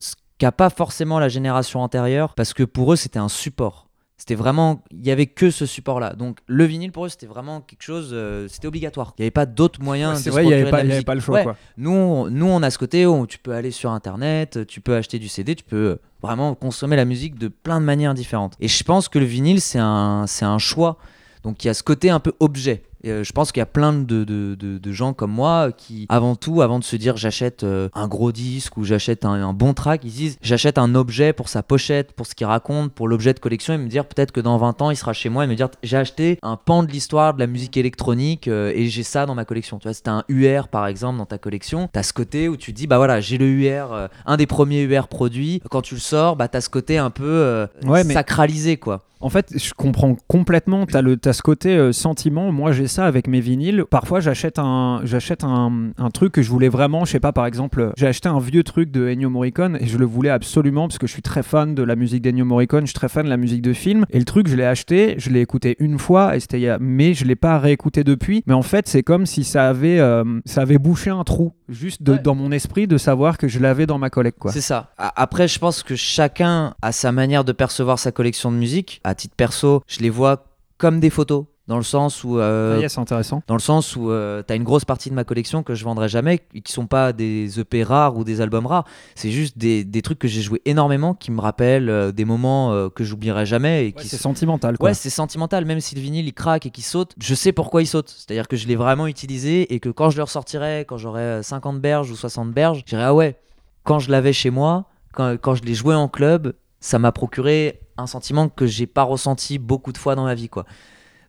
Ce 0.00 0.14
qu'a 0.38 0.50
pas 0.50 0.70
forcément 0.70 1.20
la 1.20 1.28
génération 1.28 1.82
antérieure, 1.82 2.34
parce 2.34 2.52
que 2.52 2.64
pour 2.64 2.92
eux, 2.92 2.96
c'était 2.96 3.20
un 3.20 3.28
support. 3.28 3.85
C'était 4.18 4.34
vraiment, 4.34 4.82
il 4.92 5.04
y 5.06 5.10
avait 5.10 5.26
que 5.26 5.50
ce 5.50 5.66
support-là. 5.66 6.14
Donc 6.14 6.38
le 6.46 6.64
vinyle 6.64 6.90
pour 6.90 7.04
eux, 7.04 7.08
c'était 7.10 7.26
vraiment 7.26 7.60
quelque 7.60 7.82
chose, 7.82 8.10
euh, 8.12 8.48
c'était 8.48 8.66
obligatoire. 8.66 9.12
Il 9.18 9.22
n'y 9.22 9.24
avait 9.24 9.30
pas 9.30 9.44
d'autres 9.44 9.82
moyens. 9.82 10.14
Ouais, 10.16 10.22
C'est 10.22 10.30
vrai, 10.30 10.44
il 10.44 10.48
n'y 10.48 10.54
avait, 10.54 10.70
pas- 10.70 10.78
avait 10.78 11.02
le 11.14 11.20
choix. 11.20 11.34
Ouais, 11.36 11.42
Quoi. 11.42 11.56
nous, 11.76 11.90
on, 11.90 12.30
nous, 12.30 12.46
on 12.46 12.62
a 12.62 12.70
ce 12.70 12.78
côté 12.78 13.04
où 13.04 13.26
tu 13.26 13.38
peux 13.38 13.52
aller 13.52 13.70
sur 13.70 13.90
Internet, 13.90 14.66
tu 14.66 14.80
peux 14.80 14.96
acheter 14.96 15.18
du 15.18 15.28
CD, 15.28 15.54
tu 15.54 15.64
peux 15.64 15.98
vraiment 16.22 16.54
consommer 16.54 16.96
la 16.96 17.04
musique 17.04 17.38
de 17.38 17.48
plein 17.48 17.78
de 17.78 17.84
manières 17.84 18.14
différentes. 18.14 18.54
Et 18.58 18.68
je 18.68 18.82
pense 18.84 19.08
que 19.08 19.18
le 19.18 19.26
vinyle, 19.26 19.60
c'est 19.60 19.78
un, 19.78 20.24
c'est 20.26 20.46
un 20.46 20.58
choix. 20.58 20.96
Donc 21.42 21.62
il 21.62 21.66
y 21.66 21.70
a 21.70 21.74
ce 21.74 21.82
côté 21.82 22.08
un 22.08 22.18
peu 22.20 22.32
objet. 22.40 22.82
Et, 23.04 23.10
euh, 23.10 23.24
je 23.24 23.32
pense 23.32 23.52
qu'il 23.52 23.60
y 23.60 23.62
a 23.62 23.66
plein 23.66 23.92
de, 23.92 24.24
de, 24.24 24.54
de- 24.54 24.78
de 24.78 24.92
gens 24.92 25.12
comme 25.12 25.30
moi 25.32 25.70
qui, 25.76 26.06
avant 26.08 26.34
tout, 26.36 26.62
avant 26.62 26.78
de 26.78 26.84
se 26.84 26.96
dire 26.96 27.16
j'achète 27.16 27.62
euh, 27.64 27.88
un 27.94 28.08
gros 28.08 28.32
disque 28.32 28.76
ou 28.76 28.84
j'achète 28.84 29.24
un, 29.24 29.32
un 29.32 29.52
bon 29.52 29.74
track, 29.74 30.02
ils 30.04 30.10
se 30.10 30.16
disent 30.16 30.38
j'achète 30.42 30.78
un 30.78 30.94
objet 30.94 31.32
pour 31.32 31.48
sa 31.48 31.62
pochette, 31.62 32.12
pour 32.12 32.26
ce 32.26 32.34
qu'il 32.34 32.46
raconte, 32.46 32.92
pour 32.92 33.08
l'objet 33.08 33.34
de 33.34 33.38
collection 33.38 33.74
et 33.74 33.78
me 33.78 33.88
dire 33.88 34.06
peut-être 34.06 34.32
que 34.32 34.40
dans 34.40 34.56
20 34.56 34.82
ans 34.82 34.90
il 34.90 34.96
sera 34.96 35.12
chez 35.12 35.28
moi 35.28 35.44
et 35.44 35.46
me 35.46 35.54
dire 35.54 35.68
j'ai 35.82 35.96
acheté 35.96 36.38
un 36.42 36.56
pan 36.56 36.82
de 36.82 36.90
l'histoire 36.90 37.34
de 37.34 37.40
la 37.40 37.46
musique 37.46 37.76
électronique 37.76 38.48
euh, 38.48 38.72
et 38.74 38.86
j'ai 38.86 39.02
ça 39.02 39.26
dans 39.26 39.34
ma 39.34 39.44
collection. 39.44 39.78
Tu 39.78 39.84
vois, 39.88 39.94
c'est 39.94 40.08
un 40.08 40.24
UR 40.28 40.68
par 40.68 40.86
exemple 40.86 41.18
dans 41.18 41.26
ta 41.26 41.38
collection, 41.38 41.88
t'as 41.92 42.02
ce 42.02 42.12
côté 42.12 42.48
où 42.48 42.56
tu 42.56 42.72
dis 42.72 42.86
bah 42.86 42.96
voilà 42.96 43.20
j'ai 43.20 43.38
le 43.38 43.46
UR, 43.48 44.08
un 44.26 44.36
des 44.36 44.46
premiers 44.46 44.82
UR 44.82 45.08
produits. 45.08 45.60
Quand 45.70 45.82
tu 45.82 45.94
le 45.94 46.00
sors, 46.00 46.36
bah 46.36 46.48
t'as 46.48 46.60
ce 46.60 46.68
côté 46.70 46.98
un 46.98 47.10
peu 47.10 47.24
euh, 47.24 47.66
Ouais, 47.84 48.04
sacralisé 48.04 48.76
quoi. 48.76 49.02
En 49.20 49.30
fait, 49.30 49.48
je 49.56 49.72
comprends 49.72 50.14
complètement. 50.28 50.84
Tu 50.84 50.94
as, 50.94 51.32
ce 51.32 51.40
côté 51.40 51.74
euh, 51.74 51.90
sentiment. 51.90 52.52
Moi, 52.52 52.72
j'ai 52.72 52.86
ça 52.96 53.06
avec 53.06 53.28
mes 53.28 53.40
vinyles. 53.40 53.84
Parfois, 53.90 54.20
j'achète 54.20 54.58
un, 54.58 55.00
j'achète 55.04 55.44
un, 55.44 55.90
un 55.96 56.10
truc 56.10 56.32
que 56.32 56.42
je 56.42 56.50
voulais 56.50 56.68
vraiment. 56.68 57.04
Je 57.04 57.12
sais 57.12 57.20
pas, 57.20 57.32
par 57.32 57.46
exemple, 57.46 57.92
j'ai 57.96 58.06
acheté 58.06 58.28
un 58.28 58.38
vieux 58.40 58.64
truc 58.64 58.90
de 58.90 59.08
Ennio 59.08 59.30
Morricone 59.30 59.76
et 59.80 59.86
je 59.86 59.98
le 59.98 60.04
voulais 60.04 60.30
absolument 60.30 60.88
parce 60.88 60.98
que 60.98 61.06
je 61.06 61.12
suis 61.12 61.22
très 61.22 61.42
fan 61.42 61.74
de 61.74 61.82
la 61.82 61.96
musique 61.96 62.22
d'Ennio 62.22 62.44
Morricone. 62.44 62.82
Je 62.82 62.86
suis 62.90 62.94
très 62.94 63.08
fan 63.08 63.24
de 63.24 63.30
la 63.30 63.36
musique 63.36 63.62
de 63.62 63.72
film. 63.72 64.04
Et 64.10 64.18
le 64.18 64.24
truc, 64.24 64.48
je 64.48 64.56
l'ai 64.56 64.64
acheté, 64.64 65.14
je 65.18 65.30
l'ai 65.30 65.40
écouté 65.40 65.76
une 65.78 65.98
fois, 65.98 66.36
et 66.36 66.40
c'était 66.40 66.68
a- 66.68 66.78
mais 66.80 67.14
je 67.14 67.24
l'ai 67.24 67.36
pas 67.36 67.58
réécouté 67.58 68.02
depuis. 68.04 68.42
Mais 68.46 68.54
en 68.54 68.62
fait, 68.62 68.88
c'est 68.88 69.02
comme 69.02 69.26
si 69.26 69.44
ça 69.44 69.68
avait, 69.68 69.98
euh, 70.00 70.24
ça 70.44 70.62
avait 70.62 70.78
bouché 70.78 71.10
un 71.10 71.24
trou 71.24 71.52
juste 71.68 72.02
de- 72.02 72.12
Ouais. 72.12 72.18
dans 72.18 72.34
mon 72.34 72.50
esprit 72.52 72.86
de 72.86 72.96
savoir 72.98 73.36
que 73.38 73.46
je 73.48 73.58
l'avais 73.60 73.86
dans 73.86 73.98
ma 73.98 74.10
collecte. 74.10 74.38
Quoi. 74.38 74.52
C'est 74.52 74.60
ça. 74.60 74.90
Après, 74.96 75.48
je 75.48 75.58
pense 75.58 75.82
que 75.82 75.96
chacun 75.96 76.74
a 76.82 76.92
sa 76.92 77.12
manière 77.12 77.44
de 77.44 77.52
percevoir 77.52 77.98
sa 77.98 78.10
collection 78.12 78.50
de 78.50 78.56
musique. 78.56 79.00
À 79.04 79.14
titre 79.14 79.34
perso, 79.36 79.82
je 79.86 80.00
les 80.00 80.10
vois 80.10 80.44
comme 80.78 81.00
des 81.00 81.10
photos. 81.10 81.44
Dans 81.68 81.76
le 81.76 81.82
sens 81.82 82.22
où 82.24 82.38
euh, 82.38 82.76
Ah, 82.76 82.80
yes, 82.80 82.96
intéressant. 82.98 83.42
dans 83.46 83.54
le 83.54 83.60
sens 83.60 83.96
où 83.96 84.10
euh, 84.10 84.42
t'as 84.42 84.54
une 84.56 84.62
grosse 84.62 84.84
partie 84.84 85.10
de 85.10 85.14
ma 85.14 85.24
collection 85.24 85.62
que 85.62 85.74
je 85.74 85.84
vendrai 85.84 86.08
jamais, 86.08 86.40
et 86.54 86.60
qui 86.60 86.72
sont 86.72 86.86
pas 86.86 87.12
des 87.12 87.58
EP 87.58 87.82
rares 87.82 88.16
ou 88.16 88.24
des 88.24 88.40
albums 88.40 88.66
rares. 88.66 88.84
C'est 89.14 89.30
juste 89.30 89.58
des, 89.58 89.84
des 89.84 90.02
trucs 90.02 90.18
que 90.18 90.28
j'ai 90.28 90.42
joué 90.42 90.62
énormément, 90.64 91.14
qui 91.14 91.30
me 91.32 91.40
rappellent 91.40 91.90
euh, 91.90 92.12
des 92.12 92.24
moments 92.24 92.72
euh, 92.72 92.88
que 92.88 93.02
j'oublierai 93.04 93.46
jamais 93.46 93.82
et 93.82 93.86
Ouais, 93.86 93.92
qui 94.02 94.08
c'est 94.08 94.16
sentimental, 94.16 94.78
quoi. 94.78 94.90
Ouais, 94.90 94.94
c'est 94.94 95.10
sentimental, 95.10 95.64
même 95.64 95.80
si 95.80 95.94
le 95.94 96.00
vinyle 96.00 96.26
il 96.26 96.32
craque 96.34 96.66
et 96.66 96.70
qu'il 96.70 96.84
saute, 96.84 97.14
je 97.20 97.34
sais 97.34 97.52
pourquoi 97.52 97.82
il 97.82 97.86
saute. 97.86 98.08
C'est-à-dire 98.10 98.46
que 98.48 98.56
je 98.56 98.66
l'ai 98.68 98.76
vraiment 98.76 99.06
utilisé 99.06 99.74
et 99.74 99.80
que 99.80 99.88
quand 99.88 100.10
je 100.10 100.16
le 100.18 100.22
ressortirai, 100.22 100.84
quand 100.88 100.98
j'aurai 100.98 101.42
50 101.42 101.80
berges 101.80 102.10
ou 102.10 102.16
60 102.16 102.52
berges, 102.52 102.80
je 102.80 102.84
dirais 102.84 103.04
ah 103.04 103.14
ouais, 103.14 103.36
quand 103.82 103.98
je 103.98 104.10
l'avais 104.10 104.32
chez 104.32 104.50
moi, 104.50 104.84
quand, 105.12 105.36
quand 105.40 105.54
je 105.54 105.62
l'ai 105.62 105.74
joué 105.74 105.94
en 105.94 106.08
club, 106.08 106.52
ça 106.78 106.98
m'a 106.98 107.10
procuré 107.10 107.80
un 107.96 108.06
sentiment 108.06 108.48
que 108.48 108.66
j'ai 108.66 108.86
pas 108.86 109.02
ressenti 109.02 109.58
beaucoup 109.58 109.90
de 109.92 109.98
fois 109.98 110.14
dans 110.14 110.24
ma 110.24 110.34
vie, 110.34 110.48
quoi. 110.48 110.66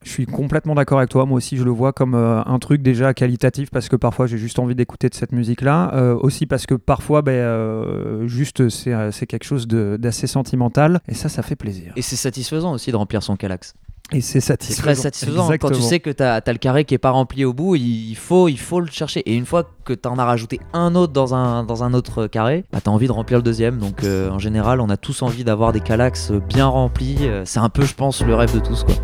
Je 0.03 0.09
suis 0.09 0.25
complètement 0.25 0.75
d'accord 0.75 0.99
avec 0.99 1.09
toi. 1.09 1.25
Moi 1.25 1.37
aussi, 1.37 1.57
je 1.57 1.63
le 1.63 1.71
vois 1.71 1.93
comme 1.93 2.15
euh, 2.15 2.41
un 2.45 2.59
truc 2.59 2.81
déjà 2.81 3.13
qualitatif 3.13 3.69
parce 3.71 3.89
que 3.89 3.95
parfois 3.95 4.27
j'ai 4.27 4.37
juste 4.37 4.59
envie 4.59 4.75
d'écouter 4.75 5.09
de 5.09 5.15
cette 5.15 5.31
musique-là. 5.31 5.91
Euh, 5.95 6.15
aussi 6.19 6.45
parce 6.45 6.65
que 6.65 6.75
parfois, 6.75 7.21
ben, 7.21 7.31
euh, 7.31 8.27
juste 8.27 8.69
c'est 8.69 8.93
c'est 9.11 9.25
quelque 9.25 9.45
chose 9.45 9.67
d'assez 9.67 10.27
sentimental 10.27 11.01
et 11.07 11.13
ça, 11.13 11.29
ça 11.29 11.41
fait 11.41 11.55
plaisir. 11.55 11.93
Et 11.95 12.01
c'est 12.01 12.15
satisfaisant 12.15 12.73
aussi 12.73 12.91
de 12.91 12.95
remplir 12.95 13.23
son 13.23 13.35
calax. 13.35 13.73
Et 14.13 14.21
c'est 14.21 14.39
C'est 14.39 14.47
satisfaisant. 14.47 14.81
très 14.83 14.95
satisfaisant 14.95 15.49
quand 15.59 15.71
tu 15.71 15.81
sais 15.81 15.99
que 15.99 16.09
t'as 16.09 16.35
as 16.35 16.51
le 16.53 16.57
carré 16.59 16.85
qui 16.85 16.93
est 16.93 16.97
pas 16.97 17.09
rempli 17.11 17.43
au 17.43 17.51
bout, 17.53 17.75
il 17.75 18.15
faut, 18.15 18.47
il 18.47 18.57
faut 18.57 18.79
le 18.79 18.87
chercher. 18.87 19.19
Et 19.29 19.35
une 19.35 19.45
fois 19.45 19.69
que 19.83 19.91
t'en 19.91 20.17
as 20.17 20.23
rajouté 20.23 20.61
un 20.71 20.95
autre 20.95 21.11
dans 21.11 21.35
un, 21.35 21.65
dans 21.65 21.83
un 21.83 21.93
autre 21.93 22.27
carré, 22.27 22.63
bah 22.71 22.79
t'as 22.81 22.91
envie 22.91 23.07
de 23.07 23.11
remplir 23.11 23.39
le 23.39 23.43
deuxième. 23.43 23.79
Donc 23.79 24.05
euh, 24.05 24.29
en 24.29 24.39
général, 24.39 24.79
on 24.79 24.89
a 24.89 24.95
tous 24.95 25.23
envie 25.23 25.43
d'avoir 25.43 25.73
des 25.73 25.81
calax 25.81 26.31
bien 26.31 26.67
remplis. 26.67 27.17
C'est 27.43 27.59
un 27.59 27.69
peu, 27.69 27.83
je 27.83 27.95
pense, 27.95 28.23
le 28.23 28.33
rêve 28.33 28.53
de 28.53 28.59
tous 28.59 28.85
quoi. 28.85 28.95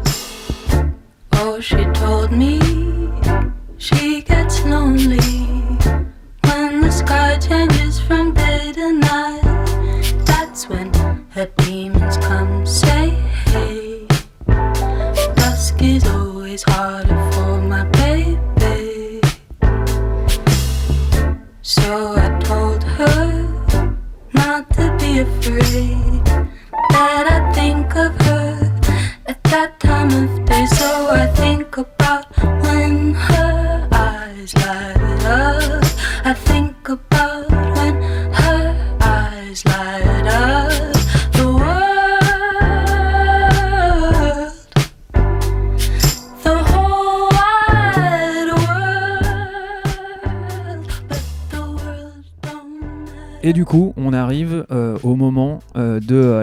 Oh, 1.33 1.59
she 1.59 1.83
told 1.93 2.31
me 2.31 2.59
she 3.77 4.21
gets 4.21 4.63
lonely 4.65 5.19
when 6.45 6.81
the 6.81 6.91
sky 6.91 7.37
changes 7.37 7.99
from 7.99 8.33
day 8.33 8.71
to 8.73 8.93
night. 8.93 9.41
That's 10.25 10.69
when 10.69 10.93
her 11.31 11.47
demons 11.57 12.17
come 12.17 12.65
say, 12.65 13.09
hey. 13.53 14.07
Dusk 15.35 15.81
is 15.81 16.07
always 16.07 16.63
harder 16.63 17.31
for 17.31 17.61
my 17.61 17.83
baby. 17.85 19.21
So 21.61 22.15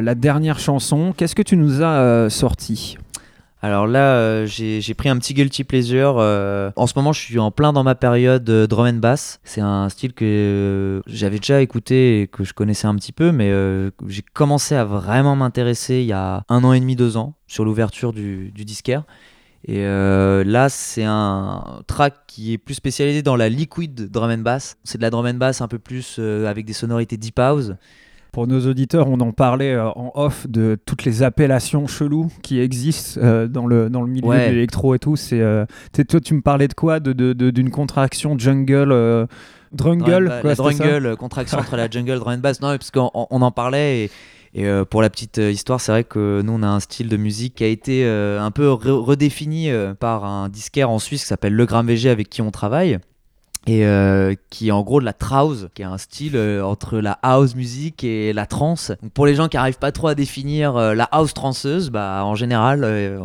euh, 0.01 0.03
la 0.03 0.15
dernière 0.15 0.59
chanson. 0.59 1.13
Qu'est-ce 1.17 1.35
que 1.35 1.43
tu 1.43 1.57
nous 1.57 1.83
as 1.83 2.01
euh, 2.01 2.29
sorti? 2.29 2.97
Alors 3.63 3.87
là, 3.87 4.15
euh, 4.15 4.47
j'ai 4.47 4.95
pris 4.95 5.11
un 5.11 5.19
petit 5.19 5.35
guilty 5.35 5.65
pleasure. 5.65 6.17
en 6.17 6.87
ce 6.87 6.93
moment, 6.97 7.13
je 7.13 7.21
suis 7.21 7.39
en 7.39 7.51
plein 7.51 7.75
dans 7.75 7.85
ma 7.85 7.95
période 7.95 8.45
drum 8.45 8.87
and 8.87 9.01
bass. 9.01 9.39
C'est 9.45 9.61
un 9.61 9.91
style 9.91 10.15
que 10.15 11.03
j'avais 11.07 11.39
déjà 11.39 11.61
écouté 11.61 12.23
et 12.23 12.27
que 12.27 12.43
je 12.43 12.55
connaissais 12.55 12.87
un 12.87 12.95
petit 12.95 13.13
peu, 13.13 13.33
mais 13.33 13.53
j'ai 14.07 14.23
commencé 14.33 14.75
à 14.75 14.87
vraiment 14.87 15.37
m'intéresser 15.37 16.01
il 16.01 16.07
y 16.07 16.15
a 16.15 16.43
un 16.49 16.65
an 16.65 16.73
et 16.73 16.81
demi, 16.81 16.97
deux 16.97 17.19
ans, 17.19 17.35
sur 17.49 17.67
l'ouverture 17.67 18.15
du, 18.15 18.51
du 18.51 18.65
disquaire. 18.65 19.05
Et 19.69 19.85
là, 19.85 20.71
c'est 20.71 21.05
un 21.05 21.83
track 21.87 22.15
qui 22.29 22.55
est 22.55 22.59
plus 22.59 22.73
spécialisé 22.73 23.21
dans 23.21 23.37
la 23.37 23.51
liquid 23.51 24.11
drum 24.11 24.31
and 24.31 24.39
bass. 24.39 24.79
C'est 24.85 24.97
de 24.97 25.03
la 25.03 25.11
drum 25.11 25.27
and 25.27 25.35
bass 25.35 25.61
un 25.61 25.69
peu 25.69 25.79
plus 25.79 26.19
avec 26.19 26.65
des 26.65 26.73
sonorités 26.73 27.19
deep 27.19 27.39
house. 27.39 27.75
Pour 28.33 28.47
nos 28.47 28.67
auditeurs, 28.67 29.09
on 29.09 29.19
en 29.21 29.33
parlait 29.33 29.73
euh, 29.75 29.89
en 29.91 30.13
off 30.15 30.47
de 30.49 30.79
toutes 30.87 31.05
les 31.05 31.23
appellations 31.25 31.87
cheloues 31.89 32.31
qui 32.43 32.61
existent 32.61 33.21
euh, 33.23 33.49
dans, 33.49 33.67
le, 33.67 33.91
dans 33.91 34.03
le 34.03 34.09
milieu 34.11 34.27
Ouais. 34.29 34.49
de 34.49 34.55
l'électro 34.55 34.95
et 34.95 34.99
tout. 35.01 35.17
C'est, 35.17 35.41
euh, 35.41 35.65
toi, 36.09 36.21
tu 36.21 36.35
me 36.35 36.41
parlais 36.41 36.69
de 36.69 36.75
quoi? 36.75 37.01
De, 37.01 37.13
de- 37.13 37.33
de- 37.33 37.51
D'une 37.51 37.71
contraction 37.71 38.39
jungle 38.39 38.93
euh, 38.93 39.27
Drungle 39.73 40.05
Drum 40.05 40.15
and 40.27 40.27
ba- 40.27 40.41
quoi, 40.41 40.51
la 40.51 40.55
drungle, 40.55 41.17
contraction 41.17 41.59
entre 41.59 41.77
la 41.77 41.89
jungle, 41.91 42.19
drum 42.19 42.35
and 42.35 42.39
bass. 42.39 42.61
Non, 42.61 42.69
parce 42.69 42.91
qu'on 42.91 43.11
on- 43.15 43.27
on 43.31 43.43
en 43.43 43.51
parlait 43.53 44.05
et, 44.05 44.11
et, 44.55 44.67
euh, 44.67 44.85
pour 44.85 45.01
la 45.03 45.11
petite 45.11 45.39
histoire, 45.39 45.81
c'est 45.81 45.93
vrai 45.93 46.05
que 46.05 46.43
nous 46.45 46.53
on 46.53 46.63
a 46.63 46.67
un 46.69 46.81
style 46.81 47.09
de 47.09 47.17
musique 47.17 47.57
qui 47.57 47.65
a 47.65 47.69
été 47.69 48.05
euh, 48.05 48.41
un 48.41 48.51
peu 48.51 48.67
re- 48.69 48.91
redéfini 48.91 49.71
euh, 49.71 49.95
par 49.95 50.25
un 50.25 50.49
disquaire 50.49 50.91
en 50.91 50.99
Suisse 50.99 51.23
qui 51.23 51.29
s'appelle 51.29 51.55
Le 51.55 51.67
Gramme 51.67 51.87
VG 51.87 52.11
avec 52.11 52.29
qui 52.29 52.43
on 52.43 52.51
travaille. 52.51 52.99
Et 53.67 53.85
euh, 53.85 54.35
qui 54.49 54.69
est 54.69 54.73
en 54.73 54.83
gros 54.83 55.01
de 55.01 55.05
la 55.05 55.13
trance, 55.13 55.67
qui 55.75 55.83
est 55.83 55.87
un 55.87 55.99
style 55.99 56.35
euh, 56.35 56.63
entre 56.65 56.99
la 56.99 57.19
house 57.23 57.55
music 57.55 58.03
et 58.05 58.33
la 58.33 58.47
trance. 58.47 58.91
Pour 59.13 59.27
les 59.27 59.35
gens 59.35 59.49
qui 59.49 59.59
arrivent 59.59 59.79
pas 59.79 59.93
trop 59.93 60.09
à 60.09 60.15
définir 60.15 60.77
euh, 60.77 60.95
la 60.95 61.05
house 61.05 61.35
tranceuse, 61.35 61.91
bah 61.91 62.23
en 62.25 62.35
général, 62.35 62.85
euh, 62.85 63.21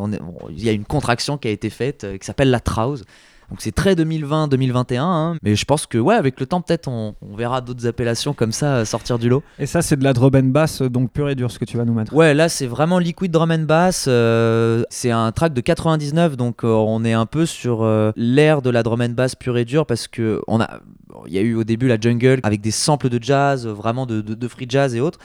il 0.49 0.63
y 0.63 0.69
a 0.69 0.73
une 0.73 0.83
contraction 0.83 1.37
qui 1.37 1.47
a 1.47 1.51
été 1.51 1.69
faite 1.69 2.05
qui 2.19 2.25
s'appelle 2.25 2.51
la 2.51 2.59
trance. 2.59 3.03
Donc 3.49 3.59
c'est 3.61 3.71
très 3.73 3.93
2020-2021, 3.95 4.99
hein, 4.99 5.35
mais 5.43 5.55
je 5.55 5.65
pense 5.65 5.85
que 5.85 5.97
ouais, 5.97 6.15
avec 6.15 6.39
le 6.39 6.45
temps 6.45 6.61
peut-être 6.61 6.87
on, 6.87 7.15
on 7.21 7.35
verra 7.35 7.61
d'autres 7.61 7.85
appellations 7.87 8.33
comme 8.33 8.51
ça 8.51 8.77
euh, 8.77 8.85
sortir 8.85 9.19
du 9.19 9.29
lot. 9.29 9.43
Et 9.59 9.65
ça, 9.65 9.81
c'est 9.81 9.97
de 9.97 10.03
la 10.03 10.13
drum 10.13 10.31
and 10.35 10.49
bass, 10.49 10.81
euh, 10.81 10.89
donc 10.89 11.11
pur 11.11 11.29
et 11.29 11.35
dur 11.35 11.51
ce 11.51 11.59
que 11.59 11.65
tu 11.65 11.77
vas 11.77 11.85
nous 11.85 11.93
mettre. 11.93 12.13
Ouais, 12.13 12.33
là 12.33 12.49
c'est 12.49 12.67
vraiment 12.67 12.99
liquid 12.99 13.31
drum 13.31 13.51
and 13.51 13.59
bass. 13.67 14.05
euh, 14.07 14.83
c'est 14.89 15.11
un 15.11 15.31
track 15.31 15.53
de 15.53 15.61
99, 15.61 16.37
donc 16.37 16.63
euh, 16.63 16.67
on 16.69 17.03
est 17.05 17.13
un 17.13 17.25
peu 17.25 17.45
sur 17.45 17.83
euh, 17.83 18.11
l'ère 18.15 18.61
de 18.61 18.69
la 18.69 18.83
drum 18.83 19.01
and 19.01 19.09
bass 19.09 19.35
pure 19.35 19.57
et 19.57 19.65
dure 19.65 19.85
parce 19.85 20.07
que 20.07 20.41
on 20.47 20.59
a, 20.59 20.79
il 21.27 21.33
y 21.33 21.37
a 21.37 21.41
eu 21.41 21.55
au 21.55 21.63
début 21.63 21.87
la 21.87 21.99
jungle 21.99 22.39
avec 22.43 22.61
des 22.61 22.71
samples 22.71 23.09
de 23.09 23.21
jazz, 23.21 23.67
vraiment 23.67 24.05
de, 24.05 24.21
de- 24.21 24.33
de 24.33 24.47
free 24.47 24.65
jazz 24.67 24.95
et 24.95 25.01
autres. 25.01 25.19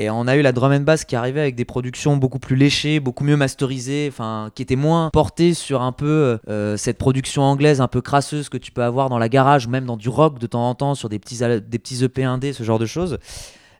Et 0.00 0.10
on 0.10 0.28
a 0.28 0.36
eu 0.36 0.42
la 0.42 0.52
drum 0.52 0.72
and 0.72 0.80
bass 0.80 1.04
qui 1.04 1.16
arrivait 1.16 1.40
avec 1.40 1.56
des 1.56 1.64
productions 1.64 2.16
beaucoup 2.16 2.38
plus 2.38 2.54
léchées, 2.54 3.00
beaucoup 3.00 3.24
mieux 3.24 3.36
masterisées, 3.36 4.06
enfin 4.08 4.50
qui 4.54 4.62
étaient 4.62 4.76
moins 4.76 5.10
portées 5.12 5.54
sur 5.54 5.82
un 5.82 5.90
peu 5.90 6.38
euh, 6.48 6.76
cette 6.76 6.98
production 6.98 7.42
anglaise 7.42 7.80
un 7.80 7.88
peu 7.88 8.00
crasseuse 8.00 8.48
que 8.48 8.58
tu 8.58 8.70
peux 8.70 8.84
avoir 8.84 9.08
dans 9.08 9.18
la 9.18 9.28
garage 9.28 9.66
ou 9.66 9.70
même 9.70 9.86
dans 9.86 9.96
du 9.96 10.08
rock 10.08 10.38
de 10.38 10.46
temps 10.46 10.68
en 10.68 10.76
temps 10.76 10.94
sur 10.94 11.08
des 11.08 11.18
petits 11.18 11.38
des 11.38 11.78
petits 11.80 12.04
EP 12.04 12.22
indés, 12.22 12.52
ce 12.52 12.62
genre 12.62 12.78
de 12.78 12.86
choses. 12.86 13.18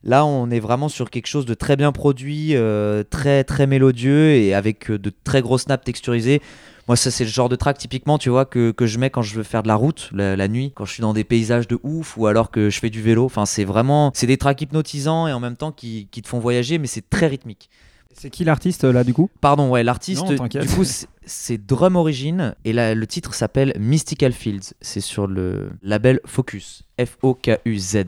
Là, 0.02 0.24
on 0.24 0.50
est 0.50 0.60
vraiment 0.60 0.88
sur 0.88 1.10
quelque 1.10 1.26
chose 1.26 1.46
de 1.46 1.54
très 1.54 1.76
bien 1.76 1.92
produit, 1.92 2.56
euh, 2.56 3.04
très 3.08 3.44
très 3.44 3.66
mélodieux 3.66 4.32
et 4.32 4.54
avec 4.54 4.90
euh, 4.90 4.98
de 4.98 5.12
très 5.22 5.40
gros 5.40 5.58
snaps 5.58 5.84
texturisés. 5.84 6.40
Moi, 6.88 6.96
ça, 6.96 7.10
c'est 7.10 7.24
le 7.24 7.30
genre 7.30 7.48
de 7.50 7.56
track 7.56 7.76
typiquement, 7.78 8.16
tu 8.18 8.30
vois, 8.30 8.44
que, 8.46 8.70
que 8.70 8.86
je 8.86 8.98
mets 8.98 9.10
quand 9.10 9.22
je 9.22 9.34
veux 9.34 9.42
faire 9.42 9.62
de 9.62 9.68
la 9.68 9.74
route 9.76 10.08
la, 10.12 10.36
la 10.36 10.48
nuit, 10.48 10.72
quand 10.74 10.84
je 10.86 10.92
suis 10.94 11.02
dans 11.02 11.12
des 11.12 11.22
paysages 11.24 11.68
de 11.68 11.78
ouf 11.82 12.16
ou 12.16 12.26
alors 12.26 12.50
que 12.50 12.70
je 12.70 12.78
fais 12.80 12.88
du 12.90 13.02
vélo. 13.02 13.24
Enfin, 13.26 13.44
c'est 13.46 13.64
vraiment, 13.64 14.10
c'est 14.14 14.26
des 14.26 14.38
tracks 14.38 14.60
hypnotisants 14.62 15.26
et 15.28 15.32
en 15.32 15.40
même 15.40 15.56
temps 15.56 15.70
qui, 15.70 16.08
qui 16.10 16.22
te 16.22 16.28
font 16.28 16.38
voyager, 16.38 16.78
mais 16.78 16.86
c'est 16.86 17.08
très 17.10 17.26
rythmique. 17.26 17.68
C'est 18.14 18.30
qui 18.30 18.42
l'artiste 18.42 18.82
là 18.84 19.04
du 19.04 19.12
coup? 19.14 19.30
Pardon, 19.40 19.70
ouais, 19.70 19.84
l'artiste, 19.84 20.22
du 20.62 20.66
coup, 20.74 20.82
c'est- 21.24 21.58
Drum 21.58 21.94
Origin 21.94 22.54
et 22.64 22.72
la- 22.72 22.94
le 22.94 23.06
titre 23.06 23.34
s'appelle 23.34 23.74
Mystical 23.78 24.32
Fields. 24.32 24.72
C'est 24.80 25.00
sur 25.02 25.26
le 25.26 25.70
label 25.82 26.20
Focus, 26.24 26.82
F-O-K-U-Z. 26.98 28.04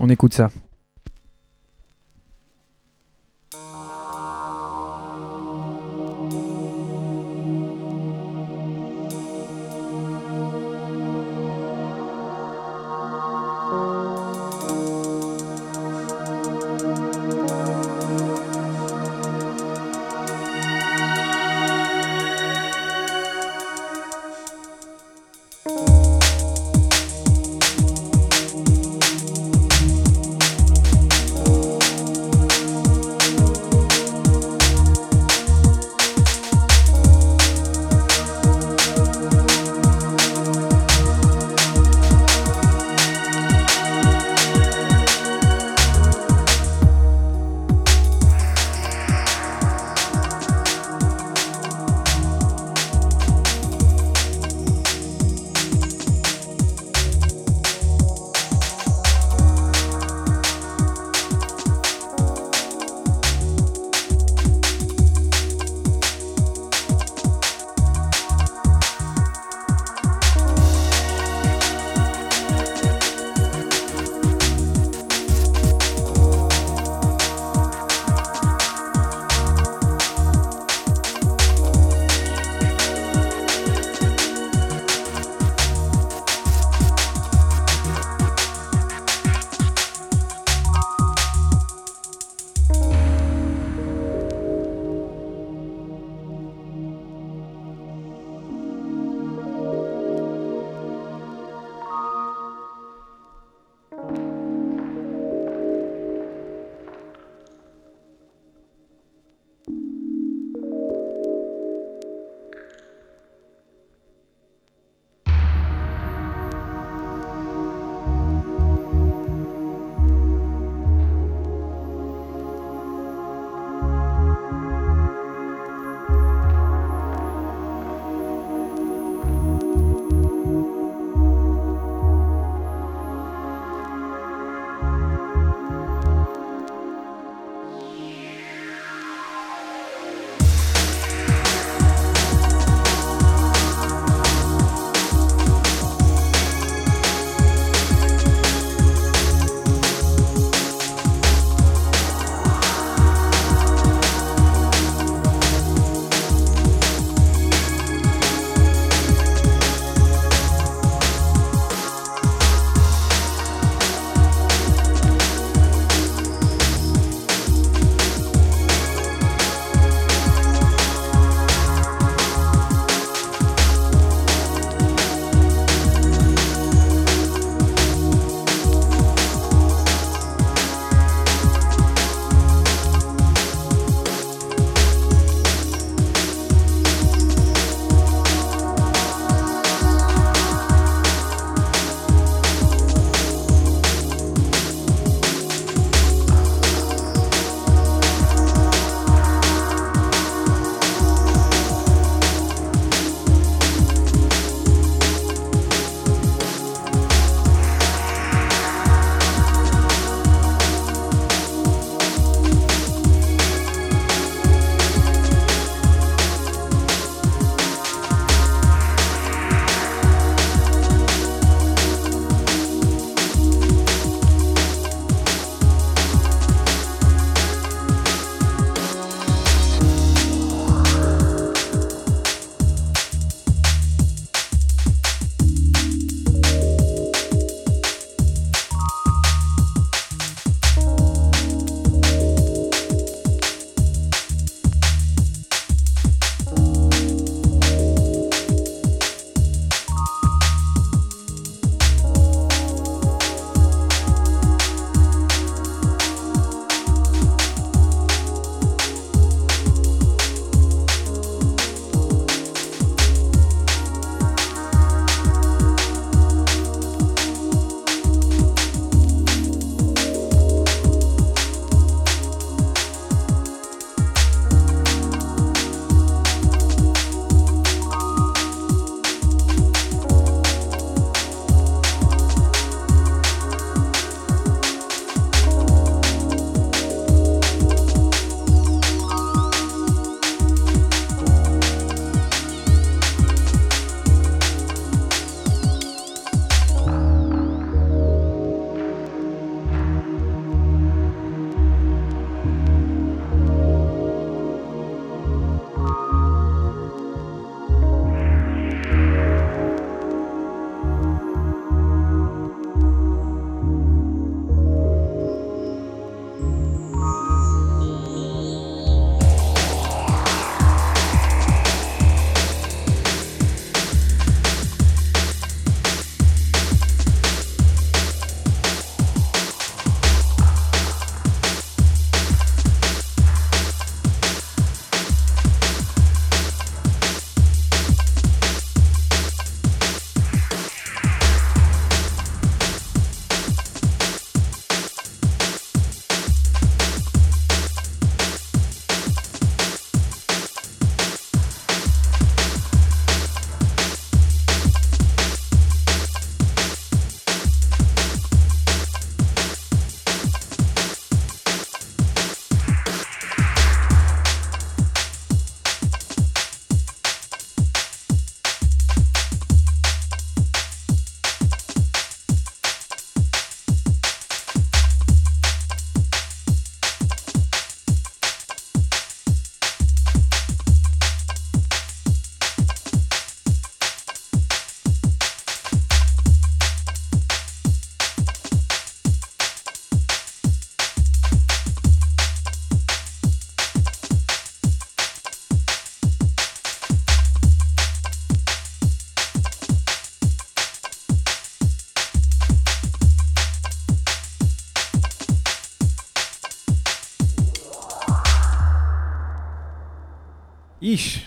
On 0.00 0.08
écoute 0.08 0.32
ça. 0.34 0.50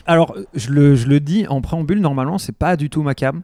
Alors, 0.09 0.37
je 0.53 0.71
le, 0.71 1.19
dis 1.19 1.45
en 1.49 1.59
préambule, 1.59 1.99
normalement, 1.99 2.37
c'est 2.37 2.55
pas 2.55 2.77
du 2.77 2.89
tout 2.89 3.03
ma 3.03 3.13
cam. 3.13 3.41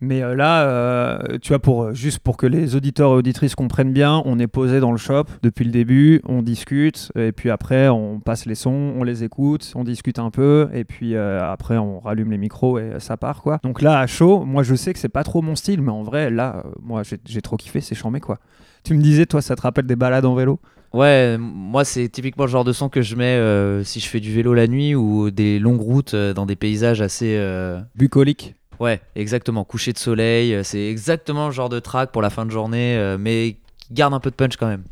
Mais 0.00 0.22
euh, 0.22 0.36
là, 0.36 0.62
euh, 0.62 1.38
tu 1.42 1.48
vois, 1.48 1.58
pour, 1.58 1.82
euh, 1.82 1.92
juste 1.92 2.20
pour 2.20 2.36
que 2.36 2.46
les 2.46 2.76
auditeurs 2.76 3.10
et 3.10 3.14
auditrices 3.16 3.56
comprennent 3.56 3.92
bien, 3.92 4.22
on 4.24 4.38
est 4.38 4.46
posé 4.46 4.78
dans 4.78 4.92
le 4.92 4.96
shop 4.96 5.24
depuis 5.42 5.64
le 5.64 5.72
début, 5.72 6.20
on 6.24 6.42
discute, 6.42 7.10
et 7.16 7.32
puis 7.32 7.50
après, 7.50 7.88
on 7.88 8.20
passe 8.20 8.46
les 8.46 8.54
sons, 8.54 8.94
on 8.96 9.02
les 9.02 9.24
écoute, 9.24 9.72
on 9.74 9.82
discute 9.82 10.20
un 10.20 10.30
peu, 10.30 10.68
et 10.72 10.84
puis 10.84 11.16
après, 11.16 11.78
on 11.78 11.98
rallume 11.98 12.30
les 12.30 12.38
micros 12.38 12.78
et 12.78 12.92
ça 13.00 13.16
part, 13.16 13.42
quoi. 13.42 13.58
Donc 13.64 13.82
là, 13.82 13.98
à 13.98 14.06
chaud, 14.06 14.44
moi, 14.44 14.62
je 14.62 14.76
sais 14.76 14.92
que 14.92 15.00
c'est 15.00 15.08
pas 15.08 15.24
trop 15.24 15.42
mon 15.42 15.56
style, 15.56 15.82
mais 15.82 15.90
en 15.90 16.04
vrai, 16.04 16.30
là, 16.30 16.62
moi, 16.80 17.02
j'ai 17.02 17.18
j'ai 17.24 17.42
trop 17.42 17.56
kiffé, 17.56 17.80
c'est 17.80 17.96
chambé, 17.96 18.20
quoi. 18.20 18.38
Tu 18.84 18.94
me 18.94 19.02
disais, 19.02 19.26
toi, 19.26 19.42
ça 19.42 19.56
te 19.56 19.62
rappelle 19.62 19.86
des 19.86 19.96
balades 19.96 20.26
en 20.26 20.34
vélo? 20.34 20.60
Ouais, 20.94 21.36
moi 21.38 21.84
c'est 21.84 22.08
typiquement 22.08 22.44
le 22.44 22.50
genre 22.50 22.62
de 22.64 22.72
son 22.72 22.88
que 22.88 23.02
je 23.02 23.16
mets 23.16 23.24
euh, 23.36 23.82
si 23.82 23.98
je 23.98 24.08
fais 24.08 24.20
du 24.20 24.32
vélo 24.32 24.54
la 24.54 24.68
nuit 24.68 24.94
ou 24.94 25.30
des 25.32 25.58
longues 25.58 25.80
routes 25.80 26.14
euh, 26.14 26.32
dans 26.32 26.46
des 26.46 26.54
paysages 26.56 27.00
assez. 27.00 27.34
euh, 27.36 27.80
Bucolique 27.96 28.54
Ouais, 28.80 29.00
exactement. 29.16 29.64
Coucher 29.64 29.92
de 29.92 29.98
soleil, 29.98 30.54
euh, 30.54 30.62
c'est 30.62 30.86
exactement 30.88 31.46
le 31.46 31.52
genre 31.52 31.68
de 31.68 31.80
track 31.80 32.12
pour 32.12 32.22
la 32.22 32.30
fin 32.30 32.46
de 32.46 32.50
journée, 32.52 33.16
mais 33.18 33.56
qui 33.80 33.92
garde 33.92 34.14
un 34.14 34.20
peu 34.20 34.30
de 34.30 34.36
punch 34.36 34.56
quand 34.56 34.68
même. 34.68 34.84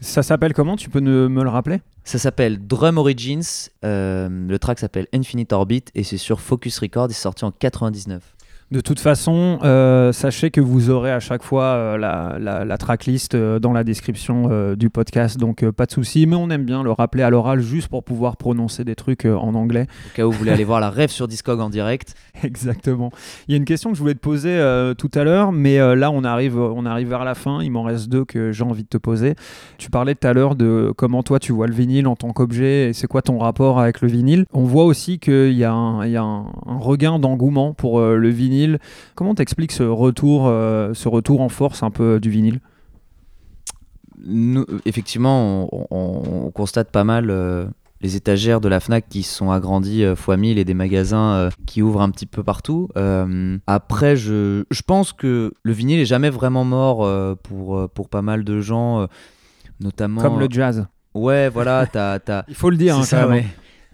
Ça 0.00 0.22
s'appelle 0.24 0.54
comment? 0.54 0.76
Tu 0.76 0.90
peux 0.90 0.98
ne- 1.00 1.28
me 1.28 1.42
le 1.44 1.48
rappeler? 1.48 1.80
Ça 2.02 2.18
s'appelle 2.18 2.58
Drum 2.66 2.98
Origins. 2.98 3.68
le 3.82 4.56
track 4.58 4.78
s'appelle 4.80 5.06
Infinite 5.14 5.52
Orbit 5.52 5.84
et 5.94 6.02
c'est 6.02 6.16
sur 6.18 6.40
Focus 6.40 6.78
Records. 6.80 7.06
C'est 7.10 7.14
sorti 7.22 7.44
en 7.44 7.52
99. 7.52 8.33
De 8.74 8.80
toute 8.80 8.98
façon, 8.98 9.60
euh, 9.62 10.10
sachez 10.10 10.50
que 10.50 10.60
vous 10.60 10.90
aurez 10.90 11.12
à 11.12 11.20
chaque 11.20 11.44
fois 11.44 11.62
euh, 11.62 11.96
la, 11.96 12.38
la- 12.40 12.64
la 12.64 12.76
tracklist 12.76 13.36
euh, 13.36 13.60
dans 13.60 13.72
la 13.72 13.84
description 13.84 14.74
du 14.74 14.90
podcast, 14.90 15.38
donc 15.38 15.64
pas 15.70 15.86
de 15.86 15.92
souci. 15.92 16.26
Mais 16.26 16.34
on 16.34 16.50
aime 16.50 16.64
bien 16.64 16.82
le 16.82 16.90
rappeler 16.90 17.22
à 17.22 17.30
l'oral 17.30 17.60
juste 17.60 17.86
pour 17.86 18.02
pouvoir 18.02 18.36
prononcer 18.36 18.82
des 18.82 18.96
trucs 18.96 19.26
en 19.26 19.54
anglais. 19.54 19.86
Au 20.12 20.16
cas 20.16 20.24
où 20.26 20.32
vous 20.32 20.38
voulez 20.38 20.50
aller 20.50 20.64
voir 20.64 20.80
la 20.80 20.90
rêve 20.90 21.10
sur 21.10 21.28
Discog 21.28 21.60
en 21.60 21.70
direct. 21.70 22.14
Exactement. 22.42 23.12
Il 23.46 23.52
y 23.52 23.54
a 23.54 23.58
une 23.58 23.64
question 23.64 23.90
que 23.90 23.96
je 23.96 24.00
voulais 24.02 24.14
te 24.14 24.18
poser 24.18 24.58
tout 24.98 25.10
à 25.14 25.22
l'heure, 25.22 25.52
mais 25.52 25.78
là 25.94 26.10
on 26.10 26.24
arrive, 26.24 26.58
on 26.58 26.84
arrive 26.84 27.10
vers 27.10 27.22
la 27.24 27.36
fin. 27.36 27.62
Il 27.62 27.70
m'en 27.70 27.84
reste 27.84 28.08
deux 28.08 28.24
que 28.24 28.50
j'ai 28.50 28.64
envie 28.64 28.82
de 28.82 28.88
te 28.88 28.98
poser. 28.98 29.36
Tu 29.78 29.88
parlais 29.88 30.16
tout 30.16 30.26
à 30.26 30.32
l'heure 30.32 30.56
de 30.56 30.92
comment 30.96 31.22
toi 31.22 31.38
tu 31.38 31.52
vois 31.52 31.68
le 31.68 31.74
vinyle 31.74 32.08
en 32.08 32.16
tant 32.16 32.32
qu'objet 32.32 32.88
et 32.88 32.92
c'est 32.92 33.06
quoi 33.06 33.22
ton 33.22 33.38
rapport 33.38 33.78
avec 33.78 34.00
le 34.00 34.08
vinyle. 34.08 34.46
On 34.52 34.64
voit 34.64 34.84
aussi 34.84 35.20
qu'il 35.20 35.52
y 35.52 35.62
a 35.62 35.72
un, 35.72 36.04
il 36.04 36.10
y 36.10 36.16
a 36.16 36.22
un- 36.24 36.46
un 36.66 36.78
regain 36.78 37.20
d'engouement 37.20 37.72
pour 37.72 38.00
le 38.00 38.28
vinyle. 38.30 38.63
Comment 39.14 39.34
t'expliques 39.34 39.72
ce 39.72 39.82
retour, 39.82 40.46
euh, 40.46 40.92
ce 40.94 41.08
retour 41.08 41.40
en 41.40 41.48
force 41.48 41.82
un 41.82 41.90
peu 41.90 42.20
du 42.20 42.30
vinyle? 42.30 42.60
Nous, 44.26 44.62
euh, 44.68 44.80
effectivement, 44.86 45.68
on, 45.72 45.86
on- 45.90 46.46
on 46.46 46.50
constate 46.50 46.90
pas 46.90 47.04
mal 47.04 47.30
euh, 47.30 47.66
les 48.00 48.16
étagères 48.16 48.60
de 48.60 48.68
la 48.68 48.80
Fnac 48.80 49.06
qui 49.08 49.22
se 49.22 49.34
sont 49.34 49.50
agrandies 49.50 50.04
euh, 50.04 50.14
fois 50.16 50.36
1000 50.36 50.58
et 50.58 50.64
des 50.64 50.74
magasins 50.74 51.32
euh, 51.34 51.50
qui 51.66 51.82
ouvrent 51.82 52.00
un 52.00 52.10
petit 52.10 52.26
peu 52.26 52.42
partout. 52.42 52.88
Euh, 52.96 53.58
après, 53.66 54.16
je, 54.16 54.64
je 54.70 54.82
pense 54.82 55.12
que 55.12 55.52
le 55.62 55.72
vinyle 55.72 55.98
est 56.00 56.04
jamais 56.06 56.30
vraiment 56.30 56.64
mort 56.64 57.04
euh, 57.04 57.34
pour, 57.34 57.76
euh, 57.76 57.88
pour 57.88 58.08
pas 58.08 58.22
mal 58.22 58.44
de 58.44 58.60
gens, 58.60 59.00
euh, 59.02 59.06
notamment. 59.80 60.22
Comme 60.22 60.38
le 60.38 60.46
jazz. 60.50 60.86
Ouais, 61.14 61.48
voilà, 61.48 61.86
t'as. 61.86 62.18
Il 62.48 62.54
faut 62.54 62.70
le 62.70 62.76
dire, 62.76 62.96
hein, 62.96 63.02
ça, 63.04 63.28
ouais. 63.28 63.46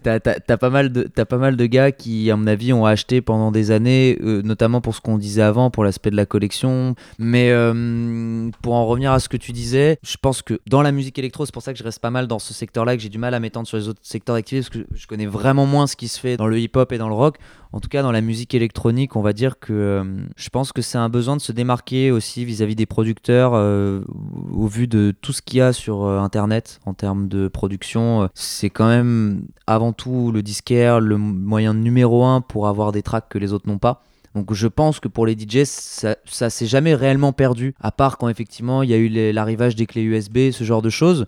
T'as, 0.03 0.19
pas 0.57 0.69
mal 0.69 0.91
de, 0.91 1.03
pas 1.03 1.37
mal 1.37 1.55
de 1.55 1.65
gars 1.67 1.91
qui, 1.91 2.31
à 2.31 2.35
mon 2.35 2.47
avis, 2.47 2.73
ont 2.73 2.85
acheté 2.85 3.21
pendant 3.21 3.51
des 3.51 3.69
années, 3.69 4.17
euh, 4.23 4.41
notamment 4.41 4.81
pour 4.81 4.95
ce 4.95 5.01
qu'on 5.01 5.17
disait 5.17 5.43
avant, 5.43 5.69
pour 5.69 5.83
l'aspect 5.83 6.09
de 6.09 6.15
la 6.15 6.25
collection. 6.25 6.95
Mais 7.19 7.51
euh, 7.51 8.49
pour 8.63 8.73
en 8.73 8.87
revenir 8.87 9.11
à 9.11 9.19
ce 9.19 9.29
que 9.29 9.37
tu 9.37 9.51
disais, 9.51 9.99
je 10.03 10.17
pense 10.19 10.41
que 10.41 10.59
dans 10.67 10.81
la 10.81 10.91
musique 10.91 11.19
électro, 11.19 11.45
c'est 11.45 11.53
pour 11.53 11.61
ça 11.61 11.71
que 11.71 11.77
je 11.77 11.83
reste 11.83 11.99
pas 11.99 12.09
mal 12.09 12.27
dans 12.27 12.39
ce 12.39 12.53
secteur-là, 12.53 12.95
que 12.95 13.03
j'ai 13.03 13.09
du 13.09 13.19
mal 13.19 13.33
à 13.35 13.39
m'étendre 13.39 13.67
sur 13.67 13.77
les 13.77 13.87
autres 13.87 13.99
secteurs 14.01 14.35
d'activité, 14.35 14.67
parce 14.67 14.83
que 14.83 14.87
je 14.95 15.05
connais 15.05 15.27
vraiment 15.27 15.67
moins 15.67 15.85
ce 15.85 15.95
qui 15.95 16.07
se 16.07 16.19
fait 16.19 16.35
dans 16.35 16.47
le 16.47 16.59
hip-hop 16.59 16.91
et 16.91 16.97
dans 16.97 17.09
le 17.09 17.15
rock. 17.15 17.37
En 17.73 17.79
tout 17.79 17.87
cas, 17.87 18.01
dans 18.01 18.11
la 18.11 18.19
musique 18.19 18.53
électronique, 18.53 19.15
on 19.15 19.21
va 19.21 19.31
dire 19.31 19.57
que 19.59 19.71
euh, 19.71 20.03
je 20.35 20.49
pense 20.49 20.73
que 20.73 20.81
c'est 20.81 20.97
un 20.97 21.07
besoin 21.07 21.37
de 21.37 21.41
se 21.41 21.51
démarquer 21.51 22.11
aussi 22.11 22.43
vis-à-vis 22.43 22.75
des 22.75 22.85
producteurs 22.85 23.53
au 23.53 24.67
vu 24.67 24.87
de 24.87 25.13
tout 25.21 25.31
ce 25.31 25.41
qu'il 25.41 25.59
y 25.59 25.61
a 25.61 25.73
sur 25.73 26.05
Internet 26.05 26.79
en 26.85 26.93
termes 26.93 27.27
de 27.27 27.47
production. 27.47 28.29
C'est 28.33 28.69
quand 28.69 28.87
même 28.87 29.43
avant 29.67 29.90
tout 29.91 30.31
le 30.31 30.41
disquaire, 30.43 30.99
le 30.99 31.17
moyen 31.17 31.73
numéro 31.73 32.23
un 32.23 32.41
pour 32.41 32.67
avoir 32.67 32.91
des 32.91 33.01
tracks 33.01 33.29
que 33.29 33.37
les 33.37 33.53
autres 33.53 33.67
n'ont 33.67 33.77
pas. 33.77 34.03
Donc 34.35 34.53
je 34.53 34.67
pense 34.67 34.99
que 34.99 35.07
pour 35.07 35.25
les 35.25 35.37
DJs, 35.37 35.65
ça, 35.65 36.15
ça 36.25 36.49
s'est 36.49 36.65
jamais 36.65 36.95
réellement 36.95 37.33
perdu, 37.33 37.75
à 37.81 37.91
part 37.91 38.17
quand 38.17 38.29
effectivement 38.29 38.81
il 38.81 38.89
y 38.89 38.93
a 38.93 38.97
eu 38.97 39.09
l'arrivage 39.33 39.75
des 39.75 39.85
clés 39.85 40.03
USB, 40.03 40.51
ce 40.51 40.63
genre 40.63 40.81
de 40.81 40.89
choses. 40.89 41.25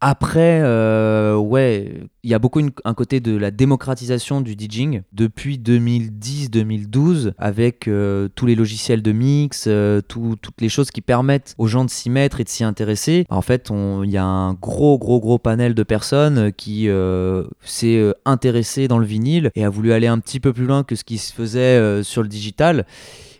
Après, 0.00 0.60
euh, 0.62 1.34
ouais, 1.36 2.02
il 2.22 2.30
y 2.30 2.34
a 2.34 2.38
beaucoup 2.38 2.60
un 2.84 2.94
côté 2.94 3.20
de 3.20 3.36
la 3.36 3.50
démocratisation 3.50 4.40
du 4.42 4.52
DJing 4.58 5.02
depuis 5.12 5.56
2010-2012 5.58 7.32
avec 7.38 7.88
euh, 7.88 8.28
tous 8.34 8.46
les 8.46 8.54
logiciels 8.54 9.02
de 9.02 9.12
mix, 9.12 9.64
euh, 9.66 10.00
tout- 10.06 10.36
toutes 10.40 10.60
les 10.60 10.68
choses 10.68 10.90
qui 10.90 11.00
permettent 11.00 11.54
aux 11.58 11.66
gens 11.66 11.84
de 11.84 11.90
s'y 11.90 12.10
mettre 12.10 12.40
et 12.40 12.44
de 12.44 12.48
s'y 12.48 12.64
intéresser. 12.64 13.24
En 13.30 13.40
fait, 13.42 13.70
il 14.04 14.10
y 14.10 14.16
a 14.16 14.24
un 14.24 14.54
gros, 14.54 14.98
gros, 14.98 15.20
gros 15.20 15.38
panel 15.38 15.74
de 15.74 15.82
personnes 15.82 16.52
qui 16.52 16.88
s'est 17.62 18.12
intéressé 18.24 18.88
dans 18.88 18.98
le 18.98 19.06
vinyle 19.06 19.50
et 19.54 19.64
a 19.64 19.70
voulu 19.70 19.92
aller 19.92 20.06
un 20.06 20.18
petit 20.18 20.40
peu 20.40 20.52
plus 20.52 20.66
loin 20.66 20.82
que 20.84 20.96
ce 20.96 21.04
qui 21.04 21.18
se 21.18 21.32
faisait 21.32 22.02
sur 22.02 22.22
le 22.22 22.28
digital. 22.28 22.86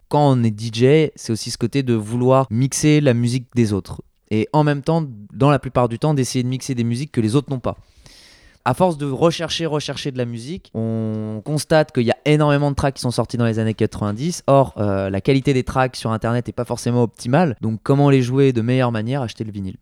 Quand 0.09 0.31
on 0.31 0.43
est 0.45 0.55
DJ, 0.59 1.11
c'est 1.17 1.33
aussi 1.33 1.51
ce 1.51 1.59
côté 1.59 1.83
de 1.83 1.95
vouloir 1.95 2.47
mixer 2.51 3.01
la 3.01 3.15
musique 3.15 3.47
des 3.55 3.73
autres 3.73 4.01
et 4.35 4.49
en 4.53 4.64
même 4.64 4.82
temps, 4.82 5.05
dans 5.32 5.51
la 5.51 5.61
plupart 5.61 5.89
du 5.89 5.99
temps, 5.99 6.12
d'essayer 6.12 6.43
de 6.43 6.49
mixer 6.49 6.74
des 6.74 6.82
musiques 6.82 7.12
que 7.12 7.20
les 7.20 7.37
autres 7.37 7.51
n'ont 7.51 7.61
pas. 7.61 7.76
À 8.64 8.74
force 8.74 8.97
de 8.97 9.07
rechercher, 9.07 9.66
rechercher 9.66 10.11
de 10.11 10.18
la 10.18 10.24
musique, 10.24 10.70
on 10.74 11.43
constate 11.45 11.93
qu'il 11.93 12.05
y 12.05 12.11
a 12.11 12.16
énormément 12.24 12.70
de 12.70 12.76
tracks 12.76 12.95
qui 12.95 13.03
sont 13.03 13.11
sortis 13.11 13.37
dans 13.37 13.45
les 13.45 13.59
années 13.59 13.74
90. 13.74 14.43
Or, 14.47 14.74
euh, 14.78 15.11
la 15.11 15.20
qualité 15.20 15.53
des 15.53 15.64
tracks 15.64 15.97
sur 15.97 16.11
Internet 16.12 16.47
n'est 16.47 16.53
pas 16.53 16.64
forcément 16.64 17.03
optimale. 17.03 17.57
Donc, 17.61 17.80
comment 17.82 18.09
les 18.11 18.22
jouer 18.22 18.53
de 18.53 18.62
meilleure 18.62 18.91
manière 18.91 19.20
Acheter 19.22 19.45
le 19.45 19.53
vinyle? 19.53 19.76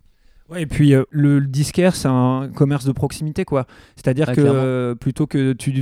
Ouais, 0.50 0.62
et 0.62 0.66
puis 0.66 0.94
euh, 0.94 1.04
le, 1.10 1.38
le 1.38 1.46
disquaire, 1.46 1.94
c'est 1.94 2.08
un 2.08 2.50
commerce 2.54 2.84
de 2.84 2.92
proximité, 2.92 3.44
quoi. 3.44 3.66
C'est-à-dire 3.94 4.32
que 4.32 4.40
euh, 4.40 4.94
plutôt 4.96 5.26
que 5.26 5.52
tu, 5.52 5.72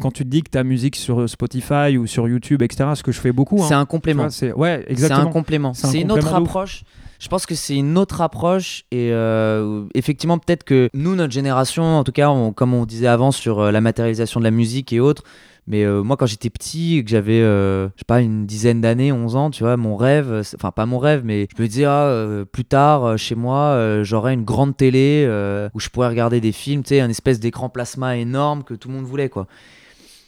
quand 0.00 0.10
tu 0.10 0.24
te 0.24 0.28
dis 0.28 0.42
que 0.42 0.50
ta 0.50 0.64
musique 0.64 0.96
sur 0.96 1.28
Spotify 1.28 1.96
ou 1.96 2.06
sur 2.06 2.28
YouTube, 2.28 2.60
etc., 2.62 2.90
ce 2.96 3.02
que 3.04 3.12
je 3.12 3.20
fais 3.20 3.32
beaucoup. 3.32 3.62
C'est 3.66 3.74
hein, 3.74 3.80
un 3.80 3.86
complément. 3.86 4.28
c'est 4.28 4.52
ouais, 4.52 4.82
C'est 4.86 4.92
exactement. 4.92 5.30
un 5.30 5.32
complément. 5.32 5.72
C'est 5.72 5.86
un 5.86 5.90
C'est 5.90 6.00
une 6.00 6.10
autre 6.12 6.40
ouf. 6.42 6.84
Je 7.20 7.28
pense 7.28 7.46
que 7.46 7.54
c'est 7.54 7.76
une 7.76 7.96
autre 7.96 8.20
approche 8.20 8.84
et 8.90 9.10
euh, 9.12 9.84
effectivement 9.94 10.38
peut-être 10.38 10.64
que 10.64 10.88
nous, 10.94 11.14
notre 11.14 11.32
génération, 11.32 11.98
en 11.98 12.04
tout 12.04 12.12
cas, 12.12 12.32
comme 12.54 12.74
on 12.74 12.86
disait 12.86 13.06
avant 13.06 13.32
sur 13.32 13.60
euh, 13.60 13.70
la 13.70 13.80
matérialisation 13.80 14.40
de 14.40 14.44
la 14.44 14.50
musique 14.50 14.92
et 14.92 15.00
autres, 15.00 15.22
mais 15.66 15.84
euh, 15.84 16.02
moi 16.02 16.16
quand 16.16 16.26
j'étais 16.26 16.50
petit, 16.50 16.98
et 16.98 17.04
que 17.04 17.10
j'avais, 17.10 17.40
euh, 17.40 17.86
je 17.88 18.00
sais 18.00 18.04
pas, 18.06 18.20
une 18.20 18.46
dizaine 18.46 18.80
d'années, 18.80 19.12
11 19.12 19.36
ans, 19.36 19.50
tu 19.50 19.62
vois, 19.62 19.76
mon 19.76 19.96
rêve, 19.96 20.42
enfin 20.54 20.70
pas 20.70 20.86
mon 20.86 20.98
rêve, 20.98 21.22
mais 21.24 21.46
je 21.56 21.62
me 21.62 21.68
disais, 21.68 21.84
ah, 21.84 22.44
plus 22.50 22.64
tard, 22.64 23.16
chez 23.16 23.34
moi, 23.34 24.02
j'aurais 24.02 24.34
une 24.34 24.44
grande 24.44 24.76
télé 24.76 25.26
où 25.72 25.80
je 25.80 25.88
pourrais 25.88 26.08
regarder 26.08 26.40
des 26.40 26.52
films, 26.52 26.82
tu 26.82 26.90
sais, 26.90 27.00
un 27.00 27.10
espèce 27.10 27.40
d'écran 27.40 27.68
plasma 27.68 28.16
énorme 28.16 28.64
que 28.64 28.74
tout 28.74 28.88
le 28.88 28.94
monde 28.94 29.04
voulait, 29.04 29.28
quoi. 29.28 29.46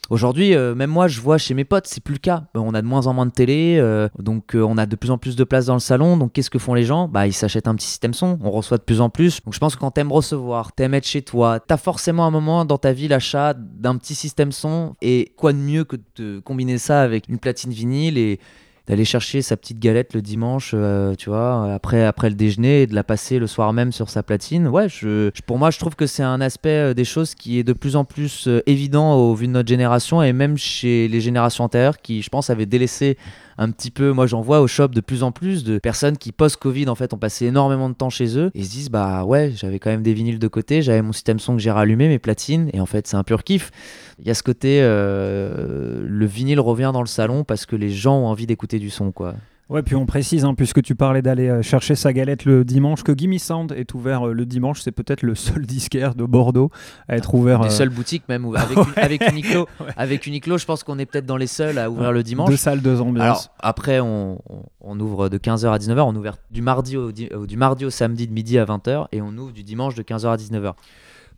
Aujourd'hui, 0.08 0.54
euh, 0.54 0.74
même 0.74 0.90
moi, 0.90 1.08
je 1.08 1.20
vois 1.20 1.38
chez 1.38 1.54
mes 1.54 1.64
potes, 1.64 1.86
c'est 1.86 2.02
plus 2.02 2.14
le 2.14 2.18
cas. 2.18 2.44
Euh, 2.56 2.60
On 2.60 2.74
a 2.74 2.82
de 2.82 2.86
moins 2.86 3.06
en 3.06 3.12
moins 3.12 3.26
de 3.26 3.32
télé, 3.32 3.76
euh, 3.78 4.08
donc 4.18 4.54
on 4.54 4.78
a 4.78 4.86
de 4.86 4.96
plus 4.96 5.10
en 5.10 5.18
plus 5.18 5.36
de 5.36 5.44
place 5.44 5.66
dans 5.66 5.74
le 5.74 5.80
salon. 5.80 6.16
Donc 6.16 6.32
qu'est-ce 6.32 6.50
que 6.50 6.58
font 6.58 6.74
les 6.74 6.84
gens? 6.84 7.08
Bah, 7.08 7.26
ils 7.26 7.32
s'achètent 7.32 7.68
un 7.68 7.74
petit 7.74 7.86
système 7.86 8.14
son. 8.14 8.38
On 8.42 8.50
reçoit 8.50 8.78
de 8.78 8.82
plus 8.82 9.00
en 9.00 9.10
plus. 9.10 9.40
Donc 9.44 9.54
je 9.54 9.58
pense 9.58 9.74
que 9.74 9.80
quand 9.80 9.90
t'aimes 9.90 10.12
recevoir, 10.12 10.72
t'aimes 10.72 10.94
être 10.94 11.06
chez 11.06 11.22
toi, 11.22 11.60
t'as 11.60 11.76
forcément 11.76 12.26
un 12.26 12.30
moment 12.30 12.64
dans 12.64 12.78
ta 12.78 12.92
vie 12.92 13.08
l'achat 13.08 13.54
d'un 13.54 13.96
petit 13.96 14.14
système 14.14 14.52
son. 14.52 14.94
Et 15.02 15.32
quoi 15.36 15.52
de 15.52 15.58
mieux 15.58 15.84
que 15.84 15.96
de 16.16 16.40
combiner 16.40 16.78
ça 16.78 17.02
avec 17.02 17.28
une 17.28 17.38
platine 17.38 17.72
vinyle 17.72 18.18
et 18.18 18.38
d'aller 18.86 19.04
chercher 19.04 19.42
sa 19.42 19.56
petite 19.56 19.80
galette 19.80 20.14
le 20.14 20.22
dimanche, 20.22 20.72
euh, 20.74 21.14
tu 21.16 21.30
vois, 21.30 21.74
après, 21.74 22.04
après 22.04 22.28
le 22.28 22.36
déjeuner 22.36 22.82
et 22.82 22.86
de 22.86 22.94
la 22.94 23.02
passer 23.02 23.38
le 23.38 23.46
soir 23.46 23.72
même 23.72 23.90
sur 23.92 24.10
sa 24.10 24.22
platine. 24.22 24.68
Ouais, 24.68 24.88
je, 24.88 25.30
pour 25.46 25.58
moi, 25.58 25.70
je 25.70 25.78
trouve 25.78 25.96
que 25.96 26.06
c'est 26.06 26.22
un 26.22 26.40
aspect 26.40 26.90
euh, 26.90 26.94
des 26.94 27.04
choses 27.04 27.34
qui 27.34 27.58
est 27.58 27.64
de 27.64 27.72
plus 27.72 27.96
en 27.96 28.04
plus 28.04 28.46
euh, 28.46 28.62
évident 28.66 29.14
au 29.14 29.34
vu 29.34 29.48
de 29.48 29.52
notre 29.52 29.68
génération 29.68 30.22
et 30.22 30.32
même 30.32 30.56
chez 30.56 31.08
les 31.08 31.20
générations 31.20 31.64
antérieures 31.64 31.98
qui, 32.00 32.22
je 32.22 32.28
pense, 32.28 32.48
avaient 32.48 32.66
délaissé 32.66 33.18
un 33.58 33.70
petit 33.70 33.90
peu. 33.90 34.12
Moi, 34.12 34.26
j'en 34.26 34.40
vois 34.40 34.60
au 34.60 34.66
shop 34.66 34.88
de 34.88 35.00
plus 35.00 35.22
en 35.22 35.32
plus 35.32 35.64
de 35.64 35.78
personnes 35.78 36.16
qui, 36.18 36.32
post-Covid, 36.32 36.88
en 36.88 36.94
fait, 36.94 37.12
ont 37.14 37.18
passé 37.18 37.46
énormément 37.46 37.88
de 37.88 37.94
temps 37.94 38.10
chez 38.10 38.38
eux 38.38 38.50
et 38.54 38.62
se 38.62 38.70
disent, 38.70 38.90
bah 38.90 39.24
ouais, 39.24 39.52
j'avais 39.54 39.78
quand 39.78 39.90
même 39.90 40.02
des 40.02 40.14
vinyles 40.14 40.38
de 40.38 40.48
côté, 40.48 40.82
j'avais 40.82 41.02
mon 41.02 41.12
système 41.12 41.38
son 41.38 41.56
que 41.56 41.62
j'ai 41.62 41.70
rallumé, 41.70 42.08
mes 42.08 42.18
platines, 42.18 42.70
et 42.72 42.80
en 42.80 42.86
fait, 42.86 43.06
c'est 43.06 43.16
un 43.16 43.24
pur 43.24 43.44
kiff. 43.44 43.70
Il 44.18 44.26
y 44.26 44.30
a 44.30 44.34
ce 44.34 44.42
côté, 44.42 44.80
euh, 44.82 46.04
le 46.06 46.26
vinyle 46.26 46.60
revient 46.60 46.90
dans 46.92 47.02
le 47.02 47.06
salon 47.06 47.44
parce 47.44 47.66
que 47.66 47.76
les 47.76 47.90
gens 47.90 48.18
ont 48.18 48.26
envie 48.26 48.46
d'écouter 48.46 48.78
du 48.78 48.90
son, 48.90 49.12
quoi. 49.12 49.34
Ouais, 49.68 49.82
puis 49.82 49.96
on 49.96 50.06
précise, 50.06 50.44
hein, 50.44 50.54
puisque 50.54 50.80
tu 50.80 50.94
parlais 50.94 51.22
d'aller 51.22 51.48
euh, 51.48 51.60
chercher 51.60 51.96
sa 51.96 52.12
galette 52.12 52.44
le 52.44 52.64
dimanche, 52.64 53.02
que 53.02 53.10
Gimme 53.16 53.36
Sound 53.38 53.72
est 53.72 53.94
ouvert 53.94 54.28
euh, 54.28 54.32
le 54.32 54.46
dimanche. 54.46 54.80
C'est 54.80 54.92
peut-être 54.92 55.22
le 55.22 55.34
seul 55.34 55.66
disquaire 55.66 56.14
de 56.14 56.24
Bordeaux 56.24 56.70
à 57.08 57.16
être 57.16 57.34
ouvert. 57.34 57.60
Les 57.62 57.66
euh, 57.66 57.70
seules 57.70 57.88
boutiques, 57.88 58.22
même, 58.28 58.46
avec, 58.54 58.76
une- 58.96 59.02
avec 59.02 59.28
Uniqlo. 59.28 59.66
Avec 59.96 60.24
Uniqlo, 60.26 60.56
je 60.58 60.66
pense 60.66 60.84
qu'on 60.84 61.00
est 61.00 61.06
peut-être 61.06 61.26
dans 61.26 61.36
les 61.36 61.48
seuls 61.48 61.78
à 61.78 61.90
ouvrir 61.90 62.12
le 62.12 62.22
dimanche. 62.22 62.48
Deux 62.50 62.56
salles, 62.56 62.80
deux 62.80 63.00
ambiances. 63.00 63.24
Alors 63.24 63.48
après, 63.58 63.98
on, 63.98 64.40
on- 64.48 64.62
on 64.82 65.00
ouvre 65.00 65.28
de 65.28 65.36
15h 65.38 65.66
à 65.72 65.78
19h. 65.78 66.00
On 66.02 66.14
ouvre 66.14 66.30
du 66.52 66.62
mardi, 66.62 66.96
au, 66.96 67.08
euh, 67.10 67.46
du 67.46 67.56
mardi 67.56 67.84
au 67.84 67.90
samedi 67.90 68.28
de 68.28 68.32
midi 68.32 68.58
à 68.58 68.64
20h 68.66 69.06
et 69.10 69.20
on 69.20 69.36
ouvre 69.36 69.52
du 69.52 69.64
dimanche 69.64 69.96
de 69.96 70.02
15h 70.04 70.28
à 70.28 70.36
19h. 70.36 70.74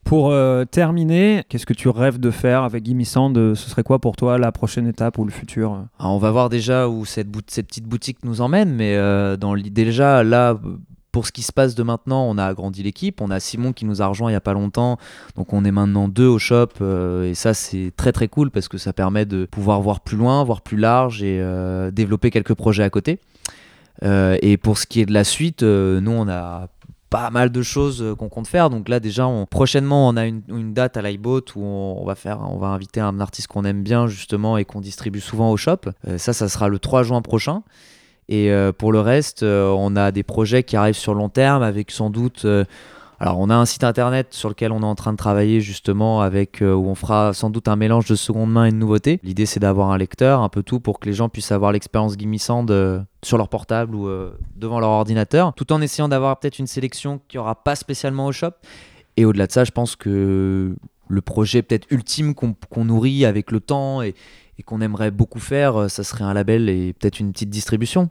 Pour 0.05 0.31
euh, 0.31 0.65
terminer, 0.65 1.45
qu'est-ce 1.49 1.67
que 1.67 1.75
tu 1.75 1.89
rêves 1.89 2.19
de 2.19 2.31
faire 2.31 2.63
avec 2.63 2.85
Gimme 2.85 3.03
Euh, 3.17 3.55
Ce 3.55 3.69
serait 3.69 3.83
quoi 3.83 3.99
pour 3.99 4.17
toi 4.17 4.39
la 4.39 4.53
prochaine 4.53 4.87
étape 4.87 5.19
ou 5.19 5.25
le 5.25 5.31
futur? 5.31 5.85
Alors, 5.99 6.15
on 6.15 6.19
va 6.19 6.31
voir 6.31 6.49
déjà 6.49 6.89
où 6.89 7.05
cette, 7.05 7.31
petite 7.31 7.85
boutique 7.85 8.25
nous 8.25 8.41
emmène, 8.41 8.73
mais 8.75 8.97
euh, 8.97 9.37
déjà, 9.71 10.25
là, 10.25 10.59
pour 11.13 11.27
ce 11.27 11.33
qui 11.33 11.43
se 11.43 11.53
passe 11.53 11.75
de 11.75 11.83
maintenant, 11.83 12.25
on 12.29 12.39
a 12.39 12.45
agrandi 12.45 12.83
l'équipe. 12.83 13.21
On 13.21 13.31
a 13.31 13.39
Simon 13.39 13.73
qui 13.73 13.85
nous 13.85 14.01
a 14.01 14.07
rejoint 14.07 14.31
il 14.31 14.33
n'y 14.33 14.37
a 14.37 14.41
pas 14.41 14.55
longtemps, 14.55 14.99
donc 15.37 15.53
on 15.53 15.65
est 15.65 15.73
maintenant 15.73 16.09
deux 16.09 16.27
au 16.27 16.39
shop, 16.39 16.69
et 17.25 17.35
ça 17.35 17.55
c'est 17.55 17.93
très 17.97 18.13
très 18.13 18.29
cool 18.29 18.51
parce 18.51 18.69
que 18.69 18.79
ça 18.79 18.93
permet 18.93 19.27
de 19.27 19.45
pouvoir 19.45 19.81
voir 19.81 20.01
plus 20.01 20.17
loin, 20.17 20.45
voir 20.45 20.61
plus 20.61 20.77
large 20.77 21.23
et 21.23 21.43
développer 21.93 22.31
quelques 22.31 22.55
projets 22.55 22.85
à 22.85 22.91
côté. 22.91 23.19
Et 24.05 24.57
pour 24.59 24.79
ce 24.79 24.87
qui 24.87 25.01
est 25.01 25.07
de 25.07 25.13
la 25.13 25.25
suite, 25.25 25.63
nous 25.63 26.13
on 26.13 26.29
a 26.29 26.69
pas 27.11 27.31
mal 27.31 27.51
de 27.51 27.63
choses 27.63 28.03
euh, 28.03 28.15
qu'on 28.15 28.29
compte 28.29 28.47
faire. 28.47 28.71
Donc 28.71 28.89
là 28.89 29.01
déjà, 29.01 29.29
prochainement, 29.51 30.09
on 30.09 30.17
a 30.17 30.27
une, 30.27 30.73
date 30.73 30.97
à 30.97 31.03
l'iBoat 31.03 31.43
où 31.57 31.63
on, 31.63 32.05
va 32.05 32.15
faire, 32.15 32.41
inviter 32.43 33.01
un 33.01 33.21
artiste 33.21 33.49
qu'on 33.49 33.65
aime 33.65 33.83
bien 33.83 34.07
justement 34.07 34.59
et 34.59 34.65
qu'on 34.65 34.81
distribue 34.81 35.21
souvent 35.21 35.51
au 35.51 35.57
shop. 35.57 35.81
Euh, 36.07 36.19
ça, 36.19 36.33
ça 36.33 36.49
sera 36.49 36.69
le 36.69 36.79
3 36.79 37.03
juin 37.03 37.23
prochain. 37.23 37.63
Et 38.29 38.53
euh, 38.53 38.73
pour 38.73 38.93
le 38.93 39.01
reste, 39.01 39.43
on 39.43 39.97
a 39.97 40.13
des 40.13 40.23
projets 40.23 40.63
qui 40.63 40.77
arrivent 40.77 40.95
sur 40.95 41.15
long 41.15 41.31
terme 41.31 41.63
avec 41.63 41.91
sans 41.91 42.11
doute. 42.11 42.47
Alors, 43.21 43.41
on 43.41 43.51
a 43.51 43.55
un 43.57 43.65
site 43.65 43.83
internet 43.83 44.29
sur 44.31 44.49
lequel 44.49 44.71
on 44.71 44.81
est 44.81 44.85
en 44.85 44.95
train 44.95 45.13
de 45.13 45.17
travailler 45.17 45.61
justement 45.61 46.21
avec 46.21 46.63
euh, 46.63 46.73
où 46.73 46.87
on 46.87 46.95
fera 46.95 47.35
sans 47.35 47.51
doute 47.51 47.67
un 47.67 47.75
mélange 47.75 48.07
de 48.07 48.15
seconde 48.15 48.53
main 48.53 48.67
et 48.67 48.71
de 48.71 48.77
nouveauté. 48.77 49.19
L'idée, 49.25 49.45
c'est 49.45 49.59
d'avoir 49.59 49.91
un 49.91 49.99
lecteur, 49.99 50.41
un 50.41 50.49
peu 50.49 50.63
tout 50.63 50.79
pour 50.79 51.01
que 51.01 51.09
les 51.09 51.15
gens 51.15 51.29
puissent 51.29 51.51
avoir 51.51 51.73
l'expérience 51.73 52.15
Sound 52.39 52.71
euh, 52.71 53.01
sur 53.25 53.37
leur 53.37 53.49
portable 53.49 53.97
ou 53.97 54.07
euh, 54.07 54.39
devant 54.55 54.79
leur 54.79 54.91
ordinateur, 54.91 55.53
tout 55.55 55.73
en 55.73 55.81
essayant 55.81 56.09
d'avoir 56.09 56.39
peut-être 56.39 56.61
une 56.61 56.69
sélection 56.69 57.21
qui 57.27 57.39
aura 57.39 57.57
pas 57.57 57.75
spécialement 57.75 58.27
au 58.27 58.33
shop. 58.33 58.53
Et 59.17 59.25
au-delà 59.25 59.49
de 59.49 59.53
ça, 59.53 59.65
je 59.65 59.73
pense 59.73 59.97
que 59.97 60.77
le 61.09 61.21
projet 61.21 61.63
peut-être 61.63 61.89
ultime 61.91 62.35
qu'on 62.37 62.85
nourrit 62.85 63.25
avec 63.25 63.51
le 63.51 63.59
temps 63.59 64.01
et, 64.01 64.15
qu'on 64.65 64.81
aimerait 64.81 65.13
beaucoup 65.13 65.39
faire, 65.39 65.89
ça 65.89 66.03
serait 66.03 66.25
un 66.25 66.35
label 66.35 66.69
et 66.69 66.93
peut-être 66.93 67.21
une 67.21 67.33
petite 67.33 67.51
distribution. 67.51 68.11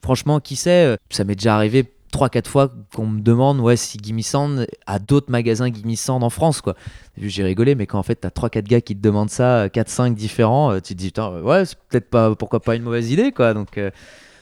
Franchement, 0.00 0.38
qui 0.38 0.54
sait, 0.54 0.96
ça 1.10 1.24
m'est 1.24 1.34
déjà 1.34 1.56
arrivé 1.56 1.92
3-4 2.12 2.46
fois 2.46 2.70
qu'on 2.94 3.06
me 3.06 3.20
demande 3.20 3.60
ouais, 3.60 3.76
si 3.76 3.98
Gimme 4.00 4.22
Sound 4.22 4.66
a 4.86 4.98
d'autres 4.98 5.30
magasins 5.30 5.72
Gimme 5.72 5.96
Sound 5.96 6.22
en 6.22 6.30
France. 6.30 6.60
quoi. 6.60 6.74
J'ai 7.16 7.42
rigolé, 7.42 7.74
mais 7.74 7.86
quand 7.86 7.98
en 7.98 8.02
fait 8.02 8.16
t'as 8.16 8.28
3-4 8.28 8.62
gars 8.62 8.80
qui 8.80 8.94
te 8.94 9.00
demandent 9.02 9.30
ça, 9.30 9.68
4-5 9.68 10.14
différents, 10.14 10.72
euh, 10.72 10.80
tu 10.80 10.94
te 10.94 10.98
dis 10.98 11.06
putain, 11.06 11.32
euh, 11.32 11.42
ouais, 11.42 11.64
c'est 11.64 11.78
peut-être 11.88 12.10
pas, 12.10 12.34
pourquoi 12.34 12.60
pas 12.60 12.76
une 12.76 12.82
mauvaise 12.82 13.10
idée. 13.10 13.32
quoi. 13.32 13.54
Donc, 13.54 13.78
euh, 13.78 13.90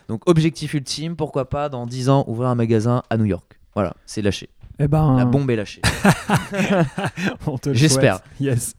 donc 0.09 0.29
objectif 0.29 0.75
ultime, 0.75 1.17
pourquoi 1.17 1.49
pas 1.49 1.69
dans 1.69 1.87
10 1.87 2.09
ans 2.09 2.25
ouvrir 2.27 2.49
un 2.49 2.55
magasin 2.55 3.03
à 3.11 3.17
New 3.17 3.27
York. 3.27 3.59
Voilà, 3.75 3.95
c'est 4.07 4.23
lâché. 4.23 4.49
Eh 4.81 4.89
ben, 4.89 5.17
La 5.17 5.25
bombe 5.25 5.51
est 5.51 5.57
lâchée. 5.57 5.83
J'espère. 7.73 8.21
Yes. 8.41 8.75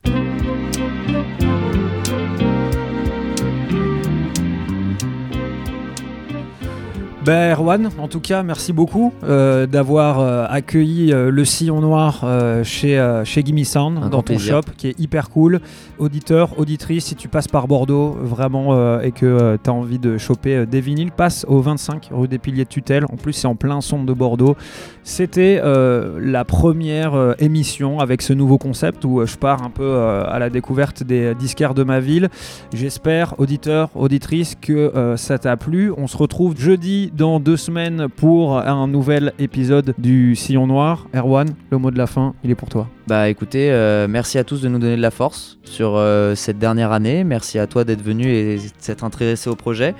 Ben 7.23 7.51
Erwan, 7.51 7.87
en 7.99 8.07
tout 8.07 8.19
cas, 8.19 8.41
merci 8.41 8.73
beaucoup 8.73 9.13
euh, 9.23 9.67
d'avoir 9.67 10.19
euh, 10.19 10.47
accueilli 10.49 11.13
euh, 11.13 11.29
le 11.29 11.45
sillon 11.45 11.79
noir 11.79 12.25
chez, 12.63 13.21
chez 13.25 13.43
Gimme 13.43 13.63
Sound 13.63 13.99
Un 13.99 14.09
dans 14.09 14.23
ton 14.23 14.33
plaisir. 14.33 14.55
shop, 14.55 14.71
qui 14.75 14.87
est 14.87 14.99
hyper 14.99 15.29
cool. 15.29 15.61
Auditeur, 15.99 16.57
auditrice, 16.57 17.05
si 17.05 17.15
tu 17.15 17.27
passes 17.27 17.47
par 17.47 17.67
Bordeaux 17.67 18.17
vraiment 18.19 18.99
et 19.01 19.11
que 19.11 19.57
tu 19.63 19.69
as 19.69 19.73
envie 19.73 19.99
de 19.99 20.17
choper 20.17 20.65
des 20.65 20.81
vinyles, 20.81 21.11
passe 21.11 21.45
au 21.47 21.61
25 21.61 22.09
rue 22.11 22.27
des 22.27 22.39
Piliers 22.39 22.63
de 22.63 22.69
Tutelle. 22.69 23.05
En 23.05 23.17
plus, 23.17 23.33
c'est 23.33 23.47
en 23.47 23.55
plein 23.55 23.81
centre 23.81 24.05
de 24.05 24.13
Bordeaux. 24.13 24.55
C'était 25.03 25.59
euh, 25.63 26.19
la 26.21 26.45
première 26.45 27.15
euh, 27.15 27.33
émission 27.39 27.99
avec 27.99 28.21
ce 28.21 28.33
nouveau 28.33 28.59
concept 28.59 29.03
où 29.03 29.19
euh, 29.19 29.25
je 29.25 29.35
pars 29.35 29.63
un 29.63 29.71
peu 29.71 29.97
à 29.99 30.37
la 30.37 30.49
découverte 30.49 31.03
des 31.03 31.33
disquaires 31.35 31.73
de 31.73 31.83
ma 31.83 31.99
ville. 31.99 32.29
J'espère, 32.73 33.39
auditeur, 33.39 33.89
auditrice, 33.95 34.55
que 34.59 35.15
ça 35.17 35.37
t'a 35.37 35.57
plu. 35.57 35.91
On 35.97 36.07
se 36.07 36.17
retrouve 36.17 36.57
jeudi 36.57 37.11
dans 37.15 37.39
deux 37.39 37.57
semaines 37.57 38.07
pour 38.09 38.57
un 38.57 38.87
nouvel 38.87 39.33
épisode 39.39 39.93
du 39.97 40.35
Sillon 40.35 40.67
Noir. 40.67 41.07
Erwan, 41.15 41.49
le 41.71 41.77
mot 41.77 41.91
de 41.91 41.97
la 41.97 42.07
fin, 42.07 42.33
il 42.43 42.51
est 42.51 42.55
pour 42.55 42.69
toi. 42.69 42.87
Bah 43.07 43.29
écoutez, 43.29 43.69
merci 44.09 44.37
à 44.37 44.43
tous 44.43 44.61
de 44.61 44.69
nous 44.69 44.79
donner 44.79 44.97
de 44.97 45.01
la 45.01 45.11
force 45.11 45.57
sur 45.63 46.01
cette 46.35 46.59
dernière 46.59 46.91
année. 46.91 47.23
Merci 47.23 47.59
à 47.59 47.67
toi 47.67 47.83
d'être 47.83 48.03
venu 48.03 48.27
et 48.27 48.57
de 48.57 48.61
s'être 48.79 49.03
intéressé 49.03 49.49
au 49.49 49.55
projet. 49.55 49.95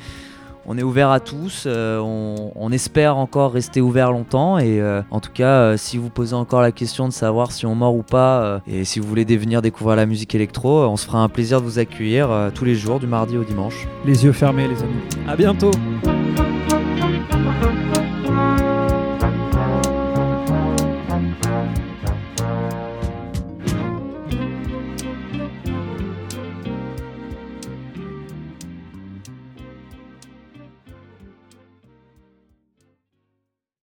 On 0.65 0.77
est 0.77 0.83
ouvert 0.83 1.09
à 1.09 1.19
tous, 1.19 1.63
euh, 1.65 1.99
on, 1.99 2.51
on 2.55 2.71
espère 2.71 3.17
encore 3.17 3.51
rester 3.51 3.81
ouvert 3.81 4.11
longtemps 4.11 4.59
et 4.59 4.79
euh, 4.79 5.01
en 5.09 5.19
tout 5.19 5.31
cas 5.31 5.61
euh, 5.61 5.77
si 5.77 5.97
vous 5.97 6.09
posez 6.09 6.35
encore 6.35 6.61
la 6.61 6.71
question 6.71 7.07
de 7.07 7.13
savoir 7.13 7.51
si 7.51 7.65
on 7.65 7.73
mord 7.73 7.95
ou 7.95 8.03
pas 8.03 8.61
et 8.67 8.85
si 8.85 8.99
vous 8.99 9.07
voulez 9.07 9.25
venir 9.25 9.61
découvrir 9.61 9.95
la 9.95 10.05
musique 10.05 10.35
électro, 10.35 10.83
on 10.83 10.97
se 10.97 11.05
fera 11.05 11.19
un 11.19 11.29
plaisir 11.29 11.61
de 11.61 11.65
vous 11.65 11.79
accueillir 11.79 12.51
tous 12.53 12.65
les 12.65 12.75
jours 12.75 12.99
du 12.99 13.07
mardi 13.07 13.37
au 13.37 13.43
dimanche. 13.43 13.87
Les 14.05 14.25
yeux 14.25 14.33
fermés, 14.33 14.67
les 14.67 14.81
amis. 14.83 15.01
À 15.27 15.35
bientôt. 15.35 15.71